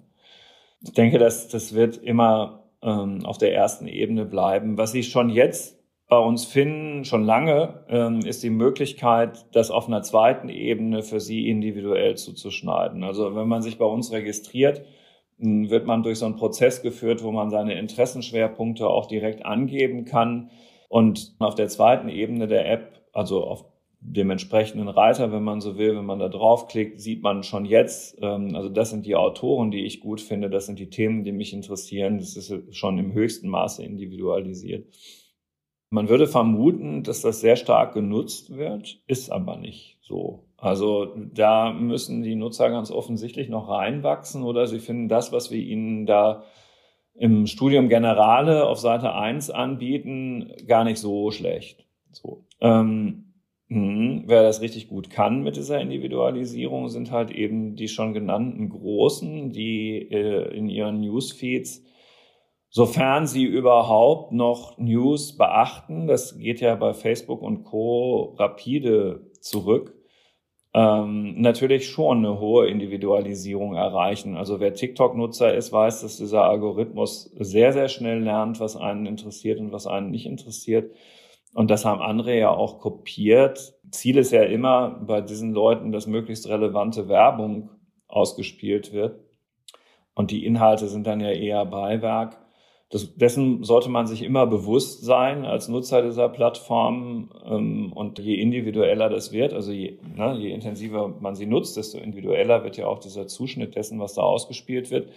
Ich 0.81 0.93
denke, 0.93 1.17
dass 1.17 1.47
das 1.47 1.73
wird 1.73 1.97
immer 1.97 2.63
ähm, 2.81 3.25
auf 3.25 3.37
der 3.37 3.53
ersten 3.53 3.87
Ebene 3.87 4.25
bleiben. 4.25 4.77
Was 4.77 4.91
Sie 4.91 5.03
schon 5.03 5.29
jetzt 5.29 5.80
bei 6.11 6.19
uns 6.19 6.43
finden, 6.43 7.05
schon 7.05 7.23
lange, 7.23 7.85
ähm, 7.87 8.19
ist 8.19 8.43
die 8.43 8.49
Möglichkeit, 8.49 9.45
das 9.53 9.71
auf 9.71 9.87
einer 9.87 10.01
zweiten 10.01 10.49
Ebene 10.49 11.03
für 11.03 11.21
Sie 11.21 11.47
individuell 11.47 12.17
zuzuschneiden. 12.17 13.05
Also 13.05 13.33
wenn 13.33 13.47
man 13.47 13.61
sich 13.61 13.77
bei 13.77 13.85
uns 13.85 14.11
registriert, 14.11 14.81
wird 15.37 15.85
man 15.85 16.03
durch 16.03 16.19
so 16.19 16.25
einen 16.25 16.35
Prozess 16.35 16.81
geführt, 16.81 17.23
wo 17.23 17.31
man 17.31 17.49
seine 17.49 17.79
Interessenschwerpunkte 17.79 18.87
auch 18.87 19.05
direkt 19.05 19.45
angeben 19.45 20.03
kann. 20.03 20.49
Und 20.89 21.33
auf 21.39 21.55
der 21.55 21.69
zweiten 21.69 22.09
Ebene 22.09 22.45
der 22.45 22.69
App, 22.69 23.03
also 23.13 23.45
auf 23.45 23.63
dem 24.01 24.31
entsprechenden 24.31 24.89
Reiter, 24.89 25.31
wenn 25.31 25.43
man 25.43 25.61
so 25.61 25.77
will, 25.77 25.95
wenn 25.95 26.05
man 26.05 26.19
da 26.19 26.27
draufklickt, 26.27 26.99
sieht 26.99 27.23
man 27.23 27.43
schon 27.43 27.63
jetzt, 27.63 28.17
ähm, 28.21 28.53
also 28.53 28.67
das 28.67 28.89
sind 28.89 29.05
die 29.05 29.15
Autoren, 29.15 29.71
die 29.71 29.85
ich 29.85 30.01
gut 30.01 30.19
finde, 30.19 30.49
das 30.49 30.65
sind 30.65 30.77
die 30.77 30.89
Themen, 30.89 31.23
die 31.23 31.31
mich 31.31 31.53
interessieren, 31.53 32.17
das 32.17 32.35
ist 32.35 32.75
schon 32.75 32.97
im 32.97 33.13
höchsten 33.13 33.47
Maße 33.47 33.81
individualisiert. 33.81 34.87
Man 35.93 36.07
würde 36.07 36.25
vermuten, 36.25 37.03
dass 37.03 37.21
das 37.21 37.41
sehr 37.41 37.57
stark 37.57 37.93
genutzt 37.93 38.55
wird, 38.55 39.01
ist 39.07 39.29
aber 39.29 39.57
nicht 39.57 39.97
so. 40.01 40.45
Also 40.55 41.13
da 41.33 41.73
müssen 41.73 42.23
die 42.23 42.35
Nutzer 42.35 42.69
ganz 42.69 42.91
offensichtlich 42.91 43.49
noch 43.49 43.67
reinwachsen 43.67 44.43
oder 44.43 44.67
sie 44.67 44.79
finden 44.79 45.09
das, 45.09 45.33
was 45.33 45.51
wir 45.51 45.59
ihnen 45.59 46.05
da 46.05 46.43
im 47.13 47.45
Studium 47.45 47.89
Generale 47.89 48.67
auf 48.67 48.79
Seite 48.79 49.13
1 49.13 49.49
anbieten, 49.49 50.53
gar 50.65 50.85
nicht 50.85 50.97
so 50.97 51.29
schlecht. 51.29 51.85
So. 52.13 52.45
Ähm, 52.61 53.33
mh, 53.67 54.23
wer 54.27 54.43
das 54.43 54.61
richtig 54.61 54.87
gut 54.87 55.09
kann 55.09 55.43
mit 55.43 55.57
dieser 55.57 55.81
Individualisierung, 55.81 56.87
sind 56.87 57.11
halt 57.11 57.31
eben 57.31 57.75
die 57.75 57.89
schon 57.89 58.13
genannten 58.13 58.69
Großen, 58.69 59.51
die 59.51 60.09
äh, 60.09 60.55
in 60.55 60.69
ihren 60.69 61.01
Newsfeeds 61.01 61.83
sofern 62.71 63.27
sie 63.27 63.43
überhaupt 63.43 64.31
noch 64.31 64.77
News 64.77 65.37
beachten, 65.37 66.07
das 66.07 66.39
geht 66.39 66.61
ja 66.61 66.73
bei 66.75 66.93
Facebook 66.93 67.41
und 67.41 67.63
Co 67.63 68.35
rapide 68.39 69.29
zurück, 69.41 69.93
ähm, 70.73 71.41
natürlich 71.41 71.89
schon 71.89 72.19
eine 72.19 72.39
hohe 72.39 72.67
Individualisierung 72.67 73.75
erreichen. 73.75 74.37
Also 74.37 74.61
wer 74.61 74.73
TikTok-Nutzer 74.73 75.53
ist, 75.53 75.73
weiß, 75.73 76.01
dass 76.01 76.17
dieser 76.17 76.45
Algorithmus 76.45 77.29
sehr, 77.37 77.73
sehr 77.73 77.89
schnell 77.89 78.21
lernt, 78.21 78.61
was 78.61 78.77
einen 78.77 79.05
interessiert 79.05 79.59
und 79.59 79.73
was 79.73 79.85
einen 79.85 80.11
nicht 80.11 80.25
interessiert. 80.25 80.93
Und 81.53 81.69
das 81.69 81.83
haben 81.83 82.01
andere 82.01 82.37
ja 82.37 82.51
auch 82.51 82.79
kopiert. 82.79 83.73
Ziel 83.91 84.17
ist 84.17 84.31
ja 84.31 84.43
immer 84.43 84.91
bei 85.05 85.19
diesen 85.19 85.51
Leuten, 85.51 85.91
dass 85.91 86.07
möglichst 86.07 86.47
relevante 86.47 87.09
Werbung 87.09 87.69
ausgespielt 88.07 88.93
wird. 88.93 89.19
Und 90.13 90.31
die 90.31 90.45
Inhalte 90.45 90.87
sind 90.87 91.05
dann 91.05 91.19
ja 91.19 91.31
eher 91.31 91.65
Beiwerk. 91.65 92.37
Das, 92.91 93.15
dessen 93.15 93.63
sollte 93.63 93.87
man 93.87 94.05
sich 94.05 94.21
immer 94.21 94.45
bewusst 94.45 95.05
sein 95.05 95.45
als 95.45 95.69
Nutzer 95.69 96.01
dieser 96.01 96.27
Plattform. 96.27 97.29
Ähm, 97.45 97.93
und 97.93 98.19
je 98.19 98.35
individueller 98.35 99.09
das 99.09 99.31
wird, 99.31 99.53
also 99.53 99.71
je, 99.71 99.97
ne, 100.13 100.35
je 100.37 100.51
intensiver 100.51 101.07
man 101.21 101.35
sie 101.35 101.45
nutzt, 101.45 101.77
desto 101.77 101.97
individueller 101.97 102.65
wird 102.65 102.75
ja 102.75 102.87
auch 102.87 102.99
dieser 102.99 103.27
Zuschnitt 103.27 103.75
dessen, 103.75 104.01
was 104.01 104.15
da 104.15 104.23
ausgespielt 104.23 104.91
wird, 104.91 105.07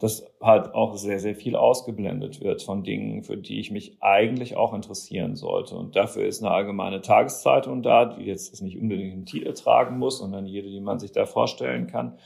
dass 0.00 0.26
halt 0.40 0.74
auch 0.74 0.96
sehr, 0.96 1.20
sehr 1.20 1.36
viel 1.36 1.54
ausgeblendet 1.54 2.40
wird 2.40 2.62
von 2.62 2.82
Dingen, 2.82 3.22
für 3.22 3.36
die 3.36 3.60
ich 3.60 3.70
mich 3.70 3.96
eigentlich 4.00 4.56
auch 4.56 4.74
interessieren 4.74 5.36
sollte. 5.36 5.76
Und 5.76 5.94
dafür 5.94 6.26
ist 6.26 6.42
eine 6.42 6.52
allgemeine 6.52 7.00
Tageszeitung 7.00 7.82
da, 7.82 8.06
die 8.06 8.24
jetzt 8.24 8.60
nicht 8.60 8.76
unbedingt 8.76 9.12
einen 9.12 9.26
Titel 9.26 9.52
tragen 9.52 9.98
muss, 9.98 10.18
sondern 10.18 10.46
jede, 10.46 10.68
die 10.68 10.80
man 10.80 10.98
sich 10.98 11.12
da 11.12 11.26
vorstellen 11.26 11.86
kann. 11.86 12.18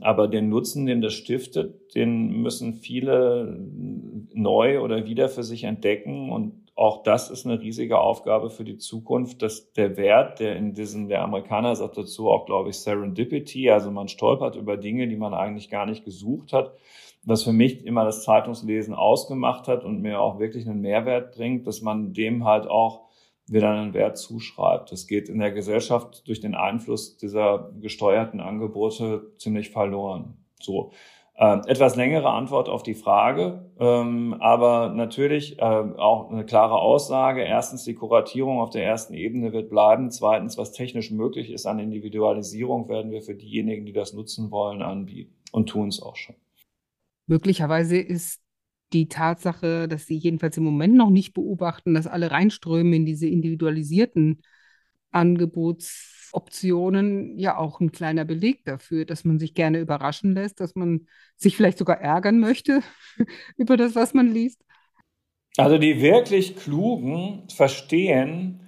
Aber 0.00 0.28
den 0.28 0.48
Nutzen, 0.48 0.86
den 0.86 1.00
das 1.00 1.14
stiftet, 1.14 1.94
den 1.94 2.42
müssen 2.42 2.74
viele 2.74 3.58
neu 4.32 4.80
oder 4.80 5.06
wieder 5.06 5.28
für 5.28 5.44
sich 5.44 5.64
entdecken. 5.64 6.30
Und 6.30 6.64
auch 6.74 7.04
das 7.04 7.30
ist 7.30 7.46
eine 7.46 7.60
riesige 7.60 7.98
Aufgabe 7.98 8.50
für 8.50 8.64
die 8.64 8.78
Zukunft, 8.78 9.42
dass 9.42 9.72
der 9.72 9.96
Wert, 9.96 10.40
der 10.40 10.56
in 10.56 10.74
diesem, 10.74 11.08
der 11.08 11.22
Amerikaner 11.22 11.76
sagt 11.76 11.96
dazu 11.96 12.28
auch, 12.28 12.46
glaube 12.46 12.70
ich, 12.70 12.76
Serendipity, 12.76 13.70
also 13.70 13.92
man 13.92 14.08
stolpert 14.08 14.56
über 14.56 14.76
Dinge, 14.76 15.06
die 15.06 15.16
man 15.16 15.34
eigentlich 15.34 15.70
gar 15.70 15.86
nicht 15.86 16.04
gesucht 16.04 16.52
hat, 16.52 16.72
was 17.22 17.44
für 17.44 17.52
mich 17.52 17.86
immer 17.86 18.04
das 18.04 18.24
Zeitungslesen 18.24 18.94
ausgemacht 18.94 19.68
hat 19.68 19.84
und 19.84 20.02
mir 20.02 20.20
auch 20.20 20.40
wirklich 20.40 20.66
einen 20.66 20.80
Mehrwert 20.80 21.36
bringt, 21.36 21.66
dass 21.68 21.80
man 21.80 22.12
dem 22.12 22.44
halt 22.44 22.66
auch 22.66 23.03
wieder 23.46 23.70
einen 23.70 23.94
Wert 23.94 24.18
zuschreibt. 24.18 24.90
Das 24.90 25.06
geht 25.06 25.28
in 25.28 25.38
der 25.38 25.52
Gesellschaft 25.52 26.26
durch 26.26 26.40
den 26.40 26.54
Einfluss 26.54 27.16
dieser 27.16 27.72
gesteuerten 27.80 28.40
Angebote 28.40 29.32
ziemlich 29.38 29.70
verloren. 29.70 30.38
So. 30.60 30.92
Äh, 31.36 31.58
etwas 31.66 31.96
längere 31.96 32.30
Antwort 32.30 32.68
auf 32.68 32.84
die 32.84 32.94
Frage, 32.94 33.68
ähm, 33.80 34.36
aber 34.38 34.90
natürlich 34.90 35.58
äh, 35.58 35.62
auch 35.62 36.30
eine 36.30 36.46
klare 36.46 36.78
Aussage. 36.78 37.42
Erstens, 37.42 37.82
die 37.82 37.94
Kuratierung 37.94 38.60
auf 38.60 38.70
der 38.70 38.84
ersten 38.84 39.14
Ebene 39.14 39.52
wird 39.52 39.68
bleiben. 39.68 40.12
Zweitens, 40.12 40.56
was 40.56 40.70
technisch 40.70 41.10
möglich 41.10 41.50
ist 41.50 41.66
an 41.66 41.80
Individualisierung, 41.80 42.88
werden 42.88 43.10
wir 43.10 43.20
für 43.20 43.34
diejenigen, 43.34 43.84
die 43.84 43.92
das 43.92 44.12
nutzen 44.12 44.52
wollen, 44.52 44.80
anbieten 44.80 45.34
und 45.50 45.68
tun 45.68 45.88
es 45.88 46.00
auch 46.00 46.14
schon. 46.14 46.36
Möglicherweise 47.26 47.98
ist 47.98 48.43
die 48.92 49.08
Tatsache, 49.08 49.88
dass 49.88 50.06
sie 50.06 50.16
jedenfalls 50.16 50.56
im 50.56 50.62
Moment 50.64 50.94
noch 50.94 51.10
nicht 51.10 51.34
beobachten, 51.34 51.94
dass 51.94 52.06
alle 52.06 52.30
reinströmen 52.30 52.92
in 52.92 53.06
diese 53.06 53.26
individualisierten 53.26 54.42
Angebotsoptionen, 55.10 57.38
ja 57.38 57.56
auch 57.56 57.80
ein 57.80 57.92
kleiner 57.92 58.24
Beleg 58.24 58.64
dafür, 58.64 59.04
dass 59.04 59.24
man 59.24 59.38
sich 59.38 59.54
gerne 59.54 59.78
überraschen 59.80 60.32
lässt, 60.32 60.60
dass 60.60 60.74
man 60.74 61.06
sich 61.36 61.56
vielleicht 61.56 61.78
sogar 61.78 62.00
ärgern 62.00 62.40
möchte 62.40 62.80
über 63.56 63.76
das, 63.76 63.94
was 63.94 64.14
man 64.14 64.32
liest. 64.32 64.60
Also 65.56 65.78
die 65.78 66.00
wirklich 66.00 66.56
Klugen 66.56 67.48
verstehen, 67.48 68.63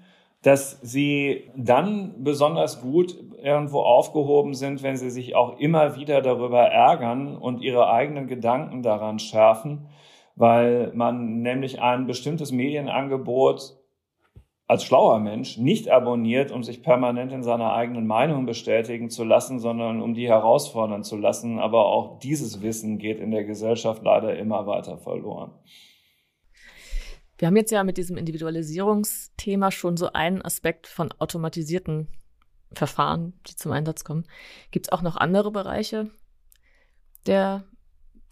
dass 0.46 0.78
sie 0.82 1.50
dann 1.56 2.22
besonders 2.22 2.80
gut 2.80 3.16
irgendwo 3.42 3.80
aufgehoben 3.80 4.54
sind, 4.54 4.82
wenn 4.82 4.96
sie 4.96 5.11
sich 5.11 5.35
auch 5.35 5.59
immer 5.59 5.96
wieder 5.96 6.22
darüber 6.22 6.62
ärgern 6.62 7.37
und 7.37 7.62
ihre 7.62 7.90
eigenen 7.90 8.26
Gedanken 8.26 8.82
daran 8.82 9.18
schärfen 9.18 9.88
weil 10.37 10.92
man 10.94 11.40
nämlich 11.40 11.80
ein 11.80 12.06
bestimmtes 12.06 12.52
Medienangebot 12.52 13.78
als 14.68 14.85
schlauer 14.85 15.18
Mensch 15.20 15.59
nicht 15.59 15.88
abonniert, 15.88 16.50
um 16.50 16.62
sich 16.62 16.82
permanent 16.82 17.32
in 17.32 17.42
seiner 17.42 17.72
eigenen 17.72 18.06
Meinung 18.06 18.46
bestätigen 18.46 19.11
zu 19.11 19.24
lassen, 19.24 19.59
sondern 19.59 20.02
um 20.02 20.12
die 20.12 20.28
herausfordern 20.28 21.04
zu 21.04 21.16
lassen. 21.16 21.59
Aber 21.59 21.87
auch 21.87 22.18
dieses 22.18 22.62
Wissen 22.62 22.98
geht 22.98 23.20
in 23.20 23.30
der 23.30 23.44
Gesellschaft 23.44 24.02
leider 24.02 24.37
immer 24.37 24.66
weiter 24.66 24.98
verloren. 24.98 25.52
Wir 27.38 27.49
haben 27.49 27.57
jetzt 27.57 27.70
ja 27.70 27.85
mit 27.85 27.99
diesem 27.99 28.16
Individualisierungsthema 28.16 29.70
schon 29.70 29.96
so 29.96 30.12
einen 30.12 30.42
Aspekt 30.42 30.87
von 30.87 31.12
automatisierten 31.18 32.09
Verfahren, 32.72 33.35
die 33.46 33.57
zum 33.57 33.72
Einsatz 33.72 34.05
kommen. 34.05 34.25
Gibt 34.70 34.87
es 34.87 34.92
auch 34.92 35.03
noch 35.03 35.16
andere 35.16 35.51
Bereiche 35.51 36.11
der, 37.27 37.64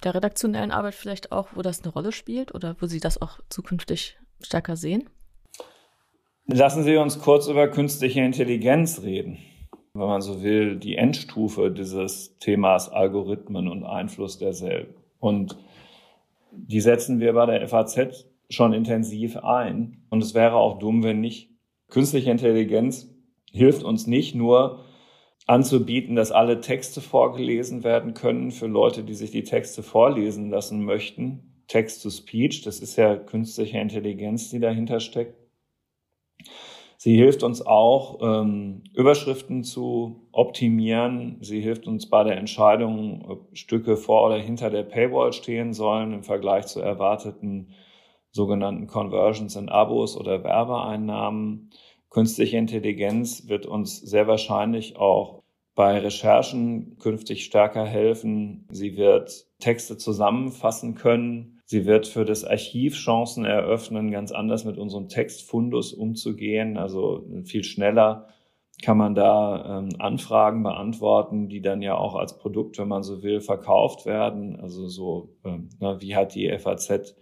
der 0.02 0.14
redaktionellen 0.14 0.70
Arbeit 0.70 0.94
vielleicht 0.94 1.32
auch, 1.32 1.48
wo 1.54 1.62
das 1.62 1.82
eine 1.82 1.92
Rolle 1.92 2.12
spielt 2.12 2.54
oder 2.54 2.76
wo 2.80 2.86
Sie 2.86 3.00
das 3.00 3.20
auch 3.20 3.40
zukünftig 3.50 4.16
stärker 4.40 4.76
sehen? 4.76 5.08
Lassen 6.46 6.84
Sie 6.84 6.96
uns 6.96 7.18
kurz 7.18 7.48
über 7.48 7.68
künstliche 7.68 8.20
Intelligenz 8.20 9.02
reden. 9.02 9.38
Wenn 9.94 10.06
man 10.06 10.22
so 10.22 10.42
will, 10.42 10.76
die 10.76 10.96
Endstufe 10.96 11.70
dieses 11.70 12.36
Themas 12.38 12.88
Algorithmen 12.88 13.68
und 13.68 13.84
Einfluss 13.84 14.38
derselben. 14.38 14.94
Und 15.20 15.56
die 16.50 16.80
setzen 16.80 17.20
wir 17.20 17.32
bei 17.32 17.46
der 17.46 17.68
FAZ 17.68 18.26
schon 18.50 18.72
intensiv 18.72 19.36
ein. 19.38 20.04
Und 20.10 20.22
es 20.22 20.34
wäre 20.34 20.56
auch 20.56 20.78
dumm, 20.78 21.02
wenn 21.02 21.20
nicht. 21.20 21.50
Künstliche 21.88 22.30
Intelligenz 22.30 23.14
hilft 23.52 23.82
uns 23.84 24.06
nicht 24.06 24.34
nur 24.34 24.84
anzubieten, 25.46 26.16
dass 26.16 26.32
alle 26.32 26.60
Texte 26.60 27.00
vorgelesen 27.00 27.84
werden 27.84 28.14
können 28.14 28.50
für 28.50 28.66
Leute, 28.66 29.04
die 29.04 29.14
sich 29.14 29.30
die 29.30 29.44
Texte 29.44 29.82
vorlesen 29.82 30.50
lassen 30.50 30.84
möchten. 30.84 31.62
Text-to-Speech, 31.68 32.62
das 32.62 32.80
ist 32.80 32.96
ja 32.96 33.16
künstliche 33.16 33.78
Intelligenz, 33.78 34.50
die 34.50 34.60
dahinter 34.60 35.00
steckt 35.00 35.44
Sie 37.04 37.16
hilft 37.16 37.42
uns 37.42 37.60
auch, 37.66 38.20
ähm, 38.22 38.82
Überschriften 38.94 39.62
zu 39.62 40.26
optimieren. 40.32 41.36
Sie 41.42 41.60
hilft 41.60 41.86
uns 41.86 42.08
bei 42.08 42.24
der 42.24 42.38
Entscheidung, 42.38 43.26
ob 43.28 43.54
Stücke 43.54 43.98
vor 43.98 44.24
oder 44.24 44.38
hinter 44.38 44.70
der 44.70 44.84
Paywall 44.84 45.34
stehen 45.34 45.74
sollen 45.74 46.14
im 46.14 46.22
Vergleich 46.22 46.64
zu 46.64 46.80
erwarteten 46.80 47.74
sogenannten 48.34 48.88
Conversions 48.88 49.54
in 49.54 49.68
Abos 49.68 50.16
oder 50.16 50.42
Werbeeinnahmen. 50.42 51.70
Künstliche 52.10 52.56
Intelligenz 52.56 53.48
wird 53.48 53.64
uns 53.64 54.00
sehr 54.00 54.26
wahrscheinlich 54.26 54.96
auch 54.96 55.42
bei 55.74 55.98
Recherchen 55.98 56.98
künftig 56.98 57.44
stärker 57.44 57.86
helfen. 57.86 58.66
Sie 58.70 58.96
wird 58.96 59.46
Texte 59.60 59.96
zusammenfassen 59.96 60.94
können, 60.94 61.54
Sie 61.66 61.86
wird 61.86 62.06
für 62.06 62.24
das 62.24 62.44
Archiv 62.44 62.94
Chancen 62.94 63.44
eröffnen, 63.44 64.10
ganz 64.10 64.32
anders 64.32 64.64
mit 64.64 64.76
unserem 64.76 65.08
Textfundus 65.08 65.94
umzugehen. 65.94 66.76
Also 66.76 67.24
viel 67.44 67.64
schneller 67.64 68.28
kann 68.82 68.98
man 68.98 69.14
da 69.14 69.78
ähm, 69.78 69.88
Anfragen 69.98 70.62
beantworten, 70.62 71.48
die 71.48 71.62
dann 71.62 71.80
ja 71.80 71.96
auch 71.96 72.16
als 72.16 72.36
Produkt, 72.36 72.78
wenn 72.78 72.88
man 72.88 73.02
so 73.02 73.22
will, 73.22 73.40
verkauft 73.40 74.04
werden. 74.04 74.60
Also 74.60 74.88
so, 74.88 75.30
ähm, 75.44 75.70
na, 75.80 76.02
wie 76.02 76.14
hat 76.14 76.34
die 76.34 76.50
FAZ 76.58 77.16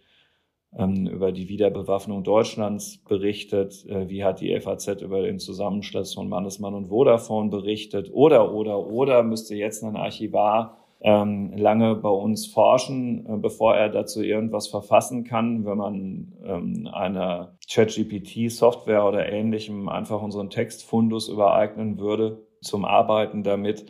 über 0.75 1.33
die 1.33 1.49
Wiederbewaffnung 1.49 2.25
Deutschlands 2.25 2.99
berichtet? 3.07 3.85
Äh, 3.87 4.09
wie 4.09 4.25
hat 4.25 4.41
die 4.41 4.59
FAZ 4.59 5.03
über 5.03 5.23
den 5.23 5.39
Zusammenschluss 5.39 6.15
von 6.15 6.29
Mannesmann 6.29 6.75
und 6.75 6.89
Vodafone 6.89 7.51
berichtet? 7.51 8.11
Oder, 8.13 8.55
oder, 8.55 8.87
oder 8.87 9.23
müsste 9.23 9.55
jetzt 9.55 9.85
ein 9.85 9.97
Archivar 9.97 10.79
ähm, 11.03 11.53
lange 11.57 11.97
bei 11.97 12.09
uns 12.09 12.47
forschen, 12.47 13.27
äh, 13.27 13.37
bevor 13.37 13.75
er 13.75 13.89
dazu 13.89 14.23
irgendwas 14.23 14.69
verfassen 14.69 15.25
kann. 15.25 15.67
Wenn 15.67 15.77
man 15.77 16.33
ähm, 16.45 16.89
einer 16.93 17.57
ChatGPT-Software 17.69 19.07
oder 19.07 19.31
ähnlichem 19.31 19.89
einfach 19.89 20.23
unseren 20.23 20.49
Textfundus 20.49 21.29
übereignen 21.29 21.99
würde 21.99 22.47
zum 22.61 22.85
Arbeiten 22.85 23.43
damit, 23.43 23.85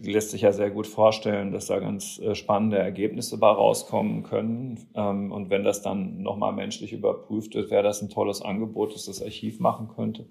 lässt 0.00 0.30
sich 0.30 0.42
ja 0.42 0.52
sehr 0.52 0.70
gut 0.70 0.86
vorstellen, 0.86 1.52
dass 1.52 1.66
da 1.66 1.78
ganz 1.78 2.18
äh, 2.18 2.34
spannende 2.34 2.78
Ergebnisse 2.78 3.38
bei 3.38 3.48
rauskommen 3.48 4.22
können. 4.22 4.88
Ähm, 4.94 5.30
und 5.32 5.50
wenn 5.50 5.64
das 5.64 5.82
dann 5.82 6.22
nochmal 6.22 6.52
menschlich 6.52 6.92
überprüft 6.92 7.54
wird, 7.54 7.70
wäre 7.70 7.82
das 7.82 8.02
ein 8.02 8.08
tolles 8.08 8.42
Angebot, 8.42 8.94
das 8.94 9.06
das 9.06 9.22
Archiv 9.22 9.60
machen 9.60 9.88
könnte. 9.88 10.26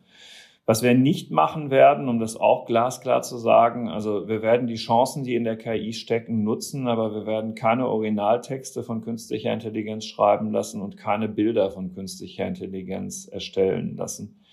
Was 0.65 0.83
wir 0.83 0.93
nicht 0.93 1.31
machen 1.31 1.71
werden, 1.71 2.07
um 2.07 2.19
das 2.19 2.37
auch 2.37 2.65
glasklar 2.65 3.23
zu 3.23 3.37
sagen, 3.37 3.89
also 3.89 4.27
wir 4.27 4.43
werden 4.43 4.67
die 4.67 4.75
Chancen, 4.75 5.23
die 5.23 5.35
in 5.35 5.43
der 5.43 5.57
KI 5.57 5.91
stecken, 5.91 6.43
nutzen, 6.43 6.87
aber 6.87 7.13
wir 7.13 7.25
werden 7.25 7.55
keine 7.55 7.87
Originaltexte 7.87 8.83
von 8.83 9.01
künstlicher 9.01 9.51
Intelligenz 9.51 10.05
schreiben 10.05 10.51
lassen 10.51 10.81
und 10.81 10.97
keine 10.97 11.27
Bilder 11.27 11.71
von 11.71 11.93
künstlicher 11.93 12.47
Intelligenz 12.47 13.27
erstellen 13.27 13.97
lassen. 13.97 14.43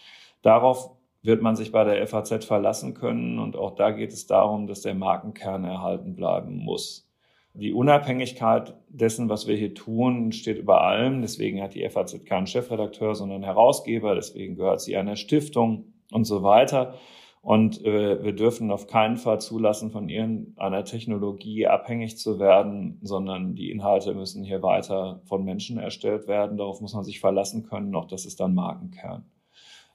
Darauf 0.41 0.98
wird 1.23 1.43
man 1.43 1.57
sich 1.57 1.73
bei 1.73 1.85
der 1.85 2.07
FAZ 2.07 2.45
verlassen 2.45 2.95
können 2.95 3.39
und 3.39 3.57
auch 3.57 3.75
da 3.75 3.91
geht 3.91 4.13
es 4.13 4.27
darum, 4.27 4.67
dass 4.67 4.83
der 4.83 4.95
Markenkern 4.95 5.65
erhalten 5.65 6.15
bleiben 6.15 6.57
muss. 6.57 7.09
Die 7.55 7.73
Unabhängigkeit 7.73 8.77
dessen, 8.89 9.29
was 9.29 9.49
wir 9.49 9.57
hier 9.57 9.75
tun, 9.75 10.31
steht 10.31 10.59
über 10.59 10.83
allem. 10.83 11.23
Deswegen 11.23 11.61
hat 11.61 11.75
die 11.75 11.89
FAZ 11.89 12.25
keinen 12.25 12.47
Chefredakteur, 12.47 13.17
sondern 13.17 13.43
Herausgeber. 13.43 14.15
Deswegen 14.15 14.55
gehört 14.55 14.81
sie 14.81 14.97
einer 14.97 15.17
Stiftung 15.17 15.93
und 16.13 16.25
so 16.25 16.45
weiter. 16.45 16.95
Und 17.41 17.85
äh, 17.85 18.23
wir 18.23 18.33
dürfen 18.33 18.71
auf 18.71 18.87
keinen 18.87 19.17
Fall 19.17 19.41
zulassen, 19.41 19.91
von 19.91 20.09
irgendeiner 20.09 20.85
Technologie 20.85 21.67
abhängig 21.67 22.19
zu 22.19 22.39
werden, 22.39 23.01
sondern 23.03 23.55
die 23.55 23.71
Inhalte 23.71 24.15
müssen 24.15 24.45
hier 24.45 24.63
weiter 24.63 25.21
von 25.25 25.45
Menschen 25.45 25.79
erstellt 25.79 26.29
werden. 26.29 26.59
Darauf 26.59 26.81
muss 26.81 26.95
man 26.95 27.05
sich 27.05 27.21
verlassen 27.21 27.65
können. 27.65 27.95
Auch 27.97 28.07
das 28.07 28.25
ist 28.25 28.39
dann 28.39 28.55
Markenkern. 28.55 29.25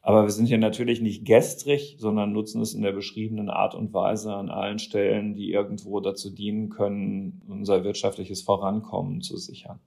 Aber 0.06 0.24
wir 0.24 0.32
sind 0.32 0.48
hier 0.48 0.58
natürlich 0.58 1.00
nicht 1.00 1.24
gestrig, 1.24 1.96
sondern 1.98 2.34
nutzen 2.34 2.62
es 2.62 2.74
in 2.74 2.82
der 2.82 2.92
beschriebenen 2.92 3.50
Art 3.50 3.74
und 3.74 3.94
Weise 3.94 4.34
an 4.36 4.50
allen 4.50 4.78
Stellen, 4.78 5.34
die 5.34 5.50
irgendwo 5.50 6.02
dazu 6.02 6.30
dienen 6.30 6.70
können, 6.70 7.42
unser 7.48 7.86
wirtschaftliches 7.86 8.42
Vorankommen 8.42 9.22
zu 9.22 9.38
sichern. 9.38 9.80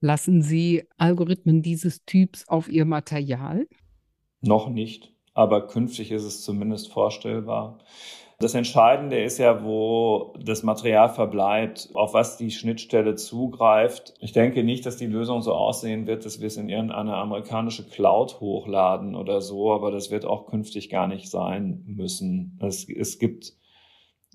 Lassen 0.00 0.40
Sie 0.40 0.84
Algorithmen 0.98 1.62
dieses 1.62 2.04
Typs 2.04 2.46
auf 2.46 2.68
Ihr 2.68 2.84
Material? 2.84 3.66
Noch 4.40 4.68
nicht, 4.68 5.12
aber 5.34 5.66
künftig 5.66 6.12
ist 6.12 6.22
es 6.22 6.42
zumindest 6.42 6.92
vorstellbar. 6.92 7.78
Das 8.38 8.54
Entscheidende 8.54 9.22
ist 9.22 9.38
ja, 9.38 9.64
wo 9.64 10.34
das 10.38 10.62
Material 10.62 11.08
verbleibt, 11.08 11.88
auf 11.94 12.12
was 12.12 12.36
die 12.36 12.50
Schnittstelle 12.50 13.14
zugreift. 13.14 14.12
Ich 14.20 14.32
denke 14.32 14.62
nicht, 14.62 14.84
dass 14.84 14.98
die 14.98 15.06
Lösung 15.06 15.40
so 15.40 15.54
aussehen 15.54 16.06
wird, 16.06 16.26
dass 16.26 16.38
wir 16.38 16.48
es 16.48 16.58
in 16.58 16.68
irgendeine 16.68 17.16
amerikanische 17.16 17.88
Cloud 17.88 18.38
hochladen 18.40 19.14
oder 19.14 19.40
so, 19.40 19.72
aber 19.72 19.90
das 19.90 20.10
wird 20.10 20.26
auch 20.26 20.46
künftig 20.46 20.90
gar 20.90 21.08
nicht 21.08 21.30
sein 21.30 21.82
müssen. 21.86 22.58
Es, 22.60 22.86
es 22.86 23.18
gibt 23.18 23.54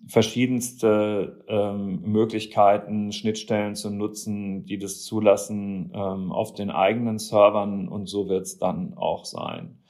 verschiedenste 0.07 1.43
ähm, 1.47 2.01
Möglichkeiten, 2.01 3.11
Schnittstellen 3.11 3.75
zu 3.75 3.91
nutzen, 3.91 4.65
die 4.65 4.79
das 4.79 5.03
zulassen 5.03 5.91
ähm, 5.93 6.31
auf 6.31 6.53
den 6.53 6.71
eigenen 6.71 7.19
Servern 7.19 7.87
und 7.87 8.09
so 8.09 8.27
wird 8.27 8.47
es 8.47 8.57
dann 8.57 8.95
auch 8.95 9.25
sein. 9.25 9.80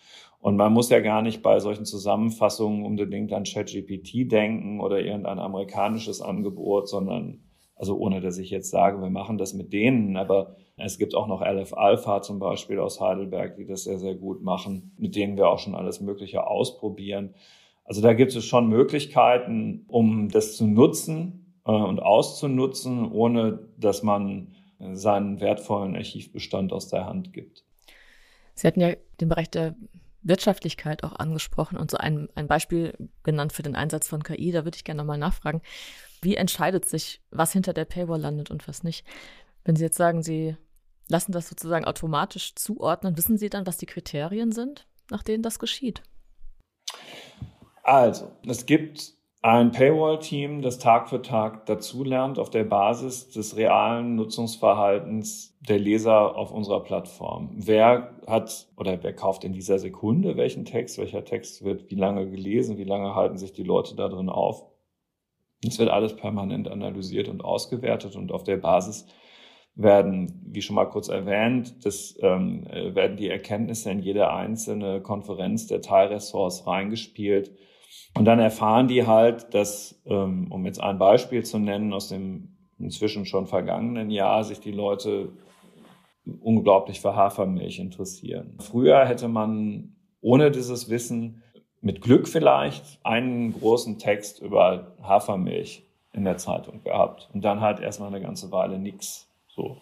Und 0.42 0.58
man 0.58 0.74
muss 0.74 0.90
ja 0.90 1.00
gar 1.00 1.22
nicht 1.22 1.44
bei 1.44 1.60
solchen 1.60 1.86
Zusammenfassungen 1.86 2.84
unbedingt 2.84 3.32
an 3.32 3.44
ChatGPT 3.44 4.30
denken 4.32 4.82
oder 4.82 5.00
irgendein 5.00 5.40
amerikanisches 5.40 6.20
Angebot, 6.22 6.90
sondern 6.90 7.44
also 7.76 7.98
ohne 7.98 8.22
dass 8.22 8.38
ich 8.38 8.50
jetzt 8.50 8.70
sage, 8.70 9.02
wir 9.02 9.10
machen 9.10 9.38
das 9.38 9.54
mit 9.54 9.72
denen, 9.72 10.18
aber 10.18 10.56
es 10.78 10.98
gibt 10.98 11.16
auch 11.16 11.28
noch 11.28 11.42
LF 11.42 11.74
Alpha 11.74 12.22
zum 12.22 12.40
Beispiel 12.40 12.80
aus 12.80 13.00
Heidelberg, 13.00 13.56
die 13.56 13.66
das 13.66 13.84
sehr, 13.84 13.98
sehr 13.98 14.16
gut 14.16 14.44
machen, 14.44 14.94
mit 14.98 15.16
denen 15.16 15.38
wir 15.38 15.50
auch 15.50 15.60
schon 15.60 15.76
alles 15.76 16.02
Mögliche 16.02 16.46
ausprobieren. 16.46 17.34
Also 17.84 18.02
da 18.02 18.14
gibt 18.14 18.36
es 18.36 18.46
schon 18.46 18.68
Möglichkeiten, 18.68 19.86
um 19.88 20.30
das 20.30 20.58
zu 20.58 20.66
nutzen 20.66 21.56
äh, 21.66 21.72
und 21.72 22.00
auszunutzen, 22.00 23.12
ohne 23.12 23.68
dass 23.78 24.04
man 24.04 24.54
seinen 24.94 25.40
wertvollen 25.40 25.96
Archivbestand 25.96 26.74
aus 26.74 26.88
der 26.88 27.06
Hand 27.06 27.34
gibt. 27.34 27.64
Sie 28.56 28.68
hatten 28.68 28.82
ja 28.82 28.94
den 29.20 29.30
Bereich 29.30 29.50
der 29.50 29.76
Wirtschaftlichkeit 30.24 31.04
auch 31.04 31.14
angesprochen 31.14 31.78
und 31.78 31.90
so 31.90 31.98
ein, 31.98 32.30
ein 32.36 32.48
Beispiel 32.48 32.94
genannt 33.24 33.54
für 33.54 33.64
den 33.64 33.76
Einsatz 33.76 34.08
von 34.08 34.24
KI. 34.24 34.52
Da 34.52 34.64
würde 34.64 34.76
ich 34.76 34.84
gerne 34.84 35.00
nochmal 35.00 35.18
nachfragen. 35.18 35.62
Wie 36.22 36.36
entscheidet 36.36 36.86
sich, 36.86 37.22
was 37.32 37.54
hinter 37.54 37.74
der 37.74 37.86
Paywall 37.86 38.22
landet 38.22 38.52
und 38.52 38.68
was 38.68 38.84
nicht? 38.84 39.06
Wenn 39.64 39.76
Sie 39.76 39.84
jetzt 39.84 39.98
sagen, 39.98 40.22
Sie 40.22 40.56
lassen 41.08 41.32
das 41.32 41.50
sozusagen 41.50 41.86
automatisch 41.86 42.56
zuordnen, 42.56 43.18
wissen 43.18 43.38
Sie 43.38 43.50
dann, 43.50 43.66
was 43.66 43.78
die 43.78 43.86
Kriterien 43.86 44.52
sind, 44.52 44.88
nach 45.10 45.24
denen 45.24 45.44
das 45.44 45.60
geschieht? 45.60 46.04
Also, 47.84 48.32
es 48.48 48.66
gibt 48.66 49.14
ein 49.44 49.72
Paywall-Team, 49.72 50.62
das 50.62 50.78
Tag 50.78 51.10
für 51.10 51.22
Tag 51.22 51.66
dazulernt 51.66 52.38
auf 52.38 52.52
der 52.52 52.64
Basis 52.64 53.30
des 53.30 53.58
realen 53.58 54.16
Nutzungsverhaltens 54.16 55.58
der 55.68 55.80
Leser 55.80 56.36
auf 56.38 56.52
unserer 56.52 56.84
Plattform. 56.84 57.50
Wer 57.56 58.16
hat 58.28 58.68
oder 58.78 59.02
wer 59.02 59.14
kauft 59.14 59.44
in 59.44 59.54
dieser 59.54 59.80
Sekunde 59.80 60.38
welchen 60.38 60.64
Text, 60.66 61.00
welcher 61.00 61.26
Text 61.26 61.64
wird 61.64 61.90
wie 61.90 61.96
lange 61.96 62.30
gelesen, 62.30 62.78
wie 62.78 62.84
lange 62.84 63.16
halten 63.16 63.38
sich 63.38 63.52
die 63.52 63.64
Leute 63.64 63.96
da 63.96 64.10
drin 64.10 64.30
auf. 64.30 64.64
Es 65.68 65.80
wird 65.80 65.90
alles 65.90 66.16
permanent 66.16 66.68
analysiert 66.68 67.28
und 67.28 67.44
ausgewertet 67.44 68.16
und 68.16 68.32
auf 68.32 68.44
der 68.44 68.58
Basis 68.58 69.08
werden, 69.74 70.44
wie 70.46 70.62
schon 70.62 70.76
mal 70.76 70.86
kurz 70.86 71.08
erwähnt, 71.08 71.84
das 71.86 72.16
ähm, 72.22 72.68
äh, 72.68 72.94
werden 72.94 73.18
die 73.18 73.30
Erkenntnisse 73.30 73.90
in 73.90 74.00
jede 74.00 74.32
einzelne 74.32 75.02
Konferenz 75.02 75.66
der 75.66 75.82
Teilressorts 75.82 76.68
reingespielt. 76.68 77.52
Und 78.14 78.26
dann 78.26 78.40
erfahren 78.40 78.88
die 78.88 79.08
halt, 79.08 79.54
dass, 79.54 80.02
ähm, 80.06 80.52
um 80.52 80.66
jetzt 80.66 80.82
ein 80.82 80.98
Beispiel 80.98 81.44
zu 81.44 81.60
nennen, 81.60 81.94
aus 81.94 82.10
dem 82.10 82.50
inzwischen 82.78 83.26
schon 83.26 83.48
vergangenen 83.48 84.10
Jahr 84.10 84.44
sich 84.44 84.60
die 84.60 84.72
Leute 84.72 85.30
unglaublich 86.42 87.02
für 87.02 87.16
Hafermilch 87.16 87.80
interessieren. 87.80 88.58
Früher 88.60 89.06
hätte 89.06 89.28
man 89.28 89.96
ohne 90.22 90.52
dieses 90.52 90.90
Wissen 90.90 91.42
mit 91.82 92.02
Glück 92.02 92.28
vielleicht 92.28 93.00
einen 93.04 93.54
großen 93.54 93.98
Text 93.98 94.40
über 94.40 94.96
Hafermilch 95.02 95.84
in 96.14 96.26
der 96.26 96.38
Zeitung 96.38 96.84
gehabt 96.84 97.30
und 97.34 97.44
dann 97.44 97.62
halt 97.62 97.80
erstmal 97.80 98.10
eine 98.10 98.22
ganze 98.22 98.52
Weile 98.52 98.78
nichts. 98.78 99.30
So. 99.48 99.78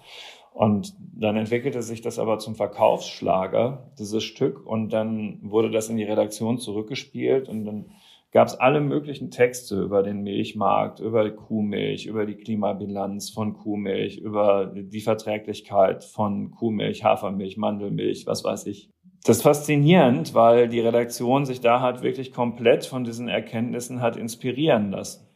Und 0.53 0.95
dann 0.97 1.35
entwickelte 1.35 1.81
sich 1.81 2.01
das 2.01 2.19
aber 2.19 2.39
zum 2.39 2.55
Verkaufsschlager, 2.55 3.91
dieses 3.99 4.23
Stück, 4.23 4.65
und 4.65 4.91
dann 4.91 5.39
wurde 5.41 5.71
das 5.71 5.89
in 5.89 5.97
die 5.97 6.03
Redaktion 6.03 6.57
zurückgespielt 6.57 7.49
und 7.49 7.65
dann 7.65 7.85
gab 8.31 8.47
es 8.47 8.55
alle 8.55 8.79
möglichen 8.79 9.31
Texte 9.31 9.81
über 9.81 10.03
den 10.03 10.21
Milchmarkt, 10.21 10.99
über 10.99 11.29
Kuhmilch, 11.31 12.05
über 12.05 12.25
die 12.25 12.35
Klimabilanz 12.35 13.31
von 13.31 13.53
Kuhmilch, 13.53 14.17
über 14.17 14.67
die 14.75 15.01
Verträglichkeit 15.01 16.03
von 16.03 16.51
Kuhmilch, 16.51 17.03
Hafermilch, 17.03 17.57
Mandelmilch, 17.57 18.27
was 18.27 18.43
weiß 18.43 18.67
ich. 18.67 18.91
Das 19.23 19.37
ist 19.37 19.43
faszinierend, 19.43 20.33
weil 20.33 20.69
die 20.69 20.79
Redaktion 20.79 21.45
sich 21.45 21.59
da 21.59 21.81
hat 21.81 22.03
wirklich 22.03 22.31
komplett 22.31 22.85
von 22.85 23.03
diesen 23.03 23.27
Erkenntnissen 23.27 24.01
hat 24.01 24.15
inspirieren 24.15 24.91
lassen. 24.91 25.27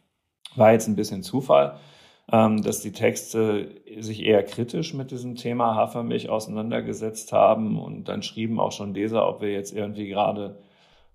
War 0.56 0.72
jetzt 0.72 0.86
ein 0.86 0.96
bisschen 0.96 1.22
Zufall, 1.22 1.76
ähm, 2.32 2.62
dass 2.62 2.80
die 2.80 2.92
Texte 2.92 3.82
sich 3.98 4.22
eher 4.22 4.42
kritisch 4.44 4.94
mit 4.94 5.10
diesem 5.10 5.34
Thema 5.34 5.74
Hafermilch 5.74 6.30
auseinandergesetzt 6.30 7.32
haben 7.32 7.78
und 7.78 8.08
dann 8.08 8.22
schrieben 8.22 8.60
auch 8.60 8.72
schon 8.72 8.94
Leser, 8.94 9.28
ob 9.28 9.42
wir 9.42 9.52
jetzt 9.52 9.72
irgendwie 9.76 10.08
gerade 10.08 10.58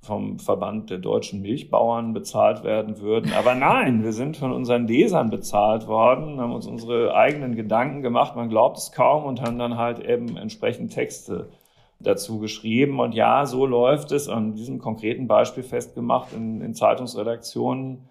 vom 0.02 0.40
Verband 0.40 0.90
der 0.90 0.98
deutschen 0.98 1.42
Milchbauern 1.42 2.14
bezahlt 2.14 2.64
werden 2.64 3.00
würden. 3.00 3.34
Aber 3.34 3.54
nein, 3.54 4.04
wir 4.04 4.14
sind 4.14 4.38
von 4.38 4.52
unseren 4.52 4.88
Lesern 4.88 5.30
bezahlt 5.30 5.88
worden, 5.88 6.40
haben 6.40 6.54
uns 6.54 6.68
unsere 6.68 7.16
eigenen 7.16 7.56
Gedanken 7.56 8.02
gemacht, 8.02 8.36
man 8.36 8.50
glaubt 8.50 8.78
es 8.78 8.92
kaum 8.92 9.26
und 9.26 9.42
haben 9.42 9.60
dann 9.60 9.78
halt 9.78 10.00
eben 10.00 10.38
entsprechend 10.38 10.94
Texte 10.94 11.50
dazu 12.00 12.40
geschrieben. 12.40 13.00
Und 13.00 13.14
ja, 13.14 13.46
so 13.46 13.66
läuft 13.66 14.12
es 14.12 14.30
an 14.30 14.54
diesem 14.54 14.80
konkreten 14.80 15.28
Beispiel 15.28 15.64
festgemacht 15.64 16.34
in, 16.34 16.62
in 16.62 16.74
Zeitungsredaktionen 16.74 18.10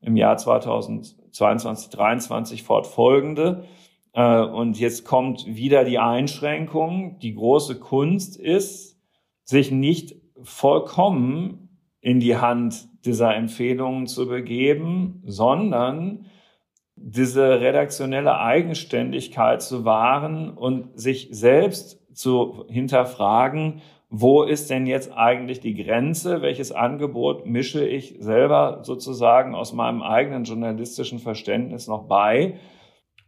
im 0.00 0.16
Jahr 0.16 0.36
2022, 0.36 1.32
2023 1.32 2.62
fortfolgende. 2.62 3.64
Äh, 4.12 4.40
und 4.40 4.78
jetzt 4.78 5.04
kommt 5.04 5.46
wieder 5.46 5.84
die 5.84 5.98
Einschränkung. 5.98 7.18
Die 7.18 7.34
große 7.34 7.80
Kunst 7.80 8.36
ist, 8.36 9.00
sich 9.44 9.70
nicht 9.70 10.23
vollkommen 10.44 11.80
in 12.00 12.20
die 12.20 12.36
Hand 12.36 12.88
dieser 13.04 13.34
Empfehlungen 13.34 14.06
zu 14.06 14.28
begeben, 14.28 15.22
sondern 15.24 16.26
diese 16.96 17.60
redaktionelle 17.60 18.38
Eigenständigkeit 18.38 19.62
zu 19.62 19.84
wahren 19.84 20.50
und 20.50 20.98
sich 20.98 21.28
selbst 21.32 22.00
zu 22.14 22.66
hinterfragen, 22.68 23.82
wo 24.10 24.44
ist 24.44 24.70
denn 24.70 24.86
jetzt 24.86 25.12
eigentlich 25.12 25.58
die 25.58 25.74
Grenze? 25.74 26.40
Welches 26.40 26.70
Angebot 26.70 27.46
mische 27.46 27.84
ich 27.84 28.16
selber 28.20 28.80
sozusagen 28.82 29.56
aus 29.56 29.72
meinem 29.72 30.02
eigenen 30.02 30.44
journalistischen 30.44 31.18
Verständnis 31.18 31.88
noch 31.88 32.06
bei, 32.06 32.60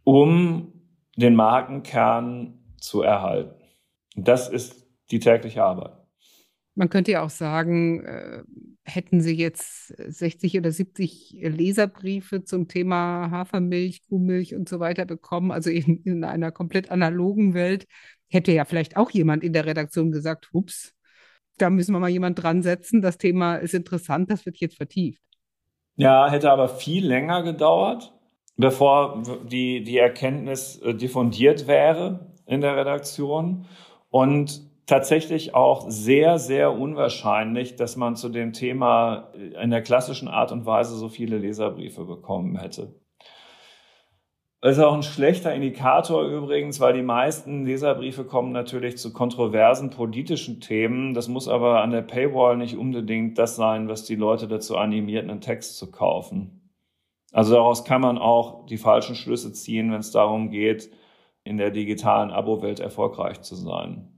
um 0.04 0.72
den 1.16 1.34
Markenkern 1.34 2.60
zu 2.78 3.02
erhalten? 3.02 3.60
Das 4.14 4.48
ist 4.48 4.86
die 5.10 5.18
tägliche 5.18 5.64
Arbeit. 5.64 5.95
Man 6.76 6.90
könnte 6.90 7.10
ja 7.10 7.24
auch 7.24 7.30
sagen, 7.30 8.04
äh, 8.04 8.42
hätten 8.84 9.20
Sie 9.20 9.34
jetzt 9.34 9.88
60 9.96 10.58
oder 10.58 10.70
70 10.70 11.38
Leserbriefe 11.40 12.44
zum 12.44 12.68
Thema 12.68 13.30
Hafermilch, 13.30 14.02
Kuhmilch 14.08 14.54
und 14.54 14.68
so 14.68 14.78
weiter 14.78 15.06
bekommen, 15.06 15.50
also 15.50 15.70
in, 15.70 16.02
in 16.04 16.22
einer 16.22 16.52
komplett 16.52 16.90
analogen 16.90 17.54
Welt, 17.54 17.86
hätte 18.28 18.52
ja 18.52 18.64
vielleicht 18.64 18.96
auch 18.96 19.10
jemand 19.10 19.42
in 19.42 19.52
der 19.52 19.66
Redaktion 19.66 20.12
gesagt, 20.12 20.50
hups, 20.52 20.92
da 21.58 21.70
müssen 21.70 21.92
wir 21.92 22.00
mal 22.00 22.10
jemand 22.10 22.42
dran 22.42 22.62
setzen, 22.62 23.00
das 23.00 23.18
Thema 23.18 23.56
ist 23.56 23.74
interessant, 23.74 24.30
das 24.30 24.44
wird 24.44 24.58
jetzt 24.58 24.76
vertieft. 24.76 25.22
Ja, 25.96 26.30
hätte 26.30 26.50
aber 26.50 26.68
viel 26.68 27.06
länger 27.06 27.42
gedauert, 27.42 28.12
bevor 28.56 29.22
die, 29.50 29.82
die 29.82 29.96
Erkenntnis 29.96 30.78
äh, 30.78 30.94
diffundiert 30.94 31.66
wäre 31.66 32.34
in 32.44 32.60
der 32.60 32.76
Redaktion. 32.76 33.66
Und 34.10 34.65
tatsächlich 34.86 35.54
auch 35.54 35.90
sehr, 35.90 36.38
sehr 36.38 36.72
unwahrscheinlich, 36.72 37.76
dass 37.76 37.96
man 37.96 38.16
zu 38.16 38.28
dem 38.28 38.52
Thema 38.52 39.32
in 39.60 39.70
der 39.70 39.82
klassischen 39.82 40.28
Art 40.28 40.52
und 40.52 40.64
Weise 40.64 40.96
so 40.96 41.08
viele 41.08 41.38
Leserbriefe 41.38 42.04
bekommen 42.04 42.56
hätte. 42.56 42.94
Das 44.62 44.78
ist 44.78 44.82
auch 44.82 44.94
ein 44.94 45.02
schlechter 45.02 45.54
Indikator 45.54 46.24
übrigens, 46.24 46.80
weil 46.80 46.94
die 46.94 47.02
meisten 47.02 47.66
Leserbriefe 47.66 48.24
kommen 48.24 48.52
natürlich 48.52 48.96
zu 48.96 49.12
kontroversen 49.12 49.90
politischen 49.90 50.60
Themen. 50.60 51.14
Das 51.14 51.28
muss 51.28 51.46
aber 51.46 51.82
an 51.82 51.90
der 51.90 52.02
Paywall 52.02 52.56
nicht 52.56 52.76
unbedingt 52.76 53.38
das 53.38 53.54
sein, 53.54 53.88
was 53.88 54.04
die 54.04 54.16
Leute 54.16 54.48
dazu 54.48 54.76
animiert, 54.76 55.28
einen 55.28 55.40
Text 55.40 55.76
zu 55.76 55.90
kaufen. 55.90 56.72
Also 57.32 57.54
daraus 57.54 57.84
kann 57.84 58.00
man 58.00 58.18
auch 58.18 58.66
die 58.66 58.78
falschen 58.78 59.14
Schlüsse 59.14 59.52
ziehen, 59.52 59.92
wenn 59.92 60.00
es 60.00 60.10
darum 60.10 60.50
geht, 60.50 60.90
in 61.44 61.58
der 61.58 61.70
digitalen 61.70 62.30
Abo-Welt 62.30 62.80
erfolgreich 62.80 63.42
zu 63.42 63.54
sein. 63.54 64.15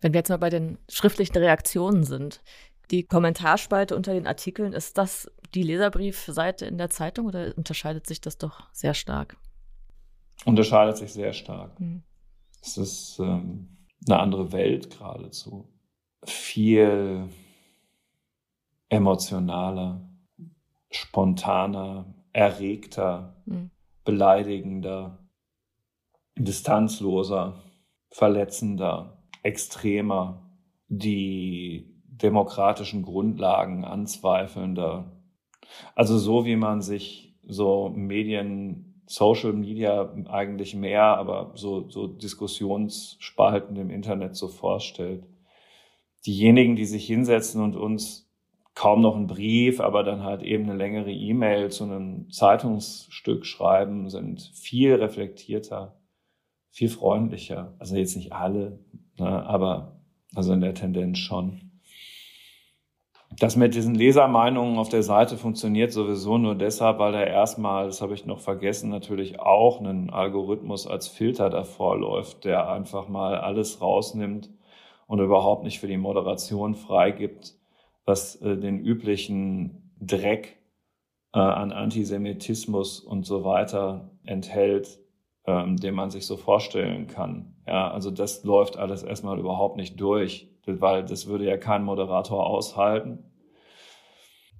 Wenn 0.00 0.12
wir 0.12 0.18
jetzt 0.18 0.30
mal 0.30 0.38
bei 0.38 0.50
den 0.50 0.78
schriftlichen 0.88 1.36
Reaktionen 1.36 2.04
sind, 2.04 2.42
die 2.90 3.04
Kommentarspalte 3.04 3.94
unter 3.94 4.12
den 4.12 4.26
Artikeln, 4.26 4.72
ist 4.72 4.98
das 4.98 5.30
die 5.54 5.62
Leserbriefseite 5.62 6.66
in 6.66 6.78
der 6.78 6.90
Zeitung 6.90 7.26
oder 7.26 7.52
unterscheidet 7.56 8.06
sich 8.06 8.20
das 8.20 8.38
doch 8.38 8.68
sehr 8.72 8.94
stark? 8.94 9.36
Unterscheidet 10.44 10.96
sich 10.96 11.12
sehr 11.12 11.32
stark. 11.32 11.78
Mhm. 11.78 12.02
Es 12.62 12.76
ist 12.76 13.18
ähm, 13.20 13.76
eine 14.06 14.18
andere 14.18 14.52
Welt 14.52 14.90
geradezu. 14.90 15.68
Viel 16.24 17.28
emotionaler, 18.88 20.08
spontaner, 20.90 22.12
erregter, 22.32 23.42
mhm. 23.46 23.70
beleidigender, 24.04 25.18
distanzloser, 26.36 27.62
verletzender 28.10 29.19
extremer, 29.42 30.42
die 30.88 31.90
demokratischen 32.06 33.02
Grundlagen 33.02 33.84
anzweifelnder. 33.84 35.12
Also 35.94 36.18
so 36.18 36.44
wie 36.44 36.56
man 36.56 36.82
sich 36.82 37.34
so 37.46 37.90
Medien, 37.94 39.02
Social 39.06 39.52
Media 39.52 40.12
eigentlich 40.28 40.74
mehr, 40.74 41.02
aber 41.02 41.52
so, 41.54 41.88
so 41.88 42.06
Diskussionsspalten 42.06 43.76
im 43.76 43.90
Internet 43.90 44.36
so 44.36 44.48
vorstellt. 44.48 45.24
Diejenigen, 46.26 46.76
die 46.76 46.84
sich 46.84 47.06
hinsetzen 47.06 47.62
und 47.62 47.76
uns 47.76 48.30
kaum 48.74 49.00
noch 49.00 49.16
einen 49.16 49.26
Brief, 49.26 49.80
aber 49.80 50.04
dann 50.04 50.22
halt 50.22 50.42
eben 50.42 50.64
eine 50.64 50.76
längere 50.76 51.12
E-Mail 51.12 51.70
zu 51.70 51.84
einem 51.84 52.30
Zeitungsstück 52.30 53.44
schreiben, 53.46 54.08
sind 54.08 54.40
viel 54.54 54.94
reflektierter, 54.94 55.96
viel 56.70 56.88
freundlicher. 56.88 57.74
Also 57.78 57.96
jetzt 57.96 58.16
nicht 58.16 58.32
alle, 58.32 58.78
Ne? 59.20 59.46
Aber 59.46 60.00
also 60.34 60.52
in 60.52 60.60
der 60.60 60.74
Tendenz 60.74 61.18
schon. 61.18 61.60
Das 63.38 63.54
mit 63.54 63.74
diesen 63.74 63.94
Lesermeinungen 63.94 64.76
auf 64.78 64.88
der 64.88 65.04
Seite 65.04 65.36
funktioniert 65.36 65.92
sowieso 65.92 66.36
nur 66.36 66.56
deshalb, 66.56 66.98
weil 66.98 67.12
da 67.12 67.22
erstmal, 67.22 67.86
das 67.86 68.02
habe 68.02 68.14
ich 68.14 68.26
noch 68.26 68.40
vergessen, 68.40 68.90
natürlich 68.90 69.38
auch 69.38 69.80
ein 69.80 70.10
Algorithmus 70.10 70.86
als 70.88 71.06
Filter 71.06 71.48
davor 71.48 71.96
läuft, 71.96 72.44
der 72.44 72.68
einfach 72.68 73.08
mal 73.08 73.36
alles 73.36 73.80
rausnimmt 73.80 74.50
und 75.06 75.20
überhaupt 75.20 75.62
nicht 75.62 75.78
für 75.78 75.86
die 75.86 75.96
Moderation 75.96 76.74
freigibt, 76.74 77.54
was 78.04 78.36
äh, 78.36 78.56
den 78.56 78.80
üblichen 78.80 79.92
Dreck 80.00 80.56
äh, 81.32 81.38
an 81.38 81.70
Antisemitismus 81.70 82.98
und 82.98 83.26
so 83.26 83.44
weiter 83.44 84.10
enthält, 84.24 84.98
ähm, 85.46 85.76
den 85.76 85.94
man 85.94 86.10
sich 86.10 86.26
so 86.26 86.36
vorstellen 86.36 87.06
kann. 87.06 87.54
Ja, 87.66 87.90
also 87.90 88.10
das 88.10 88.44
läuft 88.44 88.76
alles 88.76 89.02
erstmal 89.02 89.38
überhaupt 89.38 89.76
nicht 89.76 90.00
durch, 90.00 90.48
weil 90.66 91.04
das 91.04 91.26
würde 91.26 91.44
ja 91.44 91.56
kein 91.56 91.84
Moderator 91.84 92.46
aushalten. 92.46 93.24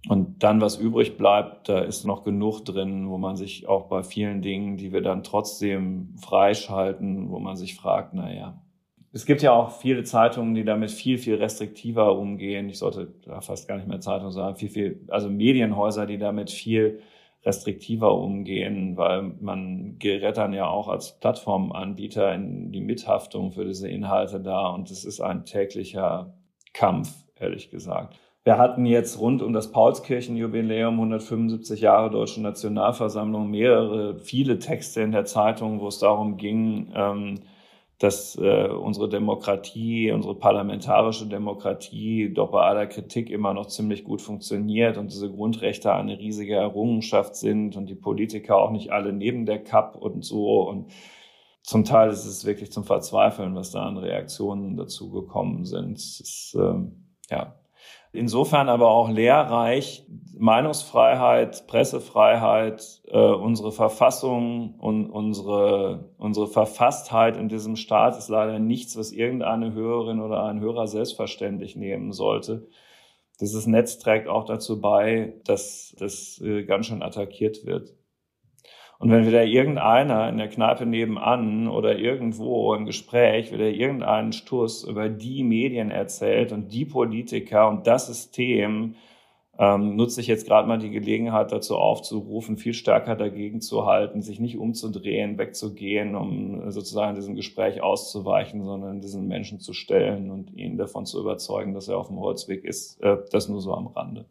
Und 0.08 0.42
dann, 0.42 0.62
was 0.62 0.78
übrig 0.78 1.18
bleibt, 1.18 1.68
da 1.68 1.80
ist 1.80 2.06
noch 2.06 2.24
genug 2.24 2.64
drin, 2.64 3.10
wo 3.10 3.18
man 3.18 3.36
sich 3.36 3.68
auch 3.68 3.88
bei 3.88 4.02
vielen 4.02 4.40
Dingen, 4.40 4.78
die 4.78 4.92
wir 4.92 5.02
dann 5.02 5.22
trotzdem 5.22 6.14
freischalten, 6.16 7.30
wo 7.30 7.38
man 7.38 7.56
sich 7.56 7.74
fragt, 7.74 8.14
na 8.14 8.32
ja. 8.32 8.62
Es 9.12 9.26
gibt 9.26 9.42
ja 9.42 9.52
auch 9.52 9.72
viele 9.72 10.04
Zeitungen, 10.04 10.54
die 10.54 10.64
damit 10.64 10.90
viel, 10.90 11.18
viel 11.18 11.34
restriktiver 11.34 12.16
umgehen. 12.16 12.70
Ich 12.70 12.78
sollte 12.78 13.12
da 13.26 13.40
fast 13.40 13.68
gar 13.68 13.76
nicht 13.76 13.88
mehr 13.88 14.00
Zeitung 14.00 14.30
sagen, 14.30 14.56
viel, 14.56 14.68
viel, 14.68 15.04
also 15.08 15.28
Medienhäuser, 15.28 16.06
die 16.06 16.16
damit 16.16 16.48
viel 16.50 17.00
restriktiver 17.44 18.14
umgehen, 18.14 18.96
weil 18.96 19.22
man 19.40 19.96
gerät 19.98 20.36
dann 20.36 20.52
ja 20.52 20.68
auch 20.68 20.88
als 20.88 21.18
Plattformanbieter 21.20 22.34
in 22.34 22.70
die 22.70 22.82
Mithaftung 22.82 23.52
für 23.52 23.64
diese 23.64 23.88
Inhalte 23.88 24.40
da 24.40 24.68
und 24.68 24.90
es 24.90 25.04
ist 25.04 25.20
ein 25.20 25.44
täglicher 25.44 26.34
Kampf, 26.72 27.10
ehrlich 27.38 27.70
gesagt. 27.70 28.18
Wir 28.42 28.56
hatten 28.56 28.86
jetzt 28.86 29.20
rund 29.20 29.42
um 29.42 29.52
das 29.52 29.70
Paulskirchenjubiläum 29.70 30.94
175 30.94 31.80
Jahre 31.80 32.10
Deutsche 32.10 32.40
Nationalversammlung 32.40 33.50
mehrere, 33.50 34.18
viele 34.18 34.58
Texte 34.58 35.02
in 35.02 35.12
der 35.12 35.26
Zeitung, 35.26 35.80
wo 35.80 35.88
es 35.88 35.98
darum 35.98 36.38
ging, 36.38 36.90
ähm, 36.94 37.40
dass 38.00 38.34
äh, 38.36 38.68
unsere 38.68 39.10
Demokratie, 39.10 40.10
unsere 40.10 40.34
parlamentarische 40.34 41.26
Demokratie 41.26 42.32
doch 42.32 42.50
bei 42.50 42.62
aller 42.62 42.86
Kritik 42.86 43.28
immer 43.28 43.52
noch 43.52 43.66
ziemlich 43.66 44.04
gut 44.04 44.22
funktioniert 44.22 44.96
und 44.96 45.12
diese 45.12 45.30
Grundrechte 45.30 45.92
eine 45.92 46.18
riesige 46.18 46.54
Errungenschaft 46.54 47.36
sind 47.36 47.76
und 47.76 47.90
die 47.90 47.94
Politiker 47.94 48.56
auch 48.56 48.70
nicht 48.70 48.90
alle 48.90 49.12
neben 49.12 49.44
der 49.44 49.62
Kap 49.62 49.96
und 49.96 50.24
so. 50.24 50.66
Und 50.66 50.90
zum 51.62 51.84
Teil 51.84 52.08
ist 52.08 52.24
es 52.24 52.46
wirklich 52.46 52.72
zum 52.72 52.84
Verzweifeln, 52.84 53.54
was 53.54 53.70
da 53.70 53.82
an 53.82 53.98
Reaktionen 53.98 54.78
dazu 54.78 55.10
gekommen 55.10 55.66
sind. 55.66 55.98
Ist, 55.98 56.56
äh, 56.58 56.74
ja, 57.30 57.59
Insofern 58.12 58.68
aber 58.68 58.90
auch 58.90 59.08
lehrreich 59.08 60.04
Meinungsfreiheit, 60.36 61.66
Pressefreiheit, 61.66 63.02
äh, 63.08 63.18
unsere 63.18 63.72
Verfassung 63.72 64.74
und 64.78 65.10
unsere, 65.10 66.10
unsere 66.16 66.48
Verfasstheit 66.48 67.36
in 67.36 67.48
diesem 67.48 67.76
Staat 67.76 68.16
ist 68.16 68.28
leider 68.28 68.58
nichts, 68.58 68.96
was 68.96 69.12
irgendeine 69.12 69.74
Hörerin 69.74 70.20
oder 70.20 70.44
ein 70.44 70.60
Hörer 70.60 70.88
selbstverständlich 70.88 71.76
nehmen 71.76 72.12
sollte. 72.12 72.66
Dieses 73.40 73.66
Netz 73.66 73.98
trägt 73.98 74.28
auch 74.28 74.44
dazu 74.44 74.80
bei, 74.80 75.34
dass 75.44 75.94
das 75.98 76.40
äh, 76.40 76.64
ganz 76.64 76.86
schön 76.86 77.02
attackiert 77.02 77.64
wird. 77.64 77.94
Und 79.00 79.10
wenn 79.10 79.26
wieder 79.26 79.44
irgendeiner 79.44 80.28
in 80.28 80.36
der 80.36 80.48
Kneipe 80.48 80.84
nebenan 80.84 81.68
oder 81.68 81.98
irgendwo 81.98 82.74
im 82.74 82.84
Gespräch 82.84 83.50
wieder 83.50 83.70
irgendeinen 83.70 84.34
Stuss 84.34 84.84
über 84.84 85.08
die 85.08 85.42
Medien 85.42 85.90
erzählt 85.90 86.52
und 86.52 86.70
die 86.70 86.84
Politiker 86.84 87.66
und 87.70 87.86
das 87.86 88.08
System, 88.08 88.96
ähm, 89.58 89.96
nutze 89.96 90.20
ich 90.20 90.26
jetzt 90.26 90.46
gerade 90.46 90.68
mal 90.68 90.78
die 90.78 90.90
Gelegenheit 90.90 91.50
dazu 91.50 91.78
aufzurufen, 91.78 92.58
viel 92.58 92.74
stärker 92.74 93.16
dagegen 93.16 93.62
zu 93.62 93.86
halten, 93.86 94.20
sich 94.20 94.38
nicht 94.38 94.58
umzudrehen, 94.58 95.38
wegzugehen, 95.38 96.14
um 96.14 96.70
sozusagen 96.70 97.14
diesem 97.14 97.36
Gespräch 97.36 97.82
auszuweichen, 97.82 98.62
sondern 98.64 99.00
diesen 99.00 99.26
Menschen 99.28 99.60
zu 99.60 99.72
stellen 99.72 100.30
und 100.30 100.54
ihn 100.54 100.76
davon 100.76 101.06
zu 101.06 101.18
überzeugen, 101.18 101.72
dass 101.72 101.88
er 101.88 101.96
auf 101.96 102.08
dem 102.08 102.20
Holzweg 102.20 102.66
ist. 102.66 103.02
Äh, 103.02 103.16
das 103.32 103.48
nur 103.48 103.62
so 103.62 103.72
am 103.72 103.86
Rande. 103.86 104.26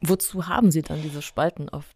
Wozu 0.00 0.48
haben 0.48 0.70
Sie 0.70 0.82
dann 0.82 1.02
diese 1.02 1.22
Spalten 1.22 1.68
auf 1.68 1.86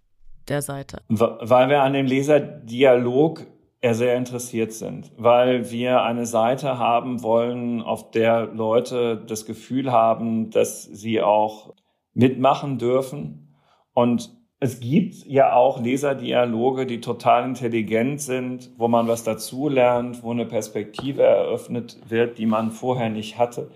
der 0.49 0.63
Seite? 0.63 1.03
Weil 1.09 1.69
wir 1.69 1.83
an 1.83 1.93
dem 1.93 2.07
Leserdialog 2.07 3.47
sehr 3.91 4.17
interessiert 4.17 4.73
sind, 4.73 5.11
weil 5.17 5.71
wir 5.73 6.03
eine 6.03 6.25
Seite 6.25 6.79
haben 6.79 7.23
wollen, 7.23 7.83
auf 7.83 8.13
der 8.13 8.47
Leute 8.47 9.17
das 9.27 9.45
Gefühl 9.45 9.91
haben, 9.91 10.51
dass 10.51 10.85
sie 10.85 11.21
auch 11.21 11.75
mitmachen 12.15 12.79
dürfen. 12.79 13.57
Und 13.93 14.31
es 14.61 14.79
gibt 14.79 15.27
ja 15.27 15.55
auch 15.55 15.83
Leserdialoge, 15.83 16.87
die 16.87 17.01
total 17.01 17.45
intelligent 17.45 18.21
sind, 18.21 18.71
wo 18.77 18.87
man 18.87 19.09
was 19.09 19.25
dazulernt, 19.25 20.23
wo 20.23 20.31
eine 20.31 20.47
Perspektive 20.47 21.23
eröffnet 21.23 21.99
wird, 22.09 22.39
die 22.39 22.47
man 22.47 22.71
vorher 22.71 23.09
nicht 23.09 23.39
hatte. 23.39 23.73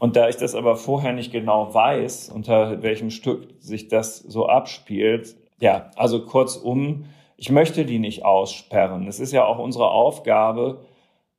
Und 0.00 0.16
da 0.16 0.30
ich 0.30 0.36
das 0.36 0.54
aber 0.54 0.76
vorher 0.76 1.12
nicht 1.12 1.30
genau 1.30 1.72
weiß, 1.74 2.30
unter 2.34 2.82
welchem 2.82 3.10
Stück 3.10 3.48
sich 3.60 3.88
das 3.88 4.16
so 4.16 4.48
abspielt, 4.48 5.36
ja, 5.60 5.90
also 5.94 6.24
kurzum, 6.24 7.04
ich 7.36 7.50
möchte 7.50 7.84
die 7.84 7.98
nicht 7.98 8.24
aussperren. 8.24 9.06
Es 9.06 9.20
ist 9.20 9.32
ja 9.32 9.44
auch 9.44 9.58
unsere 9.58 9.90
Aufgabe, 9.90 10.86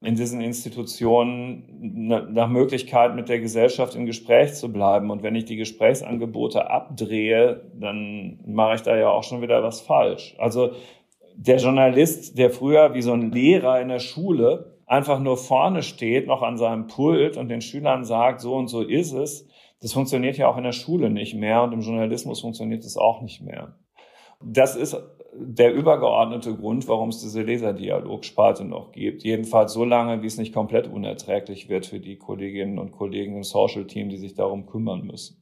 in 0.03 0.15
diesen 0.15 0.41
Institutionen 0.41 1.63
nach 2.33 2.47
Möglichkeit 2.49 3.15
mit 3.15 3.29
der 3.29 3.39
Gesellschaft 3.39 3.95
im 3.95 4.05
Gespräch 4.05 4.53
zu 4.53 4.71
bleiben. 4.71 5.09
Und 5.09 5.21
wenn 5.23 5.35
ich 5.35 5.45
die 5.45 5.57
Gesprächsangebote 5.57 6.69
abdrehe, 6.69 7.61
dann 7.73 8.39
mache 8.45 8.75
ich 8.75 8.81
da 8.81 8.95
ja 8.95 9.09
auch 9.09 9.23
schon 9.23 9.41
wieder 9.41 9.63
was 9.63 9.81
falsch. 9.81 10.35
Also 10.37 10.71
der 11.35 11.57
Journalist, 11.57 12.37
der 12.37 12.51
früher 12.51 12.93
wie 12.93 13.01
so 13.01 13.13
ein 13.13 13.31
Lehrer 13.31 13.81
in 13.81 13.89
der 13.89 13.99
Schule 13.99 14.70
einfach 14.91 15.21
nur 15.21 15.37
vorne 15.37 15.83
steht, 15.83 16.27
noch 16.27 16.41
an 16.41 16.57
seinem 16.57 16.87
Pult 16.87 17.37
und 17.37 17.47
den 17.47 17.61
Schülern 17.61 18.03
sagt, 18.03 18.41
so 18.41 18.55
und 18.55 18.67
so 18.67 18.81
ist 18.81 19.13
es, 19.13 19.47
das 19.79 19.93
funktioniert 19.93 20.37
ja 20.37 20.49
auch 20.49 20.57
in 20.57 20.65
der 20.65 20.73
Schule 20.73 21.09
nicht 21.09 21.33
mehr 21.33 21.63
und 21.63 21.71
im 21.71 21.79
Journalismus 21.79 22.41
funktioniert 22.41 22.83
es 22.83 22.97
auch 22.97 23.21
nicht 23.21 23.41
mehr. 23.41 23.79
Das 24.43 24.75
ist 24.75 24.97
der 25.33 25.73
übergeordnete 25.73 26.53
Grund, 26.57 26.89
warum 26.89 27.07
es 27.07 27.21
diese 27.21 27.41
Leserdialogsparte 27.41 28.65
noch 28.65 28.91
gibt. 28.91 29.23
Jedenfalls 29.23 29.71
so 29.71 29.85
lange, 29.85 30.23
wie 30.23 30.27
es 30.27 30.37
nicht 30.37 30.53
komplett 30.53 30.87
unerträglich 30.87 31.69
wird 31.69 31.85
für 31.85 32.01
die 32.01 32.17
Kolleginnen 32.17 32.77
und 32.77 32.91
Kollegen 32.91 33.37
im 33.37 33.43
Social 33.43 33.87
Team, 33.87 34.09
die 34.09 34.17
sich 34.17 34.33
darum 34.33 34.65
kümmern 34.65 35.05
müssen. 35.05 35.41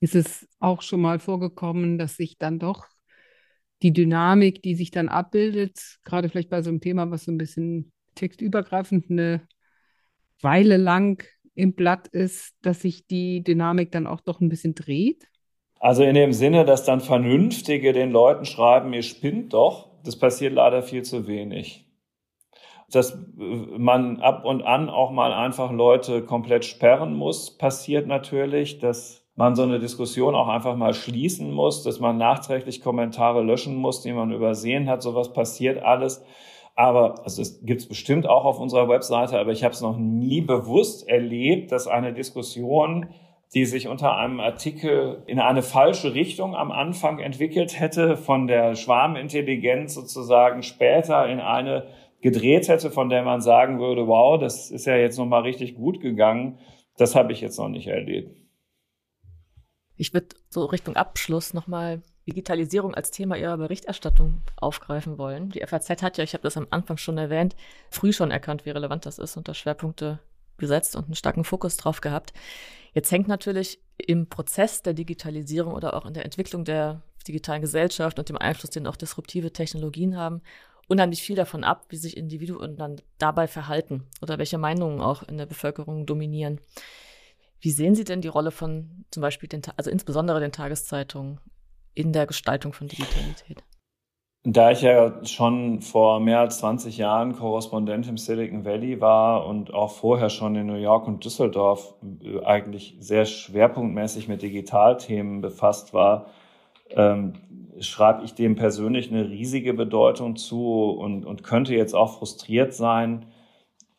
Ist 0.00 0.16
es 0.16 0.48
auch 0.58 0.82
schon 0.82 1.00
mal 1.00 1.20
vorgekommen, 1.20 1.96
dass 1.96 2.16
sich 2.16 2.38
dann 2.38 2.58
doch 2.58 2.86
die 3.84 3.92
Dynamik, 3.92 4.62
die 4.62 4.74
sich 4.74 4.90
dann 4.90 5.08
abbildet, 5.08 5.98
gerade 6.04 6.30
vielleicht 6.30 6.48
bei 6.48 6.62
so 6.62 6.70
einem 6.70 6.80
Thema, 6.80 7.10
was 7.10 7.24
so 7.24 7.32
ein 7.32 7.36
bisschen 7.38 7.92
textübergreifend 8.14 9.10
eine 9.10 9.46
Weile 10.40 10.78
lang 10.78 11.22
im 11.54 11.74
Blatt 11.74 12.08
ist, 12.08 12.54
dass 12.62 12.80
sich 12.80 13.06
die 13.06 13.44
Dynamik 13.44 13.92
dann 13.92 14.06
auch 14.06 14.22
doch 14.22 14.40
ein 14.40 14.48
bisschen 14.48 14.74
dreht? 14.74 15.24
Also 15.80 16.02
in 16.02 16.14
dem 16.14 16.32
Sinne, 16.32 16.64
dass 16.64 16.84
dann 16.84 17.02
Vernünftige 17.02 17.92
den 17.92 18.10
Leuten 18.10 18.46
schreiben, 18.46 18.94
ihr 18.94 19.02
spinnt 19.02 19.52
doch, 19.52 19.90
das 20.02 20.18
passiert 20.18 20.54
leider 20.54 20.82
viel 20.82 21.02
zu 21.02 21.26
wenig. 21.26 21.86
Dass 22.90 23.18
man 23.36 24.20
ab 24.20 24.46
und 24.46 24.62
an 24.62 24.88
auch 24.88 25.10
mal 25.10 25.34
einfach 25.34 25.70
Leute 25.72 26.22
komplett 26.22 26.64
sperren 26.64 27.14
muss, 27.14 27.58
passiert 27.58 28.06
natürlich. 28.06 28.78
Dass 28.78 29.23
man 29.36 29.56
so 29.56 29.62
eine 29.62 29.80
Diskussion 29.80 30.34
auch 30.34 30.48
einfach 30.48 30.76
mal 30.76 30.94
schließen 30.94 31.50
muss, 31.52 31.82
dass 31.82 31.98
man 32.00 32.16
nachträglich 32.16 32.80
Kommentare 32.80 33.42
löschen 33.42 33.76
muss, 33.76 34.02
die 34.02 34.12
man 34.12 34.32
übersehen 34.32 34.88
hat. 34.88 35.02
Sowas 35.02 35.32
passiert 35.32 35.82
alles. 35.82 36.24
Aber 36.76 37.22
also 37.24 37.42
es 37.42 37.64
gibt 37.64 37.82
es 37.82 37.88
bestimmt 37.88 38.26
auch 38.26 38.44
auf 38.44 38.58
unserer 38.58 38.88
Webseite, 38.88 39.38
aber 39.38 39.52
ich 39.52 39.62
habe 39.62 39.74
es 39.74 39.80
noch 39.80 39.96
nie 39.96 40.40
bewusst 40.40 41.08
erlebt, 41.08 41.70
dass 41.70 41.86
eine 41.86 42.12
Diskussion, 42.12 43.10
die 43.54 43.64
sich 43.64 43.86
unter 43.86 44.16
einem 44.16 44.40
Artikel 44.40 45.22
in 45.26 45.38
eine 45.38 45.62
falsche 45.62 46.14
Richtung 46.14 46.56
am 46.56 46.72
Anfang 46.72 47.20
entwickelt 47.20 47.78
hätte, 47.78 48.16
von 48.16 48.48
der 48.48 48.74
Schwarmintelligenz 48.74 49.94
sozusagen 49.94 50.62
später 50.62 51.28
in 51.28 51.38
eine 51.40 51.86
gedreht 52.20 52.68
hätte, 52.68 52.90
von 52.90 53.08
der 53.08 53.22
man 53.22 53.40
sagen 53.40 53.78
würde, 53.78 54.08
wow, 54.08 54.40
das 54.40 54.70
ist 54.70 54.86
ja 54.86 54.96
jetzt 54.96 55.18
nochmal 55.18 55.42
richtig 55.42 55.76
gut 55.76 56.00
gegangen. 56.00 56.58
Das 56.96 57.14
habe 57.14 57.32
ich 57.32 57.40
jetzt 57.40 57.58
noch 57.58 57.68
nicht 57.68 57.86
erlebt. 57.86 58.43
Ich 59.96 60.12
würde 60.12 60.28
so 60.50 60.64
Richtung 60.64 60.96
Abschluss 60.96 61.54
nochmal 61.54 62.02
Digitalisierung 62.26 62.94
als 62.94 63.10
Thema 63.10 63.36
Ihrer 63.36 63.58
Berichterstattung 63.58 64.42
aufgreifen 64.56 65.18
wollen. 65.18 65.50
Die 65.50 65.64
FAZ 65.64 66.02
hat 66.02 66.16
ja, 66.16 66.24
ich 66.24 66.32
habe 66.32 66.42
das 66.42 66.56
am 66.56 66.66
Anfang 66.70 66.96
schon 66.96 67.18
erwähnt, 67.18 67.54
früh 67.90 68.12
schon 68.12 68.30
erkannt, 68.30 68.64
wie 68.64 68.70
relevant 68.70 69.06
das 69.06 69.18
ist 69.18 69.36
und 69.36 69.46
da 69.46 69.54
Schwerpunkte 69.54 70.18
gesetzt 70.56 70.96
und 70.96 71.06
einen 71.06 71.14
starken 71.14 71.44
Fokus 71.44 71.76
drauf 71.76 72.00
gehabt. 72.00 72.32
Jetzt 72.92 73.10
hängt 73.10 73.28
natürlich 73.28 73.80
im 73.98 74.28
Prozess 74.28 74.82
der 74.82 74.94
Digitalisierung 74.94 75.74
oder 75.74 75.94
auch 75.94 76.06
in 76.06 76.14
der 76.14 76.24
Entwicklung 76.24 76.64
der 76.64 77.02
digitalen 77.26 77.62
Gesellschaft 77.62 78.18
und 78.18 78.28
dem 78.28 78.38
Einfluss, 78.38 78.70
den 78.70 78.86
auch 78.86 78.96
disruptive 78.96 79.52
Technologien 79.52 80.16
haben, 80.16 80.42
unheimlich 80.88 81.22
viel 81.22 81.36
davon 81.36 81.64
ab, 81.64 81.86
wie 81.88 81.96
sich 81.96 82.16
Individuen 82.16 82.76
dann 82.76 83.00
dabei 83.18 83.48
verhalten 83.48 84.04
oder 84.22 84.38
welche 84.38 84.58
Meinungen 84.58 85.00
auch 85.00 85.22
in 85.22 85.38
der 85.38 85.46
Bevölkerung 85.46 86.06
dominieren. 86.06 86.60
Wie 87.64 87.70
sehen 87.70 87.94
Sie 87.94 88.04
denn 88.04 88.20
die 88.20 88.28
Rolle 88.28 88.50
von 88.50 89.06
zum 89.10 89.22
Beispiel 89.22 89.48
den, 89.48 89.62
also 89.78 89.90
insbesondere 89.90 90.38
den 90.38 90.52
Tageszeitungen 90.52 91.40
in 91.94 92.12
der 92.12 92.26
Gestaltung 92.26 92.74
von 92.74 92.88
Digitalität? 92.88 93.64
Da 94.42 94.70
ich 94.70 94.82
ja 94.82 95.24
schon 95.24 95.80
vor 95.80 96.20
mehr 96.20 96.40
als 96.40 96.58
20 96.58 96.98
Jahren 96.98 97.34
Korrespondent 97.34 98.06
im 98.06 98.18
Silicon 98.18 98.66
Valley 98.66 99.00
war 99.00 99.46
und 99.46 99.72
auch 99.72 99.92
vorher 99.92 100.28
schon 100.28 100.54
in 100.56 100.66
New 100.66 100.74
York 100.74 101.08
und 101.08 101.24
Düsseldorf 101.24 101.94
äh, 102.22 102.44
eigentlich 102.44 102.96
sehr 103.00 103.24
schwerpunktmäßig 103.24 104.28
mit 104.28 104.42
Digitalthemen 104.42 105.40
befasst 105.40 105.94
war, 105.94 106.26
ähm, 106.90 107.32
schreibe 107.80 108.24
ich 108.24 108.34
dem 108.34 108.56
persönlich 108.56 109.10
eine 109.10 109.30
riesige 109.30 109.72
Bedeutung 109.72 110.36
zu 110.36 110.90
und, 110.90 111.24
und 111.24 111.42
könnte 111.42 111.74
jetzt 111.74 111.94
auch 111.94 112.18
frustriert 112.18 112.74
sein, 112.74 113.24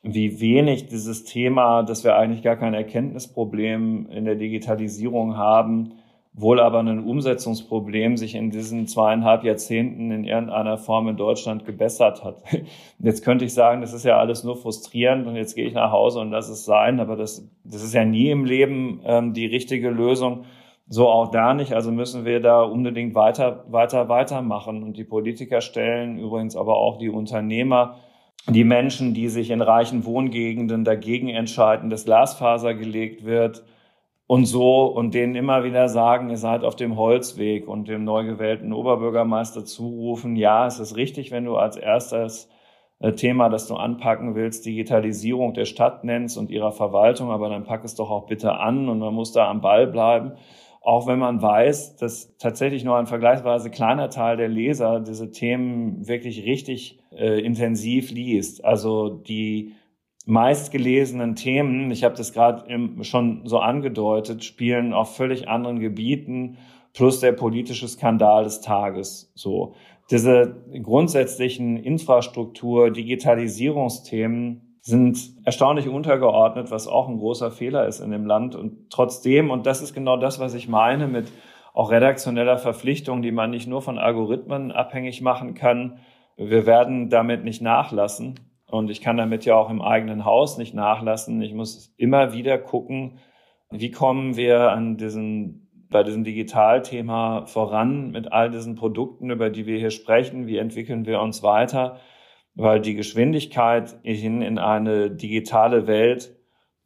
wie 0.07 0.39
wenig 0.39 0.85
dieses 0.87 1.23
Thema, 1.23 1.81
dass 1.81 2.03
wir 2.03 2.15
eigentlich 2.15 2.43
gar 2.43 2.57
kein 2.57 2.75
Erkenntnisproblem 2.75 4.07
in 4.11 4.25
der 4.25 4.35
Digitalisierung 4.35 5.35
haben, 5.35 5.93
wohl 6.31 6.59
aber 6.59 6.79
ein 6.79 7.03
Umsetzungsproblem 7.03 8.15
sich 8.15 8.35
in 8.35 8.51
diesen 8.51 8.87
zweieinhalb 8.87 9.43
Jahrzehnten 9.43 10.11
in 10.11 10.23
irgendeiner 10.23 10.77
Form 10.77 11.07
in 11.07 11.17
Deutschland 11.17 11.65
gebessert 11.65 12.23
hat. 12.23 12.43
Jetzt 12.99 13.23
könnte 13.23 13.45
ich 13.45 13.53
sagen, 13.55 13.81
das 13.81 13.93
ist 13.93 14.05
ja 14.05 14.17
alles 14.17 14.43
nur 14.43 14.57
frustrierend 14.57 15.25
und 15.25 15.37
jetzt 15.37 15.55
gehe 15.55 15.65
ich 15.65 15.73
nach 15.73 15.91
Hause 15.91 16.19
und 16.19 16.31
lass 16.31 16.49
es 16.49 16.65
sein, 16.65 16.99
aber 16.99 17.15
das, 17.15 17.49
das 17.63 17.83
ist 17.83 17.93
ja 17.93 18.05
nie 18.05 18.29
im 18.29 18.45
Leben 18.45 18.99
ähm, 19.05 19.33
die 19.33 19.45
richtige 19.45 19.89
Lösung, 19.89 20.43
So 20.87 21.09
auch 21.09 21.31
da 21.31 21.53
nicht. 21.55 21.73
Also 21.73 21.91
müssen 21.91 22.25
wir 22.25 22.41
da 22.41 22.61
unbedingt 22.61 23.15
weiter, 23.15 23.65
weiter, 23.69 24.07
weitermachen. 24.07 24.83
Und 24.83 24.97
die 24.97 25.03
Politiker 25.03 25.61
stellen 25.61 26.19
übrigens 26.19 26.55
aber 26.55 26.77
auch 26.77 26.97
die 26.99 27.09
Unternehmer, 27.09 27.95
die 28.47 28.63
Menschen, 28.63 29.13
die 29.13 29.27
sich 29.27 29.49
in 29.49 29.61
reichen 29.61 30.05
Wohngegenden 30.05 30.83
dagegen 30.83 31.29
entscheiden, 31.29 31.89
dass 31.89 32.05
Glasfaser 32.05 32.75
gelegt 32.75 33.25
wird 33.25 33.63
und 34.27 34.45
so 34.45 34.85
und 34.85 35.13
denen 35.13 35.35
immer 35.35 35.63
wieder 35.63 35.89
sagen, 35.89 36.29
ihr 36.29 36.37
seid 36.37 36.63
auf 36.63 36.75
dem 36.75 36.95
Holzweg 36.97 37.67
und 37.67 37.87
dem 37.87 38.03
neu 38.03 38.23
gewählten 38.25 38.73
Oberbürgermeister 38.73 39.65
zurufen, 39.65 40.35
ja, 40.35 40.67
es 40.67 40.79
ist 40.79 40.95
richtig, 40.95 41.31
wenn 41.31 41.45
du 41.45 41.55
als 41.57 41.75
erstes 41.75 42.49
äh, 42.99 43.13
Thema, 43.13 43.49
das 43.49 43.67
du 43.67 43.75
anpacken 43.75 44.35
willst, 44.35 44.65
Digitalisierung 44.65 45.53
der 45.53 45.65
Stadt 45.65 46.03
nennst 46.03 46.37
und 46.37 46.51
ihrer 46.51 46.71
Verwaltung, 46.71 47.31
aber 47.31 47.49
dann 47.49 47.63
pack 47.63 47.83
es 47.83 47.95
doch 47.95 48.09
auch 48.09 48.27
bitte 48.27 48.57
an 48.59 48.89
und 48.89 48.99
man 48.99 49.13
muss 49.13 49.31
da 49.31 49.49
am 49.49 49.61
Ball 49.61 49.87
bleiben. 49.87 50.33
Auch 50.85 51.07
wenn 51.07 51.17
man 51.17 51.41
weiß, 51.41 51.95
dass 51.95 52.37
tatsächlich 52.37 52.83
nur 52.83 52.95
ein 52.95 53.07
vergleichsweise 53.07 53.71
kleiner 53.71 54.11
Teil 54.11 54.37
der 54.37 54.49
Leser 54.49 54.99
diese 54.99 55.31
Themen 55.31 56.07
wirklich 56.07 56.45
richtig 56.45 56.99
äh, 57.11 57.39
intensiv 57.41 58.11
liest. 58.11 58.63
Also 58.63 59.09
die 59.09 59.73
meistgelesenen 60.27 61.35
Themen, 61.35 61.89
ich 61.89 62.03
habe 62.03 62.15
das 62.15 62.33
gerade 62.33 63.03
schon 63.03 63.47
so 63.47 63.57
angedeutet, 63.57 64.43
spielen 64.43 64.93
auf 64.93 65.15
völlig 65.15 65.47
anderen 65.47 65.79
Gebieten 65.79 66.57
plus 66.93 67.19
der 67.19 67.31
politische 67.31 67.87
Skandal 67.87 68.43
des 68.43 68.61
Tages. 68.61 69.31
So 69.33 69.73
diese 70.11 70.55
grundsätzlichen 70.83 71.77
Infrastruktur, 71.77 72.91
Digitalisierungsthemen 72.91 74.74
sind 74.85 75.17
erstaunlich 75.43 75.89
untergeordnet, 75.89 76.69
was 76.69 76.87
auch 76.87 77.07
ein 77.07 77.17
großer 77.17 77.49
Fehler 77.49 77.87
ist 77.87 78.01
in 78.01 78.11
dem 78.11 78.27
Land. 78.27 78.55
Und 78.55 78.91
trotzdem, 78.91 79.49
und 79.49 79.65
das 79.65 79.81
ist 79.81 79.95
genau 79.95 80.15
das, 80.15 80.39
was 80.39 80.53
ich 80.53 80.67
meine 80.67 81.07
mit 81.07 81.31
auch 81.73 81.89
redaktioneller 81.89 82.59
Verpflichtung, 82.59 83.23
die 83.23 83.31
man 83.31 83.49
nicht 83.49 83.67
nur 83.67 83.81
von 83.81 83.97
Algorithmen 83.97 84.71
abhängig 84.71 85.21
machen 85.21 85.55
kann. 85.55 85.97
Wir 86.37 86.67
werden 86.67 87.09
damit 87.09 87.43
nicht 87.43 87.63
nachlassen. 87.63 88.39
Und 88.69 88.91
ich 88.91 89.01
kann 89.01 89.17
damit 89.17 89.43
ja 89.43 89.55
auch 89.55 89.71
im 89.71 89.81
eigenen 89.81 90.23
Haus 90.23 90.59
nicht 90.59 90.75
nachlassen. 90.75 91.41
Ich 91.41 91.55
muss 91.55 91.91
immer 91.97 92.33
wieder 92.33 92.59
gucken, 92.59 93.17
wie 93.71 93.89
kommen 93.89 94.37
wir 94.37 94.71
an 94.71 94.97
diesen 94.97 95.63
bei 95.89 96.03
diesem 96.03 96.23
Digitalthema 96.23 97.45
voran 97.45 98.11
mit 98.11 98.31
all 98.31 98.51
diesen 98.51 98.75
Produkten, 98.75 99.31
über 99.31 99.49
die 99.49 99.65
wir 99.65 99.79
hier 99.79 99.91
sprechen? 99.91 100.45
Wie 100.45 100.57
entwickeln 100.57 101.05
wir 101.07 101.21
uns 101.21 101.41
weiter? 101.41 101.99
Weil 102.55 102.79
die 102.79 102.95
Geschwindigkeit 102.95 103.99
hin 104.03 104.41
in 104.41 104.57
eine 104.57 105.11
digitale 105.11 105.87
Welt 105.87 106.35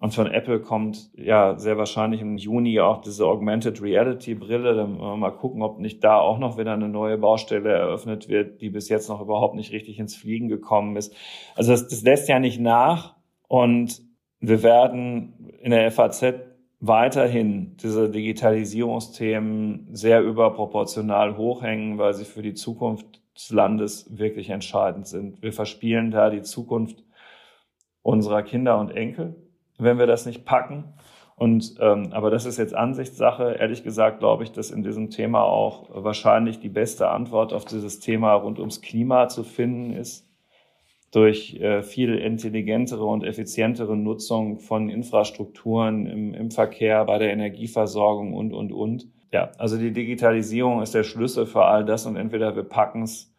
und 0.01 0.13
von 0.13 0.27
Apple 0.27 0.61
kommt 0.61 1.11
ja 1.13 1.59
sehr 1.59 1.77
wahrscheinlich 1.77 2.21
im 2.21 2.37
Juni 2.37 2.79
auch 2.79 3.01
diese 3.01 3.25
Augmented 3.25 3.81
Reality 3.81 4.33
Brille. 4.33 4.73
Dann 4.73 4.97
wollen 4.97 5.11
wir 5.11 5.17
mal 5.17 5.31
gucken, 5.31 5.61
ob 5.61 5.79
nicht 5.79 6.03
da 6.05 6.17
auch 6.17 6.39
noch 6.39 6.57
wieder 6.57 6.71
eine 6.71 6.87
neue 6.87 7.17
Baustelle 7.17 7.69
eröffnet 7.69 8.29
wird, 8.29 8.61
die 8.61 8.69
bis 8.69 8.87
jetzt 8.87 9.09
noch 9.09 9.19
überhaupt 9.19 9.55
nicht 9.55 9.73
richtig 9.73 9.99
ins 9.99 10.15
Fliegen 10.15 10.47
gekommen 10.47 10.95
ist. 10.95 11.13
Also 11.55 11.71
das, 11.71 11.89
das 11.89 12.01
lässt 12.03 12.29
ja 12.29 12.39
nicht 12.39 12.61
nach 12.61 13.17
und 13.49 14.01
wir 14.39 14.63
werden 14.63 15.51
in 15.61 15.71
der 15.71 15.91
FAZ 15.91 16.23
weiterhin 16.79 17.75
diese 17.83 18.09
Digitalisierungsthemen 18.09 19.89
sehr 19.91 20.21
überproportional 20.21 21.35
hochhängen, 21.35 21.97
weil 21.97 22.13
sie 22.13 22.23
für 22.23 22.41
die 22.41 22.53
Zukunft 22.53 23.18
des 23.35 23.51
Landes 23.51 24.17
wirklich 24.17 24.49
entscheidend 24.49 25.07
sind. 25.07 25.41
Wir 25.41 25.53
verspielen 25.53 26.11
da 26.11 26.29
die 26.29 26.41
Zukunft 26.41 27.03
unserer 28.01 28.43
Kinder 28.43 28.79
und 28.79 28.91
Enkel, 28.91 29.35
wenn 29.77 29.99
wir 29.99 30.07
das 30.07 30.25
nicht 30.25 30.45
packen. 30.45 30.93
Und 31.35 31.75
ähm, 31.79 32.11
aber 32.11 32.31
das 32.31 32.45
ist 32.45 32.57
jetzt 32.57 32.75
Ansichtssache. 32.75 33.53
Ehrlich 33.53 33.83
gesagt 33.83 34.19
glaube 34.19 34.43
ich, 34.43 34.51
dass 34.51 34.71
in 34.71 34.83
diesem 34.83 35.09
Thema 35.09 35.43
auch 35.43 35.89
wahrscheinlich 36.03 36.59
die 36.59 36.69
beste 36.69 37.09
Antwort 37.09 37.53
auf 37.53 37.63
dieses 37.63 37.99
Thema 37.99 38.33
rund 38.33 38.59
ums 38.59 38.81
Klima 38.81 39.29
zu 39.29 39.43
finden 39.43 39.93
ist 39.93 40.29
durch 41.11 41.55
äh, 41.55 41.81
viel 41.81 42.15
intelligentere 42.15 43.05
und 43.05 43.23
effizientere 43.23 43.97
Nutzung 43.97 44.59
von 44.59 44.89
Infrastrukturen 44.89 46.05
im, 46.05 46.33
im 46.33 46.51
Verkehr, 46.51 47.05
bei 47.05 47.17
der 47.17 47.31
Energieversorgung 47.31 48.33
und, 48.33 48.53
und, 48.53 48.71
und. 48.71 49.07
Ja, 49.31 49.51
also 49.57 49.77
die 49.77 49.91
Digitalisierung 49.91 50.81
ist 50.81 50.93
der 50.95 51.03
Schlüssel 51.03 51.45
für 51.45 51.65
all 51.65 51.85
das 51.85 52.05
und 52.05 52.15
entweder 52.15 52.55
wir 52.55 52.63
packen 52.63 53.03
es 53.03 53.33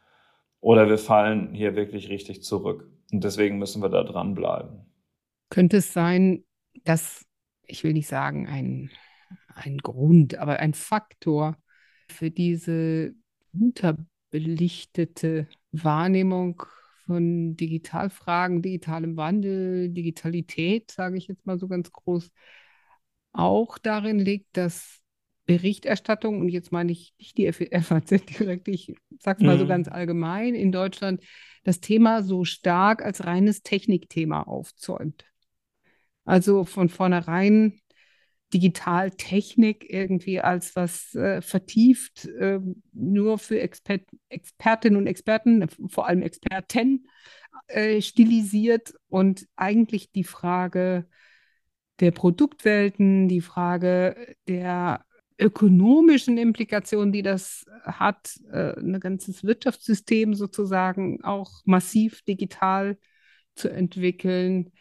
oder 0.60 0.88
wir 0.88 0.98
fallen 0.98 1.52
hier 1.54 1.74
wirklich 1.74 2.08
richtig 2.08 2.42
zurück. 2.42 2.88
Und 3.12 3.24
deswegen 3.24 3.58
müssen 3.58 3.82
wir 3.82 3.88
da 3.88 4.04
dranbleiben. 4.04 4.86
Könnte 5.48 5.78
es 5.78 5.92
sein, 5.92 6.44
dass, 6.84 7.24
ich 7.66 7.82
will 7.82 7.92
nicht 7.92 8.06
sagen 8.06 8.46
ein, 8.46 8.90
ein 9.54 9.78
Grund, 9.78 10.38
aber 10.38 10.60
ein 10.60 10.74
Faktor 10.74 11.56
für 12.08 12.30
diese 12.30 13.12
unterbelichtete 13.52 15.48
Wahrnehmung 15.72 16.62
von 17.06 17.56
Digitalfragen, 17.56 18.62
digitalem 18.62 19.16
Wandel, 19.16 19.88
Digitalität, 19.88 20.92
sage 20.92 21.16
ich 21.16 21.26
jetzt 21.26 21.46
mal 21.46 21.58
so 21.58 21.66
ganz 21.66 21.90
groß, 21.90 22.30
auch 23.32 23.78
darin 23.78 24.18
liegt, 24.18 24.56
dass 24.56 24.99
Berichterstattung, 25.50 26.40
und 26.40 26.48
jetzt 26.48 26.70
meine 26.70 26.92
ich 26.92 27.12
nicht 27.18 27.36
die 27.36 27.52
FAZ 27.52 28.10
direkt, 28.38 28.68
ich 28.68 28.94
sage 29.18 29.38
es 29.40 29.46
mal 29.46 29.56
mhm. 29.56 29.60
so 29.60 29.66
ganz 29.66 29.88
allgemein, 29.88 30.54
in 30.54 30.70
Deutschland 30.70 31.24
das 31.64 31.80
Thema 31.80 32.22
so 32.22 32.44
stark 32.44 33.04
als 33.04 33.26
reines 33.26 33.62
Technikthema 33.62 34.44
aufzäumt. 34.44 35.24
Also 36.24 36.64
von 36.64 36.88
vornherein 36.88 37.80
Digitaltechnik 38.54 39.92
irgendwie 39.92 40.40
als 40.40 40.76
was 40.76 41.16
äh, 41.16 41.42
vertieft, 41.42 42.26
äh, 42.26 42.60
nur 42.92 43.38
für 43.38 43.60
Expert 43.60 44.02
Expertinnen 44.28 44.98
und 44.98 45.08
Experten, 45.08 45.68
vor 45.88 46.06
allem 46.06 46.22
Experten, 46.22 47.08
äh, 47.66 48.00
stilisiert 48.00 48.94
und 49.08 49.48
eigentlich 49.56 50.12
die 50.12 50.24
Frage 50.24 51.08
der 51.98 52.12
Produktwelten, 52.12 53.26
die 53.26 53.40
Frage 53.40 54.36
der 54.46 55.04
ökonomischen 55.40 56.38
Implikationen, 56.38 57.12
die 57.12 57.22
das 57.22 57.64
hat, 57.82 58.38
äh, 58.52 58.78
ein 58.78 59.00
ganzes 59.00 59.42
Wirtschaftssystem 59.44 60.34
sozusagen 60.34 61.24
auch 61.24 61.62
massiv 61.64 62.22
digital 62.22 62.98
zu 63.54 63.68
entwickeln, 63.68 64.72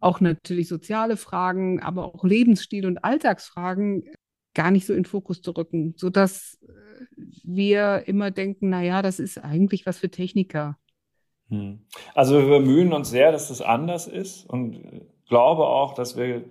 auch 0.00 0.20
natürlich 0.20 0.68
soziale 0.68 1.16
Fragen, 1.16 1.80
aber 1.80 2.14
auch 2.14 2.24
Lebensstil 2.24 2.86
und 2.86 3.04
Alltagsfragen 3.04 4.04
gar 4.54 4.70
nicht 4.70 4.86
so 4.86 4.94
in 4.94 5.04
Fokus 5.04 5.42
zu 5.42 5.50
rücken, 5.50 5.94
sodass 5.96 6.58
äh, 6.62 6.72
wir 7.42 8.04
immer 8.06 8.30
denken, 8.30 8.70
naja, 8.70 9.02
das 9.02 9.18
ist 9.18 9.38
eigentlich 9.38 9.84
was 9.86 9.98
für 9.98 10.10
Techniker. 10.10 10.78
Hm. 11.48 11.80
Also 12.14 12.40
wir 12.40 12.58
bemühen 12.58 12.92
uns 12.92 13.10
sehr, 13.10 13.32
dass 13.32 13.48
das 13.48 13.60
anders 13.60 14.06
ist 14.06 14.48
und 14.48 14.80
glaube 15.28 15.66
auch, 15.66 15.94
dass 15.94 16.16
wir 16.16 16.44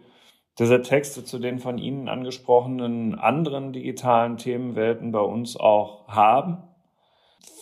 diese 0.59 0.81
Texte 0.81 1.23
zu 1.23 1.39
den 1.39 1.59
von 1.59 1.77
Ihnen 1.77 2.07
angesprochenen 2.07 3.15
anderen 3.15 3.73
digitalen 3.73 4.37
Themenwelten 4.37 5.11
bei 5.11 5.19
uns 5.19 5.57
auch 5.57 6.07
haben. 6.07 6.59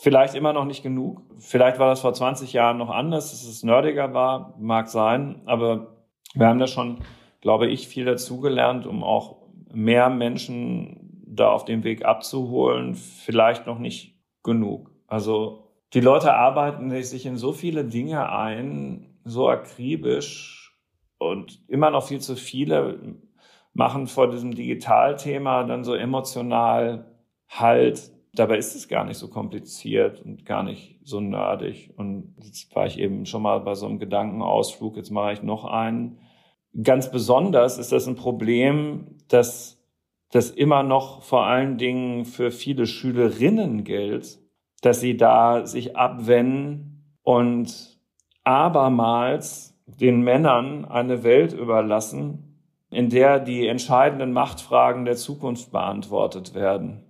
Vielleicht 0.01 0.35
immer 0.35 0.53
noch 0.53 0.65
nicht 0.65 0.83
genug. 0.83 1.21
Vielleicht 1.39 1.79
war 1.79 1.87
das 1.87 2.01
vor 2.01 2.13
20 2.13 2.53
Jahren 2.53 2.77
noch 2.77 2.89
anders, 2.89 3.31
dass 3.31 3.43
es 3.43 3.63
nerdiger 3.63 4.13
war, 4.13 4.55
mag 4.59 4.89
sein. 4.89 5.41
Aber 5.45 5.95
wir 6.33 6.47
haben 6.47 6.59
da 6.59 6.67
schon, 6.67 6.99
glaube 7.39 7.67
ich, 7.67 7.87
viel 7.87 8.05
dazugelernt, 8.05 8.85
um 8.85 9.03
auch 9.03 9.37
mehr 9.73 10.09
Menschen 10.09 11.23
da 11.25 11.49
auf 11.49 11.65
dem 11.65 11.83
Weg 11.83 12.03
abzuholen. 12.03 12.95
Vielleicht 12.95 13.67
noch 13.67 13.79
nicht 13.79 14.17
genug. 14.43 14.91
Also 15.07 15.67
die 15.93 16.01
Leute 16.01 16.33
arbeiten 16.33 16.89
sich 17.03 17.25
in 17.25 17.37
so 17.37 17.53
viele 17.53 17.85
Dinge 17.85 18.29
ein, 18.31 19.17
so 19.23 19.49
akribisch 19.49 20.61
und 21.22 21.61
immer 21.67 21.91
noch 21.91 22.07
viel 22.07 22.19
zu 22.19 22.36
viele 22.36 23.17
machen 23.74 24.07
vor 24.07 24.30
diesem 24.30 24.53
Digitalthema 24.53 25.63
dann 25.63 25.84
so 25.84 25.93
emotional 25.93 27.05
Halt 27.47 28.11
Dabei 28.34 28.57
ist 28.57 28.76
es 28.76 28.88
gar 28.88 29.03
nicht 29.03 29.17
so 29.17 29.28
kompliziert 29.28 30.22
und 30.22 30.45
gar 30.45 30.63
nicht 30.63 30.99
so 31.03 31.19
nerdig. 31.19 31.91
Und 31.97 32.34
jetzt 32.41 32.74
war 32.74 32.86
ich 32.86 32.97
eben 32.97 33.26
schon 33.26 33.41
mal 33.41 33.59
bei 33.59 33.76
so 33.76 33.86
einem 33.86 33.99
Gedankenausflug, 33.99 34.95
jetzt 34.95 35.11
mache 35.11 35.34
ich 35.34 35.43
noch 35.43 35.65
einen. 35.65 36.19
Ganz 36.82 37.11
besonders 37.11 37.78
ist 37.78 37.91
das 37.91 38.07
ein 38.07 38.15
Problem, 38.15 39.17
dass 39.28 39.84
das 40.32 40.49
immer 40.49 40.82
noch 40.84 41.24
vor 41.24 41.45
allen 41.45 41.78
Dingen 41.78 42.24
für 42.24 42.51
viele 42.51 42.88
Schülerinnen 42.88 43.84
gilt, 43.84 44.39
dass 44.82 45.01
sie 45.01 45.17
da 45.17 45.65
sich 45.65 45.97
abwenden 45.97 47.17
und 47.24 47.99
abermals 48.45 49.70
den 49.99 50.21
Männern 50.21 50.85
eine 50.85 51.23
Welt 51.23 51.53
überlassen, 51.53 52.57
in 52.89 53.09
der 53.09 53.39
die 53.39 53.67
entscheidenden 53.67 54.33
Machtfragen 54.33 55.05
der 55.05 55.15
Zukunft 55.15 55.71
beantwortet 55.71 56.53
werden. 56.53 57.03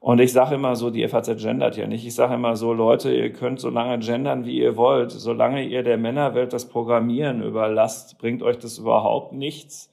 Und 0.00 0.18
ich 0.18 0.32
sage 0.32 0.54
immer 0.54 0.76
so, 0.76 0.88
die 0.88 1.06
FAZ 1.06 1.42
gendert 1.42 1.76
ja 1.76 1.86
nicht. 1.86 2.06
Ich 2.06 2.14
sage 2.14 2.34
immer 2.34 2.56
so, 2.56 2.72
Leute, 2.72 3.14
ihr 3.14 3.32
könnt 3.32 3.60
so 3.60 3.68
lange 3.68 3.98
gendern, 3.98 4.46
wie 4.46 4.58
ihr 4.58 4.78
wollt. 4.78 5.10
Solange 5.10 5.62
ihr 5.62 5.82
der 5.82 5.98
Männerwelt 5.98 6.54
das 6.54 6.68
Programmieren 6.70 7.42
überlasst, 7.42 8.18
bringt 8.18 8.42
euch 8.42 8.58
das 8.58 8.78
überhaupt 8.78 9.32
nichts. 9.34 9.90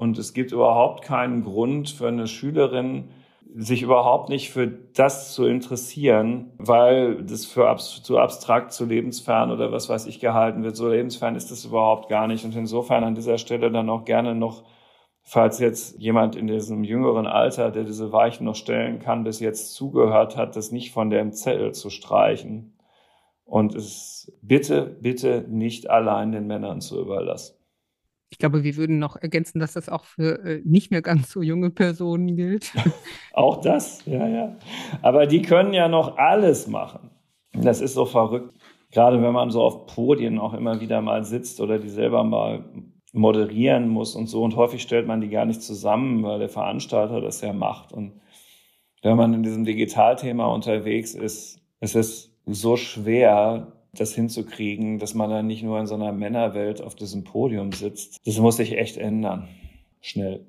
und 0.00 0.16
es 0.18 0.32
gibt 0.32 0.52
überhaupt 0.52 1.04
keinen 1.04 1.44
Grund 1.44 1.90
für 1.90 2.08
eine 2.08 2.26
Schülerin, 2.26 3.10
sich 3.54 3.82
überhaupt 3.82 4.28
nicht 4.28 4.50
für 4.50 4.66
das 4.66 5.32
zu 5.34 5.46
interessieren, 5.46 6.52
weil 6.58 7.22
das 7.24 7.46
für 7.46 7.68
abs 7.68 8.02
zu 8.02 8.18
abstrakt, 8.18 8.72
zu 8.72 8.84
lebensfern 8.84 9.50
oder 9.50 9.72
was 9.72 9.88
weiß 9.88 10.06
ich 10.06 10.20
gehalten 10.20 10.62
wird. 10.62 10.76
So 10.76 10.88
lebensfern 10.88 11.34
ist 11.34 11.50
das 11.50 11.64
überhaupt 11.64 12.08
gar 12.08 12.26
nicht. 12.26 12.44
Und 12.44 12.54
insofern 12.54 13.04
an 13.04 13.14
dieser 13.14 13.38
Stelle 13.38 13.70
dann 13.70 13.90
auch 13.90 14.04
gerne 14.04 14.34
noch, 14.34 14.64
falls 15.22 15.58
jetzt 15.58 15.98
jemand 15.98 16.36
in 16.36 16.46
diesem 16.46 16.84
jüngeren 16.84 17.26
Alter, 17.26 17.70
der 17.70 17.84
diese 17.84 18.12
Weichen 18.12 18.44
noch 18.44 18.56
stellen 18.56 18.98
kann, 18.98 19.24
bis 19.24 19.40
jetzt 19.40 19.74
zugehört 19.74 20.36
hat, 20.36 20.56
das 20.56 20.72
nicht 20.72 20.92
von 20.92 21.10
dem 21.10 21.32
Zettel 21.32 21.72
zu 21.72 21.90
streichen 21.90 22.76
und 23.44 23.74
es 23.74 24.32
bitte, 24.42 24.96
bitte 25.00 25.44
nicht 25.48 25.90
allein 25.90 26.32
den 26.32 26.46
Männern 26.46 26.80
zu 26.80 27.00
überlassen. 27.00 27.59
Ich 28.30 28.38
glaube, 28.38 28.62
wir 28.62 28.76
würden 28.76 28.98
noch 28.98 29.16
ergänzen, 29.16 29.58
dass 29.58 29.72
das 29.72 29.88
auch 29.88 30.04
für 30.04 30.44
äh, 30.44 30.62
nicht 30.64 30.90
mehr 30.90 31.02
ganz 31.02 31.30
so 31.30 31.42
junge 31.42 31.70
Personen 31.70 32.36
gilt. 32.36 32.72
auch 33.32 33.60
das, 33.60 34.04
ja, 34.06 34.26
ja. 34.26 34.56
Aber 35.02 35.26
die 35.26 35.42
können 35.42 35.72
ja 35.72 35.88
noch 35.88 36.16
alles 36.16 36.68
machen. 36.68 37.10
Das 37.52 37.80
ist 37.80 37.94
so 37.94 38.06
verrückt. 38.06 38.54
Gerade 38.92 39.20
wenn 39.22 39.32
man 39.32 39.50
so 39.50 39.62
auf 39.62 39.86
Podien 39.86 40.38
auch 40.38 40.54
immer 40.54 40.80
wieder 40.80 41.00
mal 41.00 41.24
sitzt 41.24 41.60
oder 41.60 41.78
die 41.78 41.88
selber 41.88 42.24
mal 42.24 42.64
moderieren 43.12 43.88
muss 43.88 44.14
und 44.14 44.28
so. 44.28 44.42
Und 44.42 44.56
häufig 44.56 44.82
stellt 44.82 45.06
man 45.06 45.20
die 45.20 45.28
gar 45.28 45.44
nicht 45.44 45.62
zusammen, 45.62 46.22
weil 46.22 46.38
der 46.38 46.48
Veranstalter 46.48 47.20
das 47.20 47.40
ja 47.40 47.52
macht. 47.52 47.92
Und 47.92 48.20
wenn 49.02 49.16
man 49.16 49.34
in 49.34 49.42
diesem 49.42 49.64
Digitalthema 49.64 50.46
unterwegs 50.46 51.14
ist, 51.14 51.60
ist 51.80 51.96
es 51.96 52.36
so 52.46 52.76
schwer, 52.76 53.72
das 53.92 54.14
hinzukriegen, 54.14 54.98
dass 54.98 55.14
man 55.14 55.30
dann 55.30 55.46
nicht 55.46 55.62
nur 55.62 55.78
in 55.78 55.86
so 55.86 55.94
einer 55.94 56.12
Männerwelt 56.12 56.80
auf 56.80 56.94
diesem 56.94 57.24
Podium 57.24 57.72
sitzt. 57.72 58.18
Das 58.24 58.38
muss 58.38 58.56
sich 58.56 58.76
echt 58.76 58.96
ändern. 58.96 59.48
Schnell. 60.00 60.46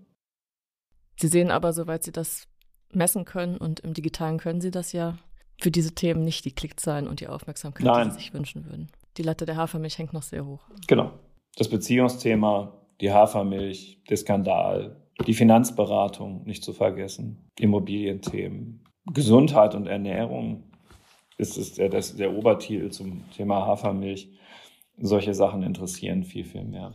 Sie 1.19 1.27
sehen 1.27 1.51
aber, 1.51 1.73
soweit 1.73 2.03
Sie 2.03 2.11
das 2.11 2.47
messen 2.93 3.25
können 3.25 3.57
und 3.57 3.79
im 3.81 3.93
Digitalen 3.93 4.37
können 4.37 4.61
Sie 4.61 4.71
das 4.71 4.91
ja, 4.91 5.17
für 5.59 5.71
diese 5.71 5.93
Themen 5.93 6.23
nicht 6.23 6.45
die 6.45 6.51
Klickzahlen 6.51 7.07
und 7.07 7.19
die 7.19 7.27
Aufmerksamkeit, 7.27 7.85
Nein. 7.85 8.07
die 8.07 8.13
Sie 8.13 8.19
sich 8.19 8.33
wünschen 8.33 8.65
würden. 8.65 8.89
Die 9.17 9.23
Latte 9.23 9.45
der 9.45 9.57
Hafermilch 9.57 9.97
hängt 9.97 10.13
noch 10.13 10.23
sehr 10.23 10.45
hoch. 10.45 10.61
Genau. 10.87 11.11
Das 11.57 11.67
Beziehungsthema, 11.67 12.73
die 13.01 13.11
Hafermilch, 13.11 14.01
der 14.09 14.17
Skandal, 14.17 15.01
die 15.27 15.33
Finanzberatung 15.33 16.43
nicht 16.45 16.63
zu 16.63 16.73
vergessen, 16.73 17.49
Immobilienthemen, 17.59 18.83
Gesundheit 19.13 19.75
und 19.75 19.87
Ernährung, 19.87 20.70
ist 21.37 21.57
es 21.57 21.73
der, 21.73 21.89
das, 21.89 22.15
der 22.15 22.33
Obertitel 22.33 22.89
zum 22.91 23.29
Thema 23.31 23.65
Hafermilch. 23.65 24.29
Solche 24.97 25.33
Sachen 25.33 25.63
interessieren 25.63 26.23
viel, 26.23 26.45
viel 26.45 26.63
mehr. 26.63 26.93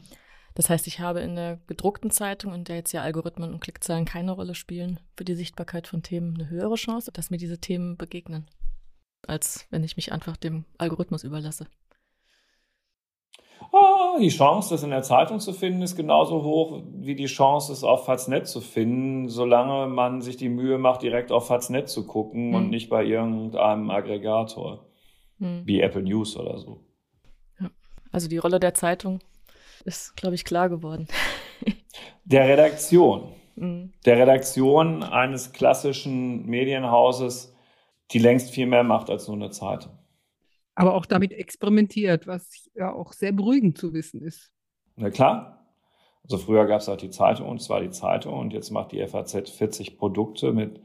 Das 0.55 0.71
heißt, 0.71 0.87
ich 0.87 1.01
habe 1.01 1.21
in 1.21 1.37
der 1.37 1.61
gedruckten 1.67 2.11
Zeitung, 2.11 2.55
in 2.55 2.65
der 2.65 2.77
jetzt 2.77 2.93
ja 2.93 3.03
Algorithmen 3.03 3.53
und 3.53 3.61
Klickzahlen 3.61 4.07
keine 4.07 4.33
Rolle 4.33 4.55
spielen, 4.55 5.01
für 5.15 5.25
die 5.25 5.35
Sichtbarkeit 5.35 5.87
von 5.87 6.03
Themen 6.03 6.35
eine 6.35 6.49
höhere 6.49 6.77
Chance, 6.77 7.13
dass 7.13 7.31
mir 7.31 7.37
diese 7.37 7.59
Themen 7.59 7.99
begegnen, 7.99 8.47
als 9.27 9.67
wenn 9.71 9.85
ich 9.85 9.97
mich 9.97 10.13
einfach 10.13 10.37
dem 10.37 10.65
Algorithmus 10.79 11.25
überlasse. 11.25 11.67
Oh, 13.73 14.19
die 14.21 14.29
Chance, 14.29 14.71
das 14.71 14.83
in 14.83 14.91
der 14.91 15.03
Zeitung 15.03 15.41
zu 15.41 15.53
finden, 15.53 15.83
ist 15.83 15.97
genauso 15.97 16.43
hoch 16.43 16.83
wie 16.95 17.15
die 17.15 17.27
Chance, 17.27 17.73
es 17.73 17.85
auf 17.85 18.07
Faznet 18.07 18.47
zu 18.47 18.61
finden, 18.61 19.29
solange 19.29 19.87
man 19.87 20.21
sich 20.21 20.37
die 20.37 20.49
Mühe 20.49 20.79
macht, 20.79 21.03
direkt 21.03 21.33
auf 21.33 21.49
Faznet 21.49 21.89
zu 21.89 22.07
gucken 22.07 22.49
mhm. 22.49 22.55
und 22.55 22.71
nicht 22.71 22.89
bei 22.89 23.05
irgendeinem 23.05 23.91
Aggregator, 23.91 24.87
mhm. 25.39 25.63
wie 25.65 25.81
Apple 25.81 26.03
News 26.03 26.37
oder 26.37 26.59
so. 26.59 26.81
Ja. 27.61 27.71
Also 28.13 28.29
die 28.29 28.39
Rolle 28.39 28.61
der 28.61 28.75
Zeitung 28.75 29.21
ist, 29.85 30.17
glaube 30.17 30.35
ich, 30.35 30.45
klar 30.45 30.69
geworden. 30.69 31.09
der 32.25 32.49
Redaktion. 32.49 33.33
Mhm. 33.57 33.93
Der 34.05 34.19
Redaktion 34.19 35.03
eines 35.03 35.53
klassischen 35.53 36.47
Medienhauses, 36.47 37.55
die 38.13 38.19
längst 38.19 38.51
viel 38.51 38.67
mehr 38.67 38.85
macht 38.85 39.11
als 39.11 39.27
nur 39.27 39.37
eine 39.37 39.51
Zeitung 39.51 39.96
aber 40.77 40.95
auch 40.95 41.07
damit 41.07 41.33
experimentiert, 41.33 42.27
was 42.27 42.71
ja 42.75 42.93
auch 42.93 43.13
sehr 43.13 43.33
beruhigend 43.33 43.79
zu 43.79 43.93
wissen 43.93 44.23
ist. 44.23 44.53
Na 44.95 45.11
klar. 45.11 45.65
Also 46.23 46.39
früher 46.39 46.67
gab 46.67 46.81
es 46.81 46.89
halt 46.89 47.03
die 47.03 47.11
Zeitung 47.11 47.49
und 47.49 47.63
zwar 47.63 47.81
die 47.81 47.91
Zeitung 47.91 48.35
und 48.35 48.53
jetzt 48.53 48.71
macht 48.71 48.93
die 48.93 49.05
FAZ 49.07 49.49
40 49.49 49.97
Produkte 49.97 50.53
mit 50.53 50.81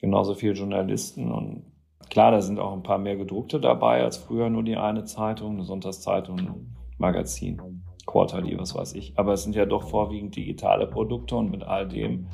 genauso 0.00 0.34
vielen 0.34 0.56
Journalisten 0.56 1.30
und 1.30 1.64
klar, 2.08 2.30
da 2.30 2.40
sind 2.40 2.58
auch 2.58 2.72
ein 2.72 2.82
paar 2.82 2.98
mehr 2.98 3.16
gedruckte 3.16 3.60
dabei 3.60 4.02
als 4.02 4.16
früher 4.16 4.48
nur 4.48 4.62
die 4.62 4.76
eine 4.76 5.04
Zeitung, 5.04 5.56
eine 5.56 5.64
Sonntagszeitung, 5.64 6.74
Magazin, 6.96 7.60
Quarterly, 8.06 8.58
was 8.58 8.74
weiß 8.74 8.94
ich. 8.94 9.12
Aber 9.18 9.34
es 9.34 9.42
sind 9.42 9.54
ja 9.54 9.66
doch 9.66 9.90
vorwiegend 9.90 10.34
digitale 10.34 10.86
Produkte 10.86 11.36
und 11.36 11.50
mit 11.50 11.62
all 11.62 11.86
dem, 11.86 12.26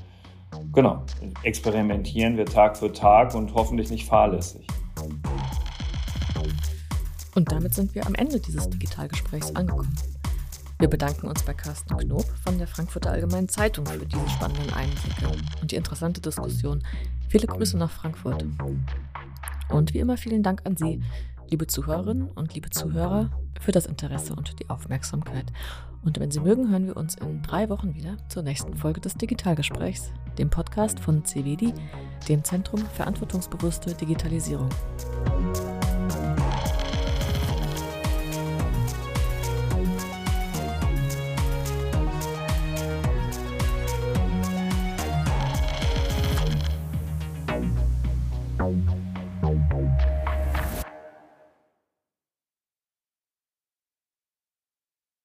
genau, 0.72 1.03
experimentieren 1.42 2.36
wir 2.36 2.47
Tag 2.47 2.76
für 2.76 2.92
Tag 2.92 3.34
und 3.34 3.55
hoffentlich 3.55 3.90
nicht 3.90 4.07
fahrlässig. 4.07 4.68
Und 7.37 7.53
damit 7.53 7.74
sind 7.74 7.95
wir 7.95 8.07
am 8.07 8.14
Ende 8.14 8.41
dieses 8.41 8.68
Digitalgesprächs 8.70 9.55
angekommen. 9.55 9.95
Wir 10.78 10.89
bedanken 10.89 11.28
uns 11.28 11.43
bei 11.43 11.53
Carsten 11.53 11.95
Knob 11.99 12.24
von 12.43 12.57
der 12.57 12.66
Frankfurter 12.66 13.11
Allgemeinen 13.11 13.49
Zeitung 13.49 13.84
für 13.84 14.07
diese 14.07 14.28
spannenden 14.30 14.72
Einblicke 14.72 15.28
und 15.61 15.70
die 15.70 15.76
interessante 15.76 16.22
Diskussion. 16.22 16.82
Viele 17.28 17.47
Grüße 17.47 17.76
nach 17.76 17.91
Frankfurt. 17.91 18.47
Und 19.68 19.93
wie 19.93 19.99
immer 19.99 20.16
vielen 20.16 20.43
Dank 20.43 20.62
an 20.64 20.78
Sie, 20.78 21.03
liebe 21.51 21.66
Zuhörerinnen 21.66 22.28
und 22.28 22.55
liebe 22.55 22.70
Zuhörer, 22.70 23.30
für 23.61 23.72
das 23.72 23.84
Interesse 23.84 24.34
und 24.34 24.59
die 24.59 24.70
Aufmerksamkeit. 24.70 25.53
Und 26.05 26.18
wenn 26.18 26.30
Sie 26.30 26.41
mögen, 26.41 26.70
hören 26.70 26.87
wir 26.87 26.97
uns 26.97 27.16
in 27.16 27.43
drei 27.43 27.68
Wochen 27.68 27.95
wieder 27.95 28.16
zur 28.28 28.45
nächsten 28.45 28.74
Folge 28.76 29.03
des 29.03 29.14
Digitalgesprächs, 29.14 30.11
dem 30.39 30.49
Podcast 30.49 31.01
von 31.01 31.22
CVD, 31.22 31.74
dem 32.30 32.45
Zentrum 32.45 32.80
Verantwortungsbewusste 32.95 33.93
Digitalisierung. 33.93 34.70